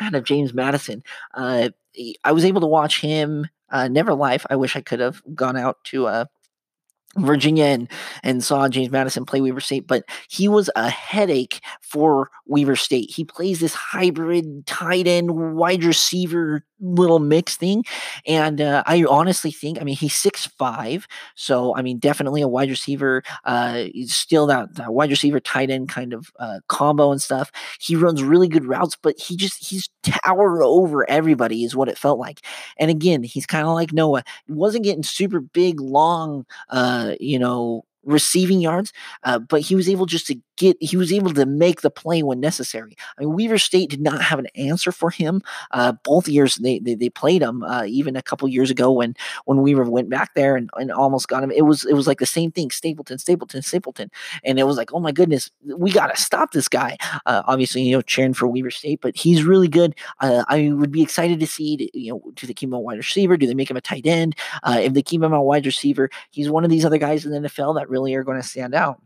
out 0.00 0.14
of 0.14 0.24
James 0.24 0.52
Madison. 0.52 1.02
Uh, 1.34 1.70
I 2.24 2.32
was 2.32 2.44
able 2.44 2.60
to 2.62 2.66
watch 2.66 3.00
him 3.00 3.46
uh, 3.70 3.88
never 3.88 4.14
live. 4.14 4.46
I 4.50 4.56
wish 4.56 4.76
I 4.76 4.80
could 4.80 5.00
have 5.00 5.22
gone 5.34 5.56
out 5.56 5.82
to 5.84 6.06
uh, 6.06 6.24
Virginia 7.18 7.64
and, 7.64 7.90
and 8.22 8.42
saw 8.42 8.68
James 8.68 8.90
Madison 8.90 9.24
play 9.24 9.40
Weber 9.40 9.60
State, 9.60 9.86
but 9.86 10.04
he 10.28 10.48
was 10.48 10.70
a 10.76 10.88
headache 10.88 11.60
for 11.80 12.30
Weber 12.46 12.76
State. 12.76 13.10
He 13.10 13.24
plays 13.24 13.60
this 13.60 13.74
hybrid 13.74 14.66
tight 14.66 15.06
end 15.06 15.56
wide 15.56 15.84
receiver 15.84 16.64
little 16.80 17.20
mix 17.20 17.56
thing. 17.56 17.84
And 18.26 18.60
uh, 18.60 18.82
I 18.86 19.04
honestly 19.04 19.50
think, 19.50 19.80
I 19.80 19.84
mean, 19.84 19.96
he's 19.96 20.14
six 20.14 20.46
five, 20.46 21.06
so 21.34 21.76
I 21.76 21.82
mean, 21.82 21.98
definitely 21.98 22.42
a 22.42 22.48
wide 22.48 22.70
receiver. 22.70 23.22
Uh, 23.44 23.84
still 24.06 24.46
that, 24.46 24.74
that, 24.74 24.92
wide 24.92 25.10
receiver 25.10 25.40
tight 25.40 25.70
end 25.70 25.88
kind 25.88 26.12
of 26.12 26.30
uh, 26.38 26.60
combo 26.68 27.12
and 27.12 27.22
stuff. 27.22 27.50
He 27.80 27.94
runs 27.94 28.22
really 28.22 28.48
good 28.48 28.64
routes, 28.64 28.96
but 29.00 29.18
he 29.18 29.36
just 29.36 29.64
he's 29.64 29.88
towered 30.02 30.62
over 30.62 31.08
everybody, 31.08 31.64
is 31.64 31.76
what 31.76 31.88
it 31.88 31.98
felt 31.98 32.18
like. 32.18 32.40
And 32.78 32.90
again, 32.90 33.22
he's 33.22 33.46
kind 33.46 33.66
of 33.66 33.74
like 33.74 33.92
Noah. 33.92 34.24
He 34.46 34.52
wasn't 34.52 34.84
getting 34.84 35.02
super 35.02 35.40
big, 35.40 35.80
long, 35.80 36.46
uh, 36.70 37.14
you 37.20 37.38
know, 37.38 37.84
receiving 38.04 38.60
yards, 38.60 38.92
uh, 39.22 39.38
but 39.38 39.60
he 39.60 39.74
was 39.74 39.88
able 39.88 40.06
just 40.06 40.26
to 40.26 40.36
get 40.56 40.76
he 40.80 40.96
was 40.96 41.12
able 41.12 41.32
to 41.32 41.46
make 41.46 41.80
the 41.80 41.90
play 41.90 42.22
when 42.22 42.40
necessary. 42.40 42.96
I 43.18 43.22
mean, 43.22 43.34
Weber 43.34 43.58
State 43.58 43.90
did 43.90 44.00
not 44.00 44.22
have 44.22 44.38
an 44.38 44.46
answer 44.54 44.92
for 44.92 45.10
him. 45.10 45.42
Uh, 45.70 45.92
both 46.04 46.28
years 46.28 46.56
they 46.56 46.78
they, 46.78 46.94
they 46.94 47.10
played 47.10 47.42
him. 47.42 47.62
Uh, 47.62 47.84
even 47.86 48.16
a 48.16 48.22
couple 48.22 48.48
years 48.48 48.70
ago 48.70 48.90
when 48.92 49.14
when 49.44 49.62
Weber 49.62 49.84
went 49.84 50.10
back 50.10 50.34
there 50.34 50.56
and, 50.56 50.70
and 50.76 50.90
almost 50.90 51.28
got 51.28 51.42
him, 51.42 51.50
it 51.50 51.62
was 51.62 51.84
it 51.84 51.94
was 51.94 52.06
like 52.06 52.18
the 52.18 52.26
same 52.26 52.50
thing. 52.50 52.70
Stapleton, 52.70 53.18
Stapleton, 53.18 53.62
Stapleton, 53.62 54.10
and 54.44 54.58
it 54.58 54.64
was 54.64 54.76
like, 54.76 54.92
oh 54.92 55.00
my 55.00 55.12
goodness, 55.12 55.50
we 55.76 55.90
got 55.90 56.14
to 56.14 56.20
stop 56.20 56.52
this 56.52 56.68
guy. 56.68 56.96
Uh, 57.26 57.42
obviously, 57.46 57.82
you 57.82 57.92
know, 57.92 58.02
cheering 58.02 58.34
for 58.34 58.46
Weber 58.46 58.70
State, 58.70 59.00
but 59.00 59.16
he's 59.16 59.44
really 59.44 59.68
good. 59.68 59.94
Uh, 60.20 60.44
I 60.48 60.70
would 60.72 60.92
be 60.92 61.02
excited 61.02 61.40
to 61.40 61.46
see. 61.46 61.90
You 61.94 62.12
know, 62.12 62.32
do 62.34 62.46
they 62.46 62.54
keep 62.54 62.68
him 62.68 62.74
a 62.74 62.80
wide 62.80 62.98
receiver? 62.98 63.36
Do 63.36 63.46
they 63.46 63.54
make 63.54 63.70
him 63.70 63.76
a 63.76 63.80
tight 63.80 64.06
end? 64.06 64.36
Uh, 64.62 64.78
if 64.80 64.94
they 64.94 65.02
keep 65.02 65.22
him 65.22 65.32
a 65.32 65.42
wide 65.42 65.66
receiver, 65.66 66.10
he's 66.30 66.50
one 66.50 66.64
of 66.64 66.70
these 66.70 66.84
other 66.84 66.98
guys 66.98 67.24
in 67.24 67.32
the 67.32 67.48
NFL 67.48 67.76
that 67.76 67.88
really 67.88 68.14
are 68.14 68.24
going 68.24 68.40
to 68.40 68.46
stand 68.46 68.74
out. 68.74 69.00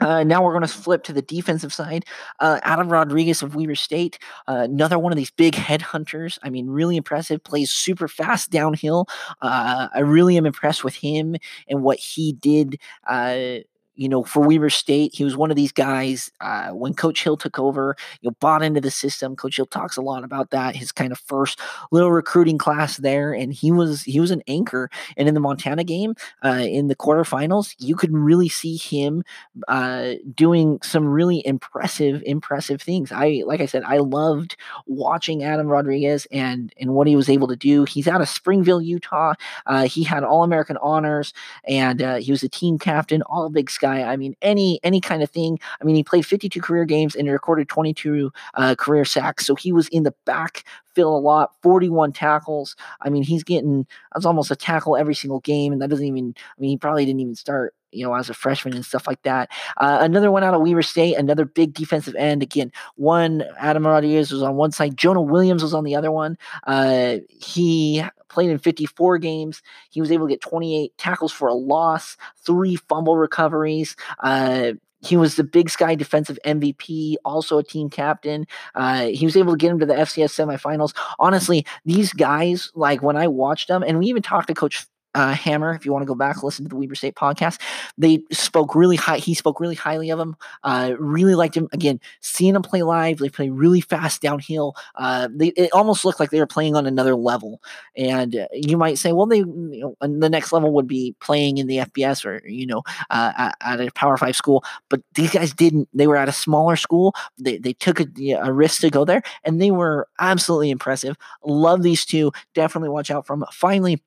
Uh, 0.00 0.24
now 0.24 0.42
we're 0.42 0.52
going 0.52 0.62
to 0.62 0.68
flip 0.68 1.04
to 1.04 1.12
the 1.12 1.22
defensive 1.22 1.72
side. 1.72 2.04
Uh, 2.40 2.58
Adam 2.62 2.88
Rodriguez 2.88 3.42
of 3.42 3.54
Weber 3.54 3.76
State, 3.76 4.18
uh, 4.48 4.62
another 4.64 4.98
one 4.98 5.12
of 5.12 5.16
these 5.16 5.30
big 5.30 5.54
headhunters. 5.54 6.38
I 6.42 6.50
mean, 6.50 6.68
really 6.68 6.96
impressive. 6.96 7.44
Plays 7.44 7.70
super 7.70 8.08
fast 8.08 8.50
downhill. 8.50 9.06
Uh, 9.40 9.88
I 9.94 10.00
really 10.00 10.36
am 10.36 10.46
impressed 10.46 10.82
with 10.84 10.96
him 10.96 11.36
and 11.68 11.82
what 11.82 11.98
he 11.98 12.32
did 12.32 12.80
uh, 13.06 13.58
you 13.96 14.08
know, 14.08 14.24
for 14.24 14.40
Weber 14.46 14.70
State, 14.70 15.14
he 15.14 15.24
was 15.24 15.36
one 15.36 15.50
of 15.50 15.56
these 15.56 15.72
guys. 15.72 16.30
Uh, 16.40 16.70
when 16.70 16.94
Coach 16.94 17.22
Hill 17.22 17.36
took 17.36 17.58
over, 17.58 17.96
you 18.20 18.28
know, 18.28 18.36
bought 18.40 18.62
into 18.62 18.80
the 18.80 18.90
system. 18.90 19.36
Coach 19.36 19.56
Hill 19.56 19.66
talks 19.66 19.96
a 19.96 20.02
lot 20.02 20.24
about 20.24 20.50
that. 20.50 20.74
His 20.74 20.92
kind 20.92 21.12
of 21.12 21.18
first 21.18 21.60
little 21.92 22.10
recruiting 22.10 22.58
class 22.58 22.96
there, 22.96 23.32
and 23.32 23.52
he 23.52 23.70
was 23.70 24.02
he 24.02 24.20
was 24.20 24.30
an 24.30 24.42
anchor. 24.48 24.90
And 25.16 25.28
in 25.28 25.34
the 25.34 25.40
Montana 25.40 25.84
game, 25.84 26.14
uh, 26.44 26.64
in 26.66 26.88
the 26.88 26.96
quarterfinals, 26.96 27.74
you 27.78 27.94
could 27.94 28.12
really 28.12 28.48
see 28.48 28.76
him 28.76 29.22
uh, 29.68 30.14
doing 30.34 30.80
some 30.82 31.06
really 31.06 31.46
impressive, 31.46 32.22
impressive 32.26 32.82
things. 32.82 33.12
I 33.12 33.42
like 33.46 33.60
I 33.60 33.66
said, 33.66 33.84
I 33.84 33.98
loved 33.98 34.56
watching 34.86 35.44
Adam 35.44 35.68
Rodriguez 35.68 36.26
and 36.32 36.72
and 36.78 36.94
what 36.94 37.06
he 37.06 37.16
was 37.16 37.28
able 37.28 37.48
to 37.48 37.56
do. 37.56 37.84
He's 37.84 38.08
out 38.08 38.20
of 38.20 38.28
Springville, 38.28 38.82
Utah. 38.82 39.34
Uh, 39.66 39.86
he 39.86 40.02
had 40.02 40.24
All 40.24 40.42
American 40.42 40.76
honors, 40.78 41.32
and 41.68 42.02
uh, 42.02 42.16
he 42.16 42.32
was 42.32 42.42
a 42.42 42.48
team 42.48 42.78
captain, 42.78 43.22
all 43.22 43.48
Big 43.50 43.70
Sky 43.70 43.83
guy. 43.84 44.02
I 44.02 44.16
mean, 44.16 44.34
any 44.40 44.80
any 44.82 45.00
kind 45.00 45.22
of 45.22 45.30
thing. 45.30 45.58
I 45.80 45.84
mean, 45.84 45.94
he 45.94 46.02
played 46.02 46.24
52 46.24 46.60
career 46.60 46.86
games 46.86 47.14
and 47.14 47.28
recorded 47.28 47.68
22 47.68 48.32
uh, 48.54 48.74
career 48.76 49.04
sacks. 49.04 49.46
So 49.46 49.54
he 49.54 49.72
was 49.72 49.88
in 49.88 50.04
the 50.04 50.14
backfield 50.24 50.64
a 50.96 51.24
lot, 51.24 51.52
41 51.62 52.12
tackles. 52.12 52.76
I 53.02 53.10
mean, 53.10 53.22
he's 53.24 53.44
getting 53.44 53.86
that's 54.14 54.24
almost 54.24 54.50
a 54.50 54.56
tackle 54.56 54.96
every 54.96 55.14
single 55.14 55.40
game, 55.40 55.72
and 55.72 55.82
that 55.82 55.90
doesn't 55.90 56.06
even. 56.06 56.34
I 56.38 56.60
mean, 56.60 56.70
he 56.70 56.78
probably 56.78 57.04
didn't 57.04 57.20
even 57.20 57.34
start 57.34 57.74
you 57.94 58.04
know, 58.04 58.14
as 58.14 58.30
a 58.30 58.34
freshman 58.34 58.74
and 58.74 58.84
stuff 58.84 59.06
like 59.06 59.22
that. 59.22 59.50
Uh, 59.76 59.98
another 60.00 60.30
one 60.30 60.44
out 60.44 60.54
of 60.54 60.62
Weber 60.62 60.82
State, 60.82 61.14
another 61.14 61.44
big 61.44 61.74
defensive 61.74 62.14
end. 62.16 62.42
Again, 62.42 62.72
one 62.96 63.44
Adam 63.58 63.86
Rodriguez 63.86 64.32
was 64.32 64.42
on 64.42 64.56
one 64.56 64.72
side, 64.72 64.96
Jonah 64.96 65.22
Williams 65.22 65.62
was 65.62 65.74
on 65.74 65.84
the 65.84 65.96
other 65.96 66.10
one. 66.10 66.36
Uh, 66.66 67.18
he 67.28 68.02
played 68.28 68.50
in 68.50 68.58
54 68.58 69.18
games. 69.18 69.62
He 69.90 70.00
was 70.00 70.10
able 70.10 70.26
to 70.26 70.32
get 70.32 70.40
28 70.40 70.96
tackles 70.98 71.32
for 71.32 71.48
a 71.48 71.54
loss, 71.54 72.16
three 72.44 72.76
fumble 72.76 73.16
recoveries. 73.16 73.96
Uh, 74.22 74.72
he 75.04 75.16
was 75.16 75.36
the 75.36 75.44
Big 75.44 75.68
Sky 75.68 75.94
Defensive 75.94 76.38
MVP, 76.46 77.16
also 77.24 77.58
a 77.58 77.62
team 77.62 77.90
captain. 77.90 78.46
Uh, 78.74 79.06
he 79.06 79.24
was 79.24 79.36
able 79.36 79.52
to 79.52 79.58
get 79.58 79.70
him 79.70 79.78
to 79.78 79.86
the 79.86 79.94
FCS 79.94 80.32
semifinals. 80.32 80.94
Honestly, 81.18 81.66
these 81.84 82.12
guys, 82.12 82.72
like 82.74 83.02
when 83.02 83.16
I 83.16 83.28
watched 83.28 83.68
them, 83.68 83.82
and 83.82 83.98
we 83.98 84.06
even 84.06 84.22
talked 84.22 84.48
to 84.48 84.54
Coach 84.54 84.86
uh, 85.14 85.32
Hammer, 85.32 85.74
if 85.74 85.84
you 85.84 85.92
want 85.92 86.02
to 86.02 86.06
go 86.06 86.14
back 86.14 86.42
listen 86.42 86.64
to 86.64 86.68
the 86.68 86.76
Weber 86.76 86.94
State 86.94 87.14
podcast, 87.14 87.60
they 87.96 88.22
spoke 88.30 88.74
really 88.74 88.96
high. 88.96 89.18
He 89.18 89.34
spoke 89.34 89.60
really 89.60 89.74
highly 89.74 90.10
of 90.10 90.18
him. 90.18 90.36
Uh, 90.62 90.94
really 90.98 91.34
liked 91.34 91.56
him. 91.56 91.68
Again, 91.72 92.00
seeing 92.20 92.54
him 92.54 92.62
play 92.62 92.82
live, 92.82 93.18
they 93.18 93.28
play 93.28 93.50
really 93.50 93.80
fast 93.80 94.20
downhill. 94.20 94.74
Uh, 94.94 95.28
they 95.32 95.48
it 95.48 95.72
almost 95.72 96.04
looked 96.04 96.20
like 96.20 96.30
they 96.30 96.40
were 96.40 96.46
playing 96.46 96.76
on 96.76 96.86
another 96.86 97.14
level. 97.14 97.62
And 97.96 98.36
uh, 98.36 98.46
you 98.52 98.76
might 98.76 98.98
say, 98.98 99.12
well, 99.12 99.26
they 99.26 99.38
you 99.38 99.94
know, 100.00 100.08
the 100.18 100.30
next 100.30 100.52
level 100.52 100.72
would 100.72 100.86
be 100.86 101.14
playing 101.20 101.58
in 101.58 101.66
the 101.66 101.78
FBS 101.78 102.24
or 102.24 102.46
you 102.46 102.66
know 102.66 102.82
uh, 103.10 103.32
at, 103.36 103.56
at, 103.60 103.80
a 103.80 103.90
Power 103.92 104.16
Five 104.16 104.36
school. 104.36 104.64
But 104.88 105.02
these 105.14 105.30
guys 105.30 105.52
didn't. 105.52 105.88
They 105.94 106.06
were 106.06 106.16
at 106.16 106.28
a 106.28 106.32
smaller 106.32 106.76
school. 106.76 107.14
They 107.38 107.58
they 107.58 107.72
took 107.72 108.00
a, 108.00 108.06
a 108.42 108.52
risk 108.52 108.80
to 108.82 108.90
go 108.90 109.04
there, 109.04 109.22
and 109.44 109.60
they 109.60 109.70
were 109.70 110.08
absolutely 110.18 110.70
impressive. 110.70 111.16
Love 111.44 111.82
these 111.82 112.04
two. 112.04 112.32
Definitely 112.54 112.90
watch 112.90 113.10
out 113.10 113.26
from. 113.26 113.44
Finally 113.52 114.02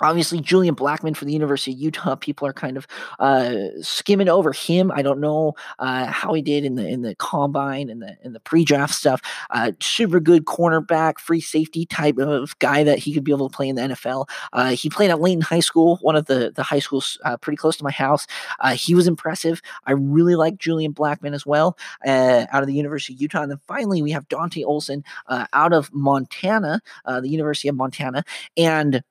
Obviously, 0.00 0.40
Julian 0.40 0.74
Blackmon 0.74 1.16
for 1.16 1.24
the 1.24 1.32
University 1.32 1.72
of 1.72 1.78
Utah. 1.78 2.14
People 2.26 2.46
are 2.46 2.52
kind 2.52 2.76
of 2.76 2.86
uh, 3.18 3.68
skimming 3.80 4.28
over 4.28 4.52
him. 4.52 4.90
I 4.90 5.02
don't 5.02 5.20
know 5.20 5.54
uh, 5.78 6.06
how 6.06 6.34
he 6.34 6.42
did 6.42 6.64
in 6.64 6.74
the 6.74 6.86
in 6.86 7.02
the 7.02 7.14
combine 7.14 7.88
and 7.88 8.02
the 8.02 8.16
in 8.22 8.32
the 8.32 8.40
pre-draft 8.40 8.94
stuff. 8.94 9.22
Uh, 9.50 9.72
super 9.80 10.20
good 10.20 10.44
cornerback, 10.44 11.18
free 11.18 11.40
safety 11.40 11.86
type 11.86 12.18
of 12.18 12.58
guy 12.58 12.84
that 12.84 12.98
he 12.98 13.14
could 13.14 13.24
be 13.24 13.32
able 13.32 13.48
to 13.48 13.56
play 13.56 13.68
in 13.68 13.76
the 13.76 13.82
NFL. 13.82 14.28
Uh, 14.52 14.70
he 14.70 14.90
played 14.90 15.10
at 15.10 15.20
Layton 15.20 15.40
High 15.40 15.60
School, 15.60 15.98
one 16.02 16.16
of 16.16 16.26
the 16.26 16.52
the 16.54 16.62
high 16.62 16.78
schools 16.78 17.18
uh, 17.24 17.36
pretty 17.38 17.56
close 17.56 17.76
to 17.78 17.84
my 17.84 17.90
house. 17.90 18.26
Uh, 18.60 18.74
he 18.74 18.94
was 18.94 19.06
impressive. 19.06 19.62
I 19.86 19.92
really 19.92 20.34
like 20.34 20.58
Julian 20.58 20.92
Blackmon 20.92 21.34
as 21.34 21.46
well, 21.46 21.78
out 22.04 22.62
of 22.62 22.66
the 22.66 22.74
University 22.74 23.14
of 23.14 23.20
Utah. 23.20 23.42
And 23.42 23.50
then 23.50 23.60
finally, 23.66 24.02
we 24.02 24.10
have 24.10 24.28
Dante 24.28 24.62
Olson 24.62 25.04
out 25.28 25.72
of 25.72 25.92
Montana, 25.94 26.80
the 27.06 27.28
University 27.28 27.68
of 27.68 27.76
Montana, 27.76 28.24
and 28.56 29.02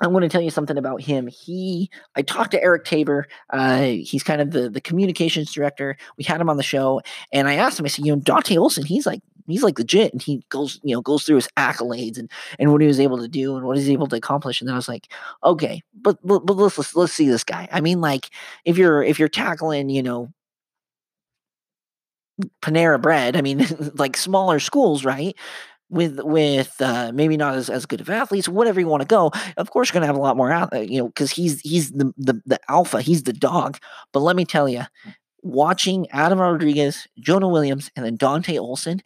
I 0.00 0.08
want 0.08 0.24
to 0.24 0.28
tell 0.28 0.40
you 0.40 0.50
something 0.50 0.76
about 0.76 1.02
him. 1.02 1.28
He, 1.28 1.88
I 2.16 2.22
talked 2.22 2.50
to 2.50 2.62
Eric 2.62 2.84
Tabor. 2.84 3.26
Uh, 3.50 3.82
he's 3.82 4.24
kind 4.24 4.40
of 4.40 4.50
the 4.50 4.68
the 4.68 4.80
communications 4.80 5.52
director. 5.52 5.96
We 6.18 6.24
had 6.24 6.40
him 6.40 6.50
on 6.50 6.56
the 6.56 6.62
show, 6.64 7.00
and 7.32 7.46
I 7.48 7.54
asked 7.54 7.78
him. 7.78 7.84
I 7.86 7.88
said, 7.88 8.04
you 8.04 8.12
know, 8.12 8.20
Dante 8.20 8.56
Olson, 8.56 8.84
he's 8.84 9.06
like 9.06 9.20
he's 9.46 9.62
like 9.62 9.78
legit, 9.78 10.12
and 10.12 10.20
he 10.20 10.44
goes, 10.48 10.80
you 10.82 10.94
know, 10.96 11.00
goes 11.00 11.24
through 11.24 11.36
his 11.36 11.48
accolades 11.56 12.18
and 12.18 12.30
and 12.58 12.72
what 12.72 12.80
he 12.80 12.88
was 12.88 12.98
able 13.00 13.18
to 13.18 13.28
do 13.28 13.56
and 13.56 13.64
what 13.64 13.76
he's 13.76 13.90
able 13.90 14.08
to 14.08 14.16
accomplish. 14.16 14.60
And 14.60 14.68
then 14.68 14.74
I 14.74 14.78
was 14.78 14.88
like, 14.88 15.12
okay, 15.44 15.82
but 15.94 16.18
but, 16.26 16.40
but 16.44 16.54
let's, 16.54 16.76
let's 16.76 16.96
let's 16.96 17.12
see 17.12 17.28
this 17.28 17.44
guy. 17.44 17.68
I 17.70 17.80
mean, 17.80 18.00
like 18.00 18.30
if 18.64 18.76
you're 18.76 19.02
if 19.02 19.18
you're 19.20 19.28
tackling, 19.28 19.90
you 19.90 20.02
know, 20.02 20.32
Panera 22.62 23.00
Bread, 23.00 23.36
I 23.36 23.42
mean, 23.42 23.64
like 23.94 24.16
smaller 24.16 24.58
schools, 24.58 25.04
right? 25.04 25.36
With 25.94 26.20
with 26.22 26.74
uh, 26.80 27.12
maybe 27.14 27.36
not 27.36 27.54
as, 27.54 27.70
as 27.70 27.86
good 27.86 28.00
of 28.00 28.10
athletes, 28.10 28.48
whatever 28.48 28.80
you 28.80 28.88
want 28.88 29.02
to 29.02 29.06
go. 29.06 29.30
Of 29.56 29.70
course, 29.70 29.88
you're 29.88 29.94
going 29.94 30.02
to 30.02 30.08
have 30.08 30.16
a 30.16 30.20
lot 30.20 30.36
more 30.36 30.50
out, 30.50 30.72
you 30.90 30.98
know, 30.98 31.06
because 31.06 31.30
he's 31.30 31.60
he's 31.60 31.92
the, 31.92 32.12
the 32.18 32.42
the 32.44 32.60
alpha, 32.68 33.00
he's 33.00 33.22
the 33.22 33.32
dog. 33.32 33.78
But 34.12 34.20
let 34.20 34.36
me 34.36 34.44
tell 34.44 34.68
you, 34.68 34.82
watching 35.42 36.10
Adam 36.10 36.40
Rodriguez, 36.40 37.06
Jonah 37.18 37.48
Williams, 37.48 37.90
and 37.96 38.04
then 38.04 38.16
Dante 38.16 38.58
Olson, 38.58 39.02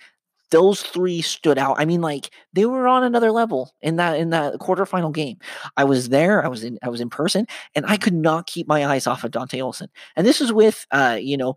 those 0.51 0.83
three 0.83 1.21
stood 1.21 1.59
out. 1.59 1.77
I 1.79 1.85
mean, 1.85 2.01
like 2.01 2.31
they 2.55 2.65
were 2.65 2.89
on 2.89 3.05
another 3.05 3.31
level 3.31 3.75
in 3.83 3.97
that 3.97 4.19
in 4.19 4.31
that 4.31 4.55
quarterfinal 4.55 5.13
game. 5.13 5.37
I 5.77 5.85
was 5.85 6.09
there. 6.09 6.45
I 6.45 6.49
was 6.49 6.65
in. 6.65 6.79
I 6.83 6.89
was 6.89 7.03
in 7.03 7.11
person, 7.11 7.47
and 7.75 7.85
I 7.87 7.99
could 7.99 8.15
not 8.15 8.47
keep 8.47 8.67
my 8.67 8.87
eyes 8.87 9.07
off 9.07 9.25
of 9.25 9.31
Dante 9.31 9.61
Olson. 9.61 9.89
And 10.17 10.27
this 10.27 10.41
is 10.41 10.53
with, 10.53 10.87
uh, 10.91 11.19
you 11.21 11.37
know 11.37 11.55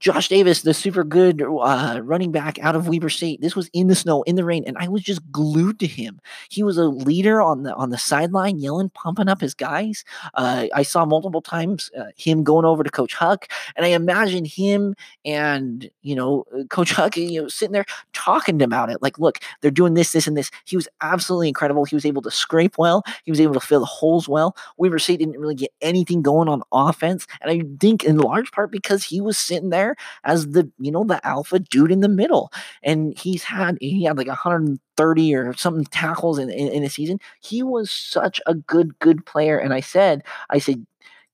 Josh 0.00 0.28
Davis, 0.28 0.62
the 0.62 0.74
super 0.74 1.02
good 1.02 1.40
uh, 1.42 2.00
running 2.02 2.30
back 2.30 2.58
out 2.58 2.76
of 2.76 2.88
Weber 2.88 3.08
State. 3.08 3.40
This 3.40 3.56
was 3.56 3.70
in 3.72 3.86
the 3.86 3.94
snow, 3.94 4.22
in 4.24 4.36
the 4.36 4.44
rain, 4.44 4.64
and 4.66 4.76
I 4.78 4.88
was 4.88 5.02
just 5.02 5.20
glued 5.32 5.78
to 5.80 5.86
him. 5.86 6.20
He 6.50 6.62
was 6.62 6.76
a 6.76 6.84
leader 6.84 7.40
on 7.40 7.62
the 7.62 7.74
on 7.74 7.90
the 7.90 7.96
sideline, 7.96 8.58
yelling, 8.58 8.90
pumping 8.90 9.28
up 9.28 9.40
his 9.40 9.54
guys. 9.54 10.04
Uh, 10.34 10.66
I 10.74 10.82
saw 10.82 11.04
multiple 11.06 11.40
times 11.40 11.90
uh, 11.98 12.06
him 12.16 12.44
going 12.44 12.66
over 12.66 12.82
to 12.82 12.90
Coach 12.90 13.14
Huck, 13.14 13.48
and 13.76 13.86
I 13.86 13.90
imagine 13.90 14.44
him 14.44 14.94
and 15.24 15.88
you 16.02 16.14
know 16.14 16.44
uh, 16.54 16.64
Coach 16.64 16.92
Huck, 16.92 17.16
you 17.16 17.42
know, 17.42 17.48
sitting 17.48 17.72
there 17.72 17.86
talking 18.12 18.60
about 18.62 18.90
it. 18.90 19.00
Like, 19.00 19.18
look, 19.18 19.38
they're 19.60 19.70
doing 19.70 19.94
this, 19.94 20.12
this, 20.12 20.26
and 20.26 20.36
this. 20.36 20.50
He 20.64 20.76
was 20.76 20.88
absolutely 21.00 21.48
incredible. 21.48 21.84
He 21.84 21.96
was 21.96 22.04
able 22.04 22.22
to 22.22 22.30
scrape 22.30 22.76
well. 22.78 23.04
He 23.24 23.30
was 23.30 23.40
able 23.40 23.54
to 23.54 23.60
fill 23.60 23.80
the 23.80 23.86
holes 23.86 24.28
well. 24.28 24.56
Weber 24.76 24.98
State 24.98 25.20
didn't 25.20 25.38
really 25.38 25.54
get 25.54 25.72
anything 25.80 26.20
going 26.20 26.48
on 26.48 26.62
offense, 26.72 27.26
and 27.40 27.50
I 27.50 27.64
think 27.80 28.04
in 28.04 28.18
large 28.18 28.52
part 28.52 28.70
because 28.70 29.04
he 29.04 29.20
was 29.20 29.38
sitting 29.38 29.70
there 29.70 29.83
there 29.84 29.96
as 30.24 30.50
the 30.50 30.70
you 30.78 30.90
know 30.90 31.04
the 31.04 31.24
alpha 31.26 31.58
dude 31.58 31.92
in 31.92 32.00
the 32.00 32.08
middle, 32.08 32.52
and 32.82 33.16
he's 33.18 33.44
had 33.44 33.76
he 33.80 34.04
had 34.04 34.16
like 34.16 34.28
130 34.28 35.34
or 35.34 35.54
something 35.54 35.84
tackles 35.86 36.38
in, 36.38 36.50
in, 36.50 36.68
in 36.68 36.84
a 36.84 36.90
season. 36.90 37.18
He 37.40 37.62
was 37.62 37.90
such 37.90 38.40
a 38.46 38.54
good 38.54 38.98
good 38.98 39.24
player, 39.26 39.58
and 39.58 39.72
I 39.72 39.80
said 39.80 40.22
I 40.50 40.58
said 40.58 40.86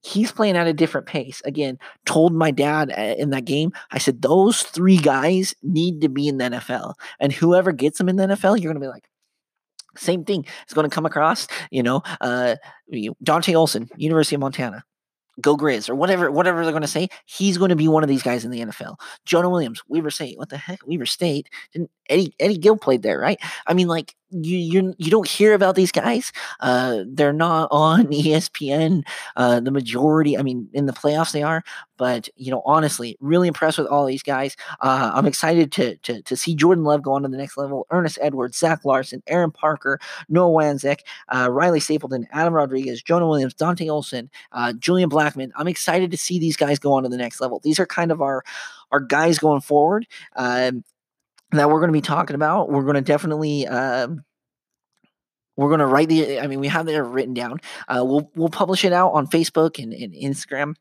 he's 0.02 0.32
playing 0.32 0.56
at 0.56 0.66
a 0.66 0.72
different 0.72 1.06
pace. 1.06 1.42
Again, 1.44 1.78
told 2.06 2.32
my 2.32 2.50
dad 2.50 2.90
uh, 2.96 3.14
in 3.18 3.30
that 3.30 3.44
game, 3.44 3.72
I 3.90 3.98
said, 3.98 4.22
those 4.22 4.62
three 4.62 4.96
guys 4.96 5.54
need 5.62 6.00
to 6.00 6.08
be 6.08 6.26
in 6.26 6.38
the 6.38 6.44
NFL. 6.44 6.94
And 7.18 7.32
whoever 7.32 7.70
gets 7.70 7.98
them 7.98 8.08
in 8.08 8.16
the 8.16 8.28
NFL, 8.28 8.58
you're 8.58 8.72
going 8.72 8.80
to 8.80 8.80
be 8.80 8.88
like, 8.88 9.10
same 9.98 10.24
thing 10.24 10.46
is 10.66 10.72
going 10.72 10.88
to 10.88 10.94
come 10.94 11.04
across, 11.04 11.48
you 11.70 11.82
know, 11.82 12.02
uh, 12.22 12.56
Dante 13.22 13.54
Olson, 13.54 13.90
University 13.98 14.36
of 14.36 14.40
Montana, 14.40 14.84
go 15.40 15.56
Grizz 15.56 15.88
or 15.88 15.94
whatever 15.94 16.30
whatever 16.30 16.62
they're 16.62 16.72
going 16.72 16.82
to 16.82 16.88
say. 16.88 17.08
He's 17.26 17.58
going 17.58 17.70
to 17.70 17.76
be 17.76 17.88
one 17.88 18.02
of 18.02 18.08
these 18.08 18.22
guys 18.22 18.44
in 18.44 18.50
the 18.50 18.60
NFL. 18.60 18.96
Jonah 19.24 19.50
Williams, 19.50 19.82
Weber 19.88 20.10
State. 20.10 20.38
What 20.38 20.48
the 20.48 20.56
heck, 20.56 20.80
Weber 20.86 21.06
State? 21.06 21.48
Didn't 21.72 21.90
Eddie 22.08 22.34
Eddie 22.40 22.58
Gill 22.58 22.76
played 22.76 23.02
there, 23.02 23.18
right? 23.18 23.38
I 23.66 23.74
mean, 23.74 23.88
like 23.88 24.14
you 24.30 24.58
you 24.58 24.94
you 24.98 25.10
don't 25.10 25.28
hear 25.28 25.54
about 25.54 25.74
these 25.74 25.92
guys. 25.92 26.32
Uh, 26.60 27.04
they're 27.06 27.32
not 27.32 27.68
on 27.70 28.06
ESPN. 28.06 29.02
Uh, 29.36 29.60
the 29.60 29.70
majority, 29.70 30.36
I 30.36 30.42
mean, 30.42 30.68
in 30.72 30.86
the 30.86 30.92
playoffs 30.92 31.32
they 31.32 31.42
are. 31.42 31.62
But 31.96 32.28
you 32.36 32.50
know, 32.50 32.62
honestly, 32.64 33.16
really 33.20 33.48
impressed 33.48 33.78
with 33.78 33.86
all 33.86 34.06
these 34.06 34.22
guys. 34.22 34.56
Uh, 34.80 35.10
I'm 35.14 35.26
excited 35.26 35.72
to, 35.72 35.96
to 35.96 36.22
to 36.22 36.36
see 36.36 36.54
Jordan 36.54 36.84
Love 36.84 37.02
go 37.02 37.12
on 37.12 37.22
to 37.22 37.28
the 37.28 37.36
next 37.36 37.56
level. 37.56 37.86
Earnest 37.90 38.18
Edwards, 38.22 38.56
Zach 38.58 38.84
Larson, 38.84 39.22
Aaron 39.26 39.50
Parker, 39.50 39.98
Noah 40.28 40.50
Wanzek, 40.50 41.00
uh, 41.34 41.50
Riley 41.50 41.80
Stapleton, 41.80 42.26
Adam 42.32 42.54
Rodriguez, 42.54 43.02
Jonah 43.02 43.28
Williams, 43.28 43.54
Dante 43.54 43.88
Olson, 43.88 44.30
uh, 44.52 44.72
Julian 44.74 45.10
Blackmon. 45.10 45.50
I'm 45.56 45.68
excited 45.68 46.10
to 46.10 46.16
see 46.16 46.38
these 46.38 46.56
guys 46.56 46.78
go 46.78 46.92
on 46.94 47.02
to 47.02 47.08
the 47.08 47.16
next 47.16 47.40
level. 47.40 47.60
These 47.62 47.78
are 47.78 47.86
kind 47.86 48.10
of 48.10 48.22
our 48.22 48.42
our 48.92 49.00
guys 49.00 49.38
going 49.38 49.60
forward. 49.60 50.06
Um, 50.36 50.84
that 51.52 51.68
we're 51.68 51.80
going 51.80 51.88
to 51.88 51.92
be 51.92 52.00
talking 52.00 52.34
about. 52.34 52.70
We're 52.70 52.82
going 52.82 52.96
to 52.96 53.02
definitely. 53.02 53.66
Um, 53.66 54.22
we're 55.56 55.68
going 55.68 55.80
to 55.80 55.86
write 55.86 56.08
the. 56.08 56.40
I 56.40 56.46
mean, 56.46 56.60
we 56.60 56.68
have 56.68 56.88
it 56.88 56.96
written 56.98 57.34
down. 57.34 57.60
Uh, 57.88 58.02
we'll 58.04 58.30
we'll 58.34 58.48
publish 58.48 58.84
it 58.84 58.92
out 58.92 59.10
on 59.10 59.26
Facebook 59.26 59.82
and, 59.82 59.92
and 59.92 60.14
Instagram 60.14 60.74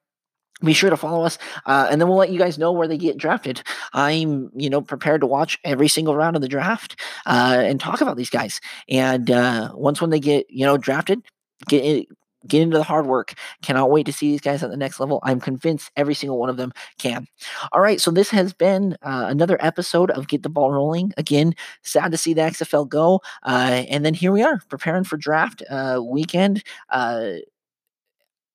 be 0.64 0.74
sure 0.74 0.90
to 0.90 0.98
follow 0.98 1.24
us 1.24 1.38
uh, 1.66 1.88
and 1.90 2.00
then 2.00 2.08
we'll 2.08 2.18
let 2.18 2.32
you 2.32 2.40
guys 2.40 2.58
know 2.58 2.72
where 2.72 2.88
they 2.88 2.98
get 2.98 3.18
drafted 3.18 3.62
i'm 3.94 4.50
you 4.56 4.70
know 4.70 4.82
prepared 4.82 5.22
to 5.22 5.28
watch 5.28 5.58
every 5.64 5.88
single 5.88 6.16
round 6.16 6.36
of 6.36 6.42
the 6.42 6.48
draft 6.48 7.00
uh, 7.26 7.58
and 7.60 7.80
talk 7.80 8.02
about 8.02 8.18
these 8.18 8.30
guys 8.30 8.60
and 8.88 9.32
uh, 9.32 9.72
once 9.74 10.02
when 10.02 10.10
they 10.10 10.20
get 10.20 10.46
you 10.50 10.66
know 10.66 10.78
drafted 10.78 11.22
get 11.68 12.06
get 12.48 12.62
into 12.62 12.78
the 12.78 12.84
hard 12.84 13.06
work. 13.06 13.34
Cannot 13.62 13.92
wait 13.92 14.06
to 14.06 14.14
see 14.14 14.32
these 14.32 14.42
guys 14.42 14.64
at 14.64 14.70
the 14.70 14.78
next 14.78 15.00
level. 15.00 15.20
I'm 15.24 15.40
convinced 15.40 15.92
every 15.96 16.14
single 16.14 16.38
one 16.38 16.50
of 16.50 16.58
them 16.58 16.72
can. 16.98 17.28
All 17.72 17.82
right, 17.82 18.00
so 18.00 18.12
this 18.12 18.30
has 18.30 18.54
been 18.54 18.94
uh, 19.02 19.26
another 19.28 19.58
episode 19.62 20.12
of 20.12 20.28
Get 20.28 20.44
the 20.44 20.50
Ball 20.50 20.72
Rolling. 20.72 21.14
Again, 21.18 21.54
sad 21.84 22.12
to 22.12 22.18
see 22.18 22.34
the 22.34 22.42
XFL 22.42 22.88
go, 22.88 23.22
uh, 23.44 23.84
and 23.90 24.06
then 24.06 24.14
here 24.14 24.32
we 24.32 24.44
are 24.44 24.60
preparing 24.70 25.04
for 25.04 25.18
draft 25.18 25.64
uh, 25.70 26.02
weekend. 26.04 26.64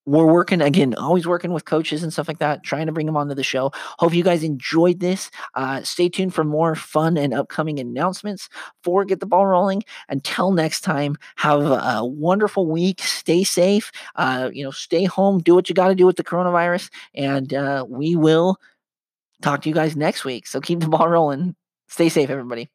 We're 0.07 0.27
working 0.27 0.61
again, 0.61 0.95
always 0.95 1.27
working 1.27 1.53
with 1.53 1.65
coaches 1.65 2.03
and 2.03 2.13
stuff 2.13 2.29
like 2.29 2.39
that, 2.39 2.63
trying 2.63 2.87
to 2.87 2.93
bring 2.93 3.07
them 3.07 3.17
onto 3.17 3.35
the 3.35 3.43
show. 3.43 3.71
Hope 3.99 4.13
you 4.13 4.23
guys 4.23 4.43
enjoyed 4.43 5.01
this. 5.01 5.31
Uh, 5.55 5.83
stay 5.83 6.09
tuned 6.11 6.35
for 6.35 6.45
more 6.45 6.75
fun 6.75 7.17
and 7.17 7.33
upcoming 7.33 7.79
announcements 7.81 8.49
for 8.83 9.05
Get 9.05 9.21
the 9.21 9.27
Ball 9.27 9.47
Rolling. 9.47 9.83
Until 10.11 10.53
next 10.53 10.83
time, 10.83 11.17
have 11.37 11.63
a 11.63 12.05
wonderful 12.05 12.67
week. 12.67 13.01
Stay 13.01 13.45
safe. 13.45 13.91
Uh, 14.17 14.51
you 14.53 14.63
know, 14.63 14.71
stay 14.71 15.05
home. 15.05 15.39
Do 15.41 15.55
what 15.55 15.69
you 15.69 15.75
got 15.75 15.89
to 15.89 15.95
do 15.95 16.07
with 16.07 16.17
the 16.17 16.25
coronavirus, 16.25 16.91
and 17.15 17.55
uh, 17.55 17.87
we 17.89 18.15
will 18.15 18.59
talk 19.43 19.63
to 19.63 19.69
you 19.69 19.75
guys 19.75 19.97
next 19.97 20.25
week. 20.25 20.47
So 20.47 20.61
keep 20.61 20.81
the 20.81 20.89
ball 20.89 21.09
rolling. 21.09 21.57
Stay 21.89 22.09
safe, 22.09 22.29
everybody. 22.31 22.69